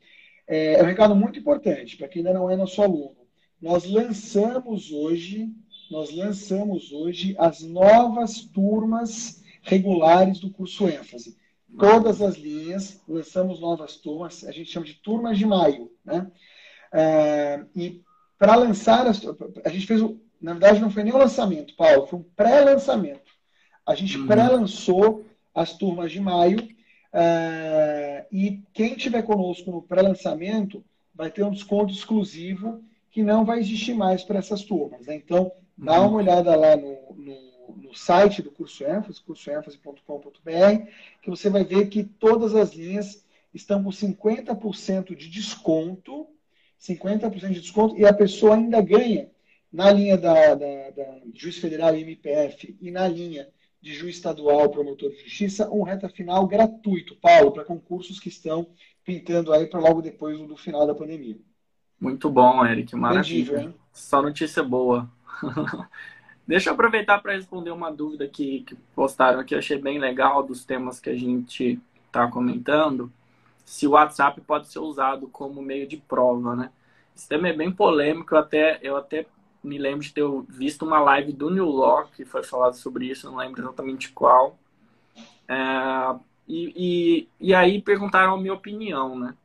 é, 0.48 0.76
é 0.76 0.84
um 0.84 0.86
recado 0.86 1.16
muito 1.16 1.38
importante 1.38 1.98
para 1.98 2.08
quem 2.08 2.22
ainda 2.22 2.34
não 2.34 2.50
é 2.50 2.56
nosso 2.56 2.82
aluno. 2.82 3.18
Nós 3.62 3.84
lançamos 3.84 4.92
hoje, 4.92 5.50
nós 5.90 6.16
lançamos 6.16 6.92
hoje 6.92 7.36
as 7.38 7.62
novas 7.62 8.42
turmas 8.42 9.44
regulares 9.62 10.40
do 10.40 10.50
curso 10.50 10.88
ênfase 10.88 11.38
todas 11.78 12.22
as 12.22 12.36
linhas, 12.36 13.02
lançamos 13.08 13.60
novas 13.60 13.98
turmas, 13.98 14.44
a 14.44 14.52
gente 14.52 14.72
chama 14.72 14.86
de 14.86 14.96
turmas 14.96 15.38
de 15.38 15.46
maio. 15.46 15.92
Né? 16.04 16.28
É, 16.92 17.64
e 17.76 18.02
para 18.38 18.56
lançar, 18.56 19.06
as, 19.06 19.22
a 19.64 19.70
gente 19.70 19.86
fez, 19.86 20.02
na 20.42 20.54
verdade 20.54 20.80
não 20.80 20.90
foi 20.90 21.04
nem 21.04 21.14
o 21.14 21.18
lançamento, 21.18 21.76
Paulo, 21.76 22.08
foi 22.08 22.20
um 22.20 22.26
pré-lançamento. 22.36 23.30
A 23.86 23.96
gente 23.96 24.18
uhum. 24.18 24.28
pré-lançou 24.28 25.26
as 25.54 25.74
turmas 25.74 26.12
de 26.12 26.20
maio 26.20 26.68
é, 27.12 28.26
e 28.32 28.62
quem 28.74 28.96
tiver 28.96 29.24
conosco 29.24 29.72
no 29.72 29.82
pré-lançamento 29.82 30.84
vai 31.14 31.30
ter 31.30 31.44
um 31.44 31.52
desconto 31.52 31.92
exclusivo 31.92 32.84
que 33.12 33.24
não 33.24 33.46
vai 33.46 33.60
existir 33.60 33.94
mais 33.94 34.24
para 34.24 34.40
essas 34.40 34.64
turmas. 34.64 35.06
Né? 35.08 35.16
Então, 35.16 35.52
dá 35.78 36.02
uma 36.02 36.18
olhada 36.18 36.56
lá 36.56 36.76
no, 36.76 37.16
no 37.16 37.50
no 37.90 37.96
site 37.96 38.42
do 38.42 38.52
curso 38.52 38.84
ênfase, 38.84 39.22
cursoenfase.com.br, 39.22 40.92
que 41.22 41.30
você 41.30 41.50
vai 41.50 41.64
ver 41.64 41.90
que 41.90 42.04
todas 42.04 42.56
as 42.56 42.74
linhas 42.74 43.26
estão 43.54 43.84
com 43.84 43.90
50% 43.90 45.16
de 45.16 45.30
desconto, 45.30 46.28
50% 46.80 47.48
de 47.48 47.62
desconto, 47.62 47.98
e 47.98 48.06
a 48.06 48.14
pessoa 48.14 48.56
ainda 48.56 48.82
ganha 48.82 49.30
na 49.72 49.92
linha 49.92 50.18
da, 50.18 50.56
da, 50.56 50.90
da 50.92 51.22
juiz 51.34 51.58
federal 51.58 51.96
e 51.96 52.02
MPF 52.02 52.78
e 52.80 52.92
na 52.92 53.08
linha 53.08 53.50
de 53.82 53.94
juiz 53.94 54.16
estadual, 54.16 54.70
promotor 54.70 55.10
de 55.10 55.24
justiça, 55.24 55.70
um 55.72 55.84
reta 55.84 56.10
final 56.10 56.46
gratuito, 56.48 57.16
Paulo, 57.16 57.52
para 57.52 57.64
concursos 57.64 58.20
que 58.20 58.30
estão 58.30 58.68
pintando 59.04 59.54
aí 59.54 59.68
para 59.68 59.80
logo 59.80 60.02
depois 60.02 60.38
do 60.38 60.58
final 60.58 60.86
da 60.86 60.94
pandemia. 60.94 61.40
Muito 62.00 62.30
bom, 62.30 62.66
Eric, 62.66 62.96
maravilha. 62.96 63.74
Só 63.92 64.22
notícia 64.22 64.64
boa. 64.64 65.10
Deixa 66.48 66.70
eu 66.70 66.74
aproveitar 66.74 67.22
para 67.22 67.34
responder 67.34 67.72
uma 67.72 67.92
dúvida 67.92 68.28
que, 68.28 68.62
que 68.62 68.76
postaram 68.96 69.40
aqui, 69.40 69.54
eu 69.54 69.60
achei 69.60 69.78
bem 69.78 70.00
legal 70.00 70.42
dos 70.42 70.66
temas 70.66 71.00
que 71.00 71.10
a 71.10 71.16
gente 71.16 71.80
está 72.08 72.28
comentando. 72.28 73.12
Se 73.64 73.86
o 73.86 73.92
WhatsApp 73.92 74.42
pode 74.42 74.68
ser 74.68 74.80
usado 74.80 75.28
como 75.28 75.62
meio 75.62 75.88
de 75.88 75.98
prova, 75.98 76.56
né? 76.56 76.72
Esse 77.16 77.28
tema 77.28 77.50
é 77.50 77.54
bem 77.54 77.72
polêmico, 77.72 78.34
eu 78.34 78.40
até, 78.40 78.80
eu 78.82 78.98
até 78.98 79.28
me 79.64 79.78
lembro 79.78 80.00
de 80.00 80.14
ter 80.14 80.24
visto 80.48 80.86
uma 80.86 81.00
live 81.00 81.34
do 81.34 81.50
New 81.50 81.70
Law 81.70 82.08
que 82.08 82.26
foi 82.26 82.44
falado 82.44 82.74
sobre 82.74 83.06
isso, 83.06 83.30
não 83.30 83.38
lembro 83.38 83.62
exatamente 83.62 84.12
qual. 84.12 84.58
É, 85.48 86.16
e, 86.48 86.74
e, 87.40 87.50
e, 87.50 87.54
aí 87.54 87.82
perguntaram 87.82 88.34
a 88.34 88.38
minha 88.38 88.54
opinião, 88.54 89.20
né? 89.20 89.36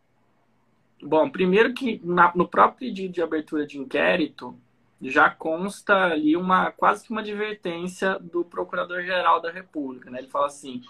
Bom, 1.07 1.29
primeiro 1.29 1.75
que 1.75 2.01
na, 2.03 2.33
no 2.35 2.49
próprio 2.49 2.89
pedido 2.89 3.13
de 3.13 3.21
abertura 3.21 3.67
de 3.67 3.79
inquérito, 3.79 4.59
já 5.03 5.29
consta 5.29 5.95
ali 6.05 6.35
uma 6.35 6.71
quase 6.71 7.05
que 7.05 7.11
uma 7.11 7.21
advertência 7.21 8.19
do 8.19 8.43
Procurador-Geral 8.43 9.39
da 9.39 9.51
República. 9.51 10.11
Né? 10.11 10.21
Ele 10.21 10.29
fala 10.29 10.47
assim: 10.47 10.83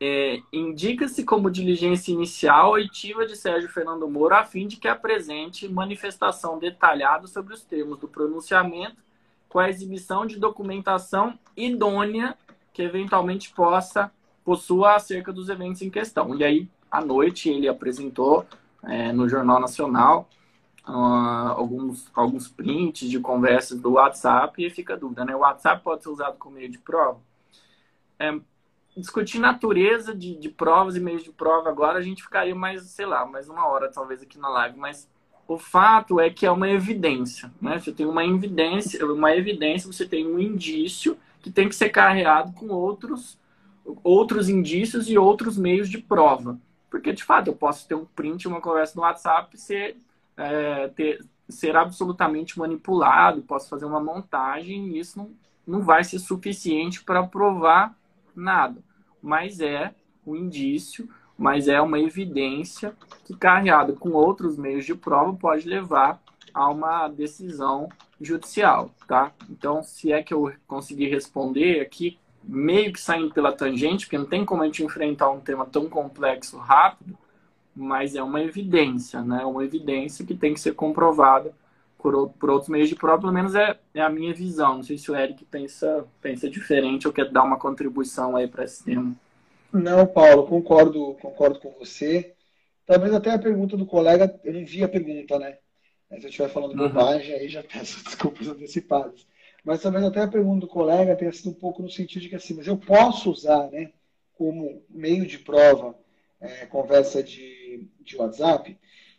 é, 0.00 0.40
indica-se 0.50 1.24
como 1.24 1.50
diligência 1.50 2.10
inicial 2.10 2.70
oitiva 2.72 3.26
de 3.26 3.36
Sérgio 3.36 3.68
Fernando 3.68 4.08
Moro 4.08 4.34
a 4.34 4.44
fim 4.44 4.66
de 4.66 4.78
que 4.78 4.88
apresente 4.88 5.68
manifestação 5.68 6.58
detalhada 6.58 7.26
sobre 7.26 7.52
os 7.52 7.62
termos 7.62 7.98
do 7.98 8.08
pronunciamento, 8.08 8.96
com 9.46 9.58
a 9.58 9.68
exibição 9.68 10.24
de 10.24 10.38
documentação 10.38 11.38
idônea 11.54 12.34
que 12.72 12.80
eventualmente 12.80 13.52
possa 13.52 14.10
possua 14.42 14.94
acerca 14.94 15.30
dos 15.34 15.50
eventos 15.50 15.82
em 15.82 15.90
questão. 15.90 16.34
E 16.34 16.42
aí, 16.42 16.68
à 16.90 17.04
noite, 17.04 17.50
ele 17.50 17.68
apresentou 17.68 18.46
é, 18.84 19.12
no 19.12 19.28
Jornal 19.28 19.60
Nacional 19.60 20.28
uh, 20.86 21.52
alguns, 21.52 22.10
alguns 22.14 22.48
prints 22.48 23.08
de 23.08 23.20
conversas 23.20 23.80
do 23.80 23.92
WhatsApp 23.92 24.64
e 24.64 24.70
fica 24.70 24.94
a 24.94 24.96
dúvida, 24.96 25.24
né? 25.24 25.34
O 25.34 25.40
WhatsApp 25.40 25.82
pode 25.82 26.02
ser 26.02 26.08
usado 26.08 26.36
como 26.38 26.56
meio 26.56 26.70
de 26.70 26.78
prova? 26.78 27.20
É, 28.18 28.38
discutir 28.96 29.38
natureza 29.38 30.14
de, 30.14 30.36
de 30.36 30.48
provas 30.48 30.96
e 30.96 31.00
meios 31.00 31.22
de 31.22 31.30
prova 31.30 31.68
agora, 31.68 31.98
a 31.98 32.02
gente 32.02 32.22
ficaria 32.22 32.54
mais, 32.54 32.82
sei 32.82 33.06
lá, 33.06 33.24
mais 33.24 33.48
uma 33.48 33.66
hora 33.66 33.90
talvez 33.90 34.22
aqui 34.22 34.38
na 34.38 34.48
live, 34.48 34.78
mas 34.78 35.08
o 35.46 35.58
fato 35.58 36.20
é 36.20 36.30
que 36.30 36.46
é 36.46 36.50
uma 36.50 36.68
evidência, 36.68 37.52
né? 37.60 37.78
Você 37.78 37.92
tem 37.92 38.06
uma 38.06 38.24
evidência, 38.24 39.04
uma 39.04 39.34
evidência, 39.34 39.90
você 39.90 40.06
tem 40.06 40.26
um 40.26 40.38
indício 40.38 41.16
que 41.40 41.50
tem 41.50 41.68
que 41.68 41.74
ser 41.74 41.90
carreado 41.90 42.52
com 42.52 42.68
outros 42.68 43.38
outros 44.04 44.48
indícios 44.48 45.08
e 45.08 45.18
outros 45.18 45.56
meios 45.56 45.88
de 45.88 45.98
prova. 45.98 46.60
Porque, 46.90 47.12
de 47.12 47.22
fato, 47.22 47.48
eu 47.48 47.54
posso 47.54 47.86
ter 47.86 47.94
um 47.94 48.04
print, 48.04 48.48
uma 48.48 48.60
conversa 48.60 48.94
no 48.96 49.02
WhatsApp, 49.02 49.58
ser 49.58 49.96
é, 50.36 50.88
ter, 50.88 51.24
ser 51.48 51.76
absolutamente 51.76 52.58
manipulado, 52.58 53.42
posso 53.42 53.68
fazer 53.68 53.84
uma 53.84 54.00
montagem 54.00 54.88
e 54.88 54.98
isso 54.98 55.18
não, 55.18 55.30
não 55.66 55.82
vai 55.82 56.02
ser 56.02 56.18
suficiente 56.18 57.04
para 57.04 57.22
provar 57.22 57.94
nada. 58.34 58.82
Mas 59.22 59.60
é 59.60 59.94
um 60.26 60.34
indício, 60.34 61.08
mas 61.36 61.68
é 61.68 61.80
uma 61.80 61.98
evidência 61.98 62.94
que, 63.24 63.36
carregado 63.36 63.94
com 63.94 64.10
outros 64.10 64.56
meios 64.56 64.84
de 64.84 64.94
prova, 64.94 65.36
pode 65.36 65.68
levar 65.68 66.22
a 66.54 66.68
uma 66.68 67.08
decisão 67.08 67.88
judicial, 68.20 68.90
tá? 69.06 69.32
Então, 69.48 69.82
se 69.82 70.12
é 70.12 70.22
que 70.22 70.32
eu 70.32 70.52
conseguir 70.66 71.08
responder 71.08 71.80
aqui, 71.80 72.18
meio 72.42 72.92
que 72.92 73.00
saindo 73.00 73.32
pela 73.32 73.52
tangente, 73.52 74.06
porque 74.06 74.18
não 74.18 74.26
tem 74.26 74.44
como 74.44 74.62
a 74.62 74.66
gente 74.66 74.82
enfrentar 74.82 75.30
um 75.30 75.40
tema 75.40 75.66
tão 75.66 75.88
complexo 75.88 76.58
rápido, 76.58 77.16
mas 77.74 78.14
é 78.14 78.22
uma 78.22 78.42
evidência, 78.42 79.22
né? 79.22 79.44
Uma 79.44 79.64
evidência 79.64 80.24
que 80.24 80.34
tem 80.34 80.54
que 80.54 80.60
ser 80.60 80.74
comprovada 80.74 81.52
por, 81.98 82.30
por 82.30 82.50
outros 82.50 82.68
meios 82.68 82.88
de 82.88 82.96
prova, 82.96 83.20
pelo 83.20 83.32
menos 83.32 83.54
é, 83.54 83.78
é, 83.94 84.00
a 84.00 84.08
minha 84.08 84.34
visão. 84.34 84.76
Não 84.76 84.82
sei 84.82 84.98
se 84.98 85.10
o 85.10 85.16
Eric 85.16 85.44
pensa, 85.44 86.06
pensa 86.20 86.48
diferente 86.48 87.06
ou 87.06 87.12
quer 87.12 87.30
dar 87.30 87.42
uma 87.42 87.58
contribuição 87.58 88.36
aí 88.36 88.48
para 88.48 88.64
esse 88.64 88.84
tema. 88.84 89.14
Não, 89.72 90.06
Paulo, 90.06 90.46
concordo, 90.46 91.14
concordo 91.20 91.60
com 91.60 91.70
você. 91.78 92.34
Talvez 92.86 93.14
até 93.14 93.32
a 93.32 93.38
pergunta 93.38 93.76
do 93.76 93.86
colega, 93.86 94.40
eu 94.42 94.52
não 94.52 94.64
vi 94.64 94.82
a 94.82 94.88
pergunta, 94.88 95.38
né? 95.38 95.58
Se 96.18 96.24
eu 96.24 96.28
estiver 96.28 96.48
falando 96.48 96.72
uhum. 96.72 96.88
bobagem, 96.88 97.34
aí 97.34 97.48
já 97.48 97.62
peço 97.62 98.02
desculpas 98.04 98.48
antecipadas. 98.48 99.26
Mas 99.64 99.82
talvez 99.82 100.04
até 100.04 100.22
a 100.22 100.28
pergunta 100.28 100.60
do 100.60 100.68
colega 100.68 101.16
tenha 101.16 101.32
sido 101.32 101.50
um 101.50 101.54
pouco 101.54 101.82
no 101.82 101.90
sentido 101.90 102.22
de 102.22 102.28
que 102.28 102.36
assim, 102.36 102.54
mas 102.54 102.66
eu 102.66 102.76
posso 102.76 103.30
usar, 103.30 103.70
né, 103.70 103.92
como 104.34 104.82
meio 104.88 105.26
de 105.26 105.38
prova, 105.38 105.94
é, 106.40 106.66
conversa 106.66 107.22
de, 107.22 107.86
de 108.00 108.16
WhatsApp. 108.16 108.78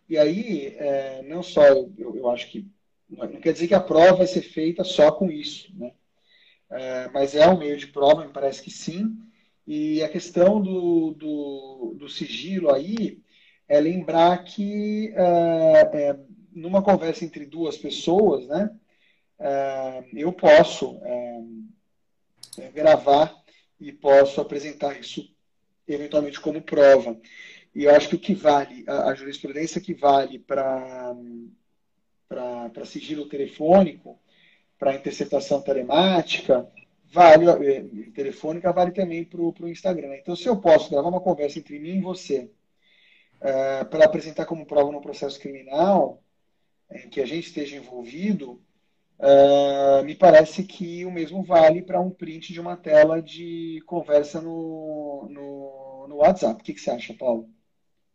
E 0.09 0.17
aí, 0.17 0.75
é, 0.77 1.21
não 1.23 1.43
só 1.43 1.63
eu, 1.65 1.93
eu, 1.97 2.29
acho 2.29 2.49
que. 2.49 2.67
Não 3.09 3.27
quer 3.39 3.53
dizer 3.53 3.67
que 3.67 3.73
a 3.73 3.79
prova 3.79 4.17
vai 4.17 4.27
ser 4.27 4.41
feita 4.41 4.83
só 4.83 5.11
com 5.11 5.29
isso, 5.29 5.71
né? 5.77 5.91
É, 6.69 7.09
mas 7.13 7.35
é 7.35 7.47
um 7.47 7.57
meio 7.57 7.77
de 7.77 7.87
prova, 7.87 8.25
me 8.25 8.33
parece 8.33 8.61
que 8.61 8.71
sim. 8.71 9.15
E 9.67 10.01
a 10.03 10.09
questão 10.09 10.59
do, 10.61 11.11
do, 11.11 11.95
do 11.97 12.09
sigilo 12.09 12.73
aí 12.73 13.21
é 13.67 13.79
lembrar 13.79 14.43
que 14.43 15.13
é, 15.15 16.09
é, 16.09 16.19
numa 16.51 16.81
conversa 16.81 17.23
entre 17.23 17.45
duas 17.45 17.77
pessoas, 17.77 18.47
né? 18.47 18.69
Uh, 19.41 20.07
eu 20.13 20.31
posso 20.31 20.95
uh, 20.97 21.71
gravar 22.73 23.35
e 23.79 23.91
posso 23.91 24.39
apresentar 24.39 24.99
isso 24.99 25.27
eventualmente 25.87 26.39
como 26.39 26.61
prova. 26.61 27.19
E 27.73 27.85
eu 27.85 27.95
acho 27.95 28.09
que 28.09 28.15
o 28.15 28.19
que 28.19 28.33
vale, 28.33 28.83
a, 28.87 29.13
jurisprudência 29.15 29.81
que 29.81 29.93
vale 29.93 30.39
para 30.39 31.15
sigilo 32.85 33.27
telefônico, 33.27 34.19
para 34.77 34.95
interceptação 34.95 35.61
telemática, 35.61 36.67
vale, 37.11 37.45
eh, 37.49 37.83
telefônica 38.13 38.71
vale 38.71 38.91
também 38.91 39.23
para 39.23 39.41
o 39.41 39.67
Instagram. 39.67 40.15
Então, 40.15 40.35
se 40.35 40.47
eu 40.47 40.57
posso 40.57 40.89
gravar 40.89 41.09
uma 41.09 41.21
conversa 41.21 41.59
entre 41.59 41.79
mim 41.79 41.97
e 41.97 42.01
você 42.01 42.51
uh, 43.37 43.85
para 43.89 44.05
apresentar 44.05 44.45
como 44.45 44.65
prova 44.65 44.91
no 44.91 45.01
processo 45.01 45.39
criminal 45.39 46.21
em 46.91 47.09
que 47.09 47.21
a 47.21 47.25
gente 47.25 47.47
esteja 47.47 47.77
envolvido, 47.77 48.61
uh, 49.21 50.03
me 50.03 50.15
parece 50.15 50.63
que 50.63 51.05
o 51.05 51.11
mesmo 51.11 51.43
vale 51.43 51.81
para 51.81 52.01
um 52.01 52.09
print 52.09 52.51
de 52.51 52.59
uma 52.59 52.75
tela 52.75 53.21
de 53.21 53.81
conversa 53.85 54.41
no, 54.41 55.27
no, 55.29 56.07
no 56.09 56.15
WhatsApp. 56.17 56.61
O 56.61 56.63
que, 56.63 56.73
que 56.73 56.81
você 56.81 56.91
acha, 56.91 57.13
Paulo? 57.13 57.47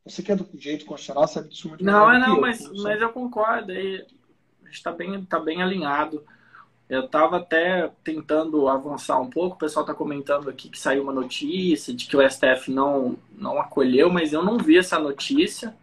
Você 0.04 0.22
que 0.22 0.30
é 0.30 0.36
do 0.36 0.48
direito 0.54 0.84
constitucional 0.84 1.26
sabe 1.26 1.48
disso 1.48 1.68
muito 1.68 1.84
Não, 1.84 2.12
é 2.12 2.18
não, 2.18 2.40
mas, 2.40 2.60
mas 2.82 3.00
eu 3.00 3.12
concordo. 3.12 3.72
a 3.72 3.76
gente 3.76 4.04
está 4.72 4.92
bem, 4.92 5.24
tá 5.24 5.40
bem 5.40 5.62
alinhado. 5.62 6.24
Eu 6.88 7.06
estava 7.06 7.38
até 7.38 7.90
tentando 8.04 8.68
avançar 8.68 9.20
um 9.20 9.28
pouco. 9.28 9.56
O 9.56 9.58
pessoal 9.58 9.82
está 9.82 9.92
comentando 9.92 10.48
aqui 10.48 10.68
que 10.68 10.78
saiu 10.78 11.02
uma 11.02 11.12
notícia 11.12 11.92
de 11.92 12.06
que 12.06 12.16
o 12.16 12.30
STF 12.30 12.70
não, 12.70 13.18
não 13.32 13.58
acolheu, 13.58 14.08
mas 14.08 14.32
eu 14.32 14.44
não 14.44 14.56
vi 14.56 14.78
essa 14.78 14.96
notícia. 14.96 15.74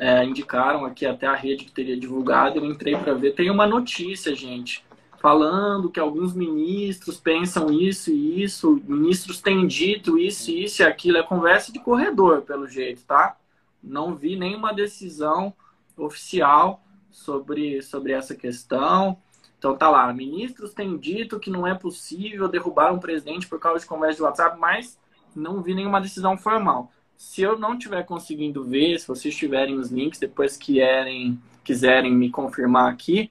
É, 0.00 0.24
indicaram 0.24 0.84
aqui 0.84 1.04
até 1.04 1.26
a 1.26 1.34
rede 1.34 1.64
que 1.64 1.72
teria 1.72 1.98
divulgado. 1.98 2.58
Eu 2.58 2.64
entrei 2.64 2.96
para 2.96 3.14
ver. 3.14 3.34
Tem 3.34 3.50
uma 3.50 3.66
notícia, 3.66 4.34
gente, 4.34 4.84
falando 5.20 5.90
que 5.90 5.98
alguns 5.98 6.34
ministros 6.34 7.18
pensam 7.18 7.72
isso 7.72 8.10
e 8.10 8.42
isso. 8.42 8.80
Ministros 8.86 9.40
têm 9.40 9.66
dito 9.66 10.16
isso, 10.16 10.52
isso 10.52 10.82
e 10.82 10.84
aquilo. 10.84 11.18
É 11.18 11.22
conversa 11.22 11.72
de 11.72 11.80
corredor, 11.80 12.42
pelo 12.42 12.68
jeito, 12.68 13.02
tá? 13.04 13.36
Não 13.82 14.14
vi 14.14 14.36
nenhuma 14.36 14.72
decisão 14.72 15.52
oficial 15.96 16.80
sobre, 17.10 17.82
sobre 17.82 18.12
essa 18.12 18.34
questão. 18.34 19.18
Então 19.58 19.76
tá 19.76 19.90
lá, 19.90 20.12
ministros 20.12 20.72
têm 20.72 20.96
dito 20.96 21.40
que 21.40 21.50
não 21.50 21.66
é 21.66 21.74
possível 21.74 22.48
derrubar 22.48 22.92
um 22.92 23.00
presidente 23.00 23.48
por 23.48 23.58
causa 23.58 23.80
de 23.80 23.86
conversa 23.86 24.16
de 24.16 24.22
WhatsApp, 24.22 24.58
mas 24.58 24.96
não 25.34 25.60
vi 25.60 25.74
nenhuma 25.74 26.00
decisão 26.00 26.38
formal. 26.38 26.92
Se 27.18 27.42
eu 27.42 27.58
não 27.58 27.74
estiver 27.74 28.04
conseguindo 28.04 28.62
ver, 28.62 28.96
se 28.96 29.08
vocês 29.08 29.34
tiverem 29.34 29.76
os 29.76 29.90
links, 29.90 30.20
depois 30.20 30.56
querem, 30.56 31.36
quiserem 31.64 32.14
me 32.14 32.30
confirmar 32.30 32.92
aqui, 32.92 33.28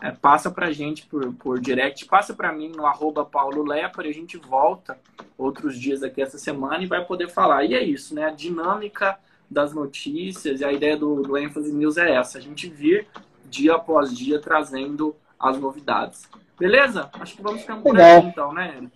é, 0.00 0.10
passa 0.10 0.50
pra 0.50 0.72
gente 0.72 1.06
por, 1.06 1.32
por 1.34 1.60
direct, 1.60 2.04
passa 2.06 2.34
para 2.34 2.52
mim 2.52 2.72
no 2.74 2.84
arroba 2.84 3.24
Paulo 3.24 3.62
Lepre, 3.62 4.08
a 4.08 4.12
gente 4.12 4.36
volta 4.36 4.98
outros 5.38 5.78
dias 5.78 6.02
aqui 6.02 6.20
essa 6.20 6.36
semana 6.36 6.82
e 6.82 6.86
vai 6.86 7.04
poder 7.04 7.28
falar. 7.28 7.64
E 7.64 7.74
é 7.74 7.84
isso, 7.84 8.12
né? 8.12 8.24
A 8.24 8.30
dinâmica 8.30 9.16
das 9.48 9.72
notícias 9.72 10.60
e 10.60 10.64
a 10.64 10.72
ideia 10.72 10.96
do, 10.96 11.22
do 11.22 11.38
ênfase 11.38 11.72
news 11.72 11.96
é 11.96 12.16
essa, 12.16 12.38
a 12.38 12.40
gente 12.40 12.68
vir 12.68 13.06
dia 13.48 13.76
após 13.76 14.12
dia 14.12 14.40
trazendo 14.40 15.14
as 15.38 15.56
novidades. 15.56 16.28
Beleza? 16.58 17.08
Acho 17.12 17.36
que 17.36 17.42
vamos 17.42 17.60
ficando 17.60 17.82
por 17.82 18.00
aqui 18.00 18.26
então, 18.26 18.52
né? 18.52 18.90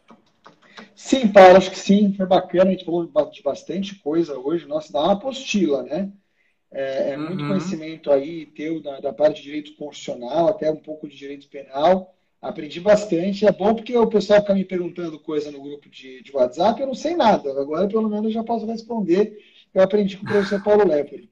Sim, 0.94 1.28
Paulo, 1.28 1.56
acho 1.56 1.70
que 1.70 1.78
sim, 1.78 2.12
foi 2.14 2.26
bacana, 2.26 2.70
a 2.70 2.72
gente 2.72 2.84
falou 2.84 3.06
de 3.30 3.42
bastante 3.42 3.94
coisa 3.96 4.38
hoje, 4.38 4.66
nossa, 4.66 4.92
dá 4.92 5.02
uma 5.02 5.12
apostila, 5.12 5.82
né? 5.82 6.12
É, 6.70 7.10
é 7.10 7.16
muito 7.16 7.42
uhum. 7.42 7.48
conhecimento 7.48 8.10
aí 8.10 8.46
teu 8.46 8.82
da, 8.82 9.00
da, 9.00 9.12
parte 9.12 9.36
de 9.36 9.44
direito 9.44 9.74
constitucional, 9.76 10.48
até 10.48 10.70
um 10.70 10.76
pouco 10.76 11.08
de 11.08 11.16
direito 11.16 11.48
penal. 11.48 12.14
Aprendi 12.42 12.80
bastante. 12.80 13.46
É 13.46 13.52
bom 13.52 13.74
porque 13.74 13.96
o 13.96 14.06
pessoal 14.06 14.40
fica 14.40 14.54
me 14.54 14.64
perguntando 14.64 15.18
coisa 15.18 15.50
no 15.50 15.62
grupo 15.62 15.88
de, 15.88 16.22
de 16.22 16.32
WhatsApp, 16.36 16.80
eu 16.80 16.86
não 16.86 16.94
sei 16.94 17.16
nada. 17.16 17.50
Agora, 17.58 17.88
pelo 17.88 18.08
menos, 18.08 18.26
eu 18.26 18.30
já 18.32 18.44
posso 18.44 18.66
responder. 18.66 19.38
Eu 19.72 19.82
aprendi 19.82 20.16
com 20.16 20.26
o 20.26 20.28
professor 20.28 20.62
Paulo 20.62 20.86
Lepre. 20.86 21.30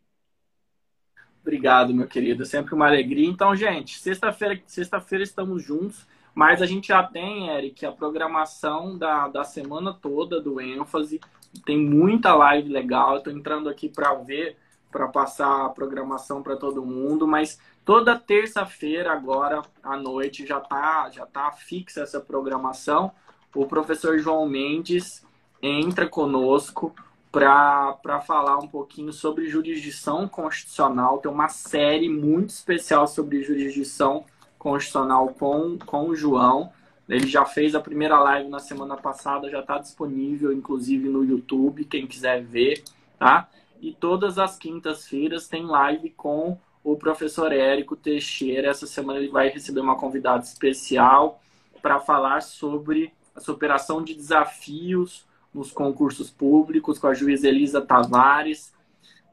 Obrigado, 1.43 1.93
meu 1.93 2.07
querido. 2.07 2.43
É 2.43 2.47
sempre 2.47 2.75
uma 2.75 2.87
alegria. 2.87 3.29
Então, 3.29 3.55
gente, 3.55 3.99
sexta-feira 3.99 4.59
sexta-feira 4.67 5.23
estamos 5.23 5.63
juntos, 5.63 6.07
mas 6.35 6.61
a 6.61 6.67
gente 6.67 6.89
já 6.89 7.03
tem, 7.03 7.49
Eric, 7.49 7.87
a 7.87 7.93
programação 7.93 8.99
da, 8.99 9.29
da 9.29 9.45
semana 9.45 9.95
toda 9.95 10.41
do 10.41 10.61
ênfase. 10.61 11.21
Tem 11.65 11.79
muita 11.79 12.35
live 12.35 12.69
legal. 12.69 13.19
Estou 13.19 13.33
entrando 13.33 13.69
aqui 13.69 13.89
para 13.89 14.15
ver, 14.15 14.57
para 14.91 15.07
passar 15.07 15.67
a 15.67 15.69
programação 15.69 16.43
para 16.43 16.57
todo 16.57 16.85
mundo, 16.85 17.27
mas 17.27 17.61
toda 17.85 18.19
terça-feira, 18.19 19.13
agora 19.13 19.63
à 19.83 19.97
noite, 19.97 20.45
já 20.45 20.59
está 20.59 21.09
já 21.11 21.25
tá 21.25 21.53
fixa 21.53 22.01
essa 22.01 22.21
programação. 22.21 23.13
O 23.55 23.67
professor 23.67 24.19
João 24.19 24.49
Mendes 24.49 25.25
entra 25.63 26.09
conosco 26.09 26.93
para 27.31 28.21
falar 28.25 28.59
um 28.59 28.69
pouquinho 28.69 29.13
sobre 29.13 29.49
jurisdição 29.49 30.29
constitucional. 30.29 31.19
Tem 31.19 31.31
uma 31.31 31.49
série 31.49 32.09
muito 32.09 32.51
especial 32.51 33.07
sobre 33.07 33.43
jurisdição 33.43 34.25
constitucional 34.65 35.29
com, 35.39 35.79
com 35.85 36.09
o 36.09 36.17
João. 36.17 36.73
Ele 37.07 37.27
já 37.27 37.45
fez 37.45 37.75
a 37.75 37.81
primeira 37.81 38.19
live 38.19 38.49
na 38.49 38.59
semana 38.59 38.97
passada, 38.97 39.51
já 39.51 39.61
está 39.61 39.77
disponível, 39.77 40.51
inclusive 40.51 41.07
no 41.07 41.23
YouTube, 41.23 41.85
quem 41.85 42.07
quiser 42.07 42.43
ver, 42.43 42.83
tá? 43.19 43.47
E 43.79 43.93
todas 43.93 44.39
as 44.39 44.57
quintas-feiras 44.57 45.47
tem 45.47 45.67
live 45.67 46.09
com 46.11 46.57
o 46.83 46.97
professor 46.97 47.53
Érico 47.53 47.95
Teixeira. 47.95 48.71
Essa 48.71 48.87
semana 48.87 49.19
ele 49.19 49.29
vai 49.29 49.51
receber 49.51 49.81
uma 49.81 49.97
convidada 49.97 50.43
especial 50.43 51.43
para 51.83 52.01
falar 52.01 52.41
sobre 52.41 53.13
a 53.37 53.41
superação 53.41 54.03
de 54.03 54.15
desafios 54.15 55.27
nos 55.53 55.71
concursos 55.71 56.31
públicos 56.31 56.99
com 56.99 57.07
a 57.07 57.13
juíza 57.13 57.49
Elisa 57.49 57.83
Tavares. 57.83 58.73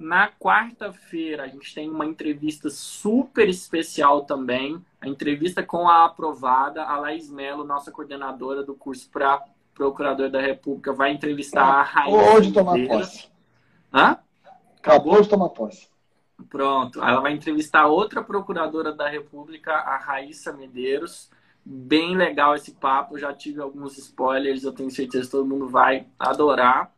Na 0.02 0.28
quarta-feira, 0.28 1.44
a 1.44 1.48
gente 1.48 1.76
tem 1.76 1.88
uma 1.88 2.08
entrevista 2.08 2.72
super 2.72 3.48
especial 3.48 4.26
também. 4.26 4.84
A 5.00 5.08
entrevista 5.08 5.62
com 5.62 5.88
a 5.88 6.06
aprovada, 6.06 6.84
a 6.84 6.98
Laís 6.98 7.30
Melo, 7.30 7.64
nossa 7.64 7.92
coordenadora 7.92 8.64
do 8.64 8.74
curso 8.74 9.08
para 9.12 9.46
Procurador 9.76 10.28
da 10.32 10.42
República, 10.42 10.92
vai 10.92 11.12
entrevistar 11.12 11.62
ah, 11.62 11.82
a 11.82 11.84
Raíssa. 11.84 12.20
Acabou 12.20 12.42
de 12.42 12.52
tomar 12.52 12.88
posse. 12.88 13.30
Hã? 13.94 14.18
Acabou 14.80 15.22
de 15.22 15.30
tomar 15.30 15.50
posse. 15.50 15.88
Pronto. 16.50 17.00
Ela 17.00 17.22
vai 17.22 17.34
entrevistar 17.34 17.86
outra 17.86 18.24
procuradora 18.24 18.92
da 18.92 19.08
República, 19.08 19.72
a 19.72 19.98
Raíssa 19.98 20.52
Medeiros. 20.52 21.30
Bem 21.64 22.18
legal 22.18 22.56
esse 22.56 22.72
papo, 22.72 23.20
já 23.20 23.32
tive 23.36 23.62
alguns 23.62 24.00
spoilers, 24.00 24.64
eu 24.64 24.74
tenho 24.74 24.90
certeza 24.90 25.26
que 25.26 25.32
todo 25.32 25.46
mundo 25.46 25.70
vai 25.70 26.08
adorar. 26.18 26.92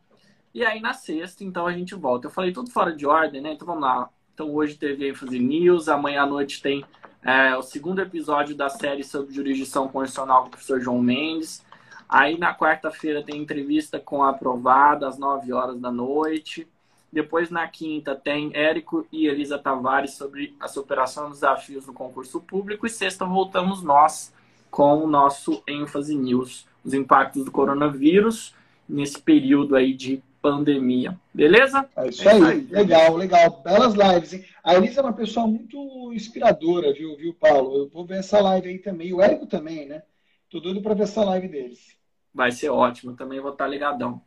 E 0.54 0.64
aí 0.64 0.80
na 0.80 0.92
sexta, 0.92 1.42
então 1.42 1.66
a 1.66 1.72
gente 1.72 1.96
volta. 1.96 2.28
Eu 2.28 2.30
falei 2.30 2.52
tudo 2.52 2.70
fora 2.70 2.94
de 2.94 3.04
ordem, 3.04 3.40
né? 3.40 3.54
Então 3.54 3.66
vamos 3.66 3.82
lá. 3.82 4.08
Então 4.32 4.54
hoje 4.54 4.76
teve 4.76 5.08
ênfase 5.08 5.36
news, 5.36 5.88
amanhã 5.88 6.22
à 6.22 6.26
noite 6.26 6.62
tem 6.62 6.84
é, 7.24 7.56
o 7.56 7.62
segundo 7.62 8.00
episódio 8.00 8.54
da 8.54 8.68
série 8.68 9.02
sobre 9.02 9.34
jurisdição 9.34 9.88
constitucional 9.88 10.42
com 10.42 10.46
o 10.46 10.50
professor 10.50 10.80
João 10.80 11.02
Mendes. 11.02 11.60
Aí 12.08 12.38
na 12.38 12.56
quarta-feira 12.56 13.20
tem 13.20 13.42
entrevista 13.42 13.98
com 13.98 14.22
a 14.22 14.30
aprovada 14.30 15.08
às 15.08 15.18
9 15.18 15.52
horas 15.52 15.80
da 15.80 15.90
noite. 15.90 16.68
Depois 17.12 17.50
na 17.50 17.66
quinta 17.66 18.14
tem 18.14 18.52
Érico 18.54 19.06
e 19.10 19.26
Elisa 19.26 19.58
Tavares 19.58 20.14
sobre 20.14 20.54
a 20.60 20.68
superação 20.68 21.30
dos 21.30 21.40
desafios 21.40 21.84
no 21.84 21.92
concurso 21.92 22.40
público. 22.40 22.86
E 22.86 22.90
sexta 22.90 23.24
voltamos 23.24 23.82
nós 23.82 24.32
com 24.70 25.02
o 25.02 25.08
nosso 25.08 25.64
ênfase 25.66 26.14
news, 26.14 26.64
os 26.84 26.94
impactos 26.94 27.44
do 27.44 27.50
coronavírus 27.50 28.54
nesse 28.88 29.20
período 29.20 29.74
aí 29.74 29.92
de 29.92 30.22
pandemia. 30.44 31.18
Beleza? 31.32 31.88
É 31.96 32.06
isso, 32.06 32.28
é 32.28 32.32
aí. 32.32 32.44
aí. 32.44 32.68
Legal, 32.70 33.16
legal. 33.16 33.62
Belas 33.62 33.94
lives, 33.94 34.34
hein? 34.34 34.44
A 34.62 34.74
Elisa 34.74 35.00
é 35.00 35.02
uma 35.02 35.14
pessoa 35.14 35.46
muito 35.46 36.12
inspiradora, 36.12 36.92
viu, 36.92 37.16
viu, 37.16 37.32
Paulo? 37.32 37.78
Eu 37.78 37.88
vou 37.88 38.04
ver 38.04 38.18
essa 38.18 38.38
live 38.42 38.68
aí 38.68 38.78
também. 38.78 39.14
O 39.14 39.22
Érico 39.22 39.46
também, 39.46 39.86
né? 39.86 40.02
Tô 40.50 40.60
doido 40.60 40.82
para 40.82 40.92
ver 40.92 41.04
essa 41.04 41.24
live 41.24 41.48
deles. 41.48 41.96
Vai 42.34 42.52
ser 42.52 42.68
ótimo. 42.68 43.16
Também 43.16 43.40
vou 43.40 43.52
estar 43.52 43.66
ligadão. 43.66 44.20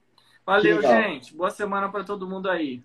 Valeu, 0.43 0.81
gente. 0.81 1.35
Boa 1.35 1.51
semana 1.51 1.87
para 1.89 2.03
todo 2.03 2.27
mundo 2.27 2.49
aí. 2.49 2.81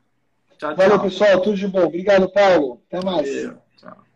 Tchau, 0.59 0.75
tchau. 0.75 0.77
Valeu, 0.77 1.01
pessoal. 1.01 1.41
Tudo 1.41 1.57
de 1.57 1.67
bom. 1.67 1.85
Obrigado, 1.85 2.31
Paulo. 2.31 2.83
Até 2.87 3.03
mais. 3.03 3.35
Valeu. 3.35 4.12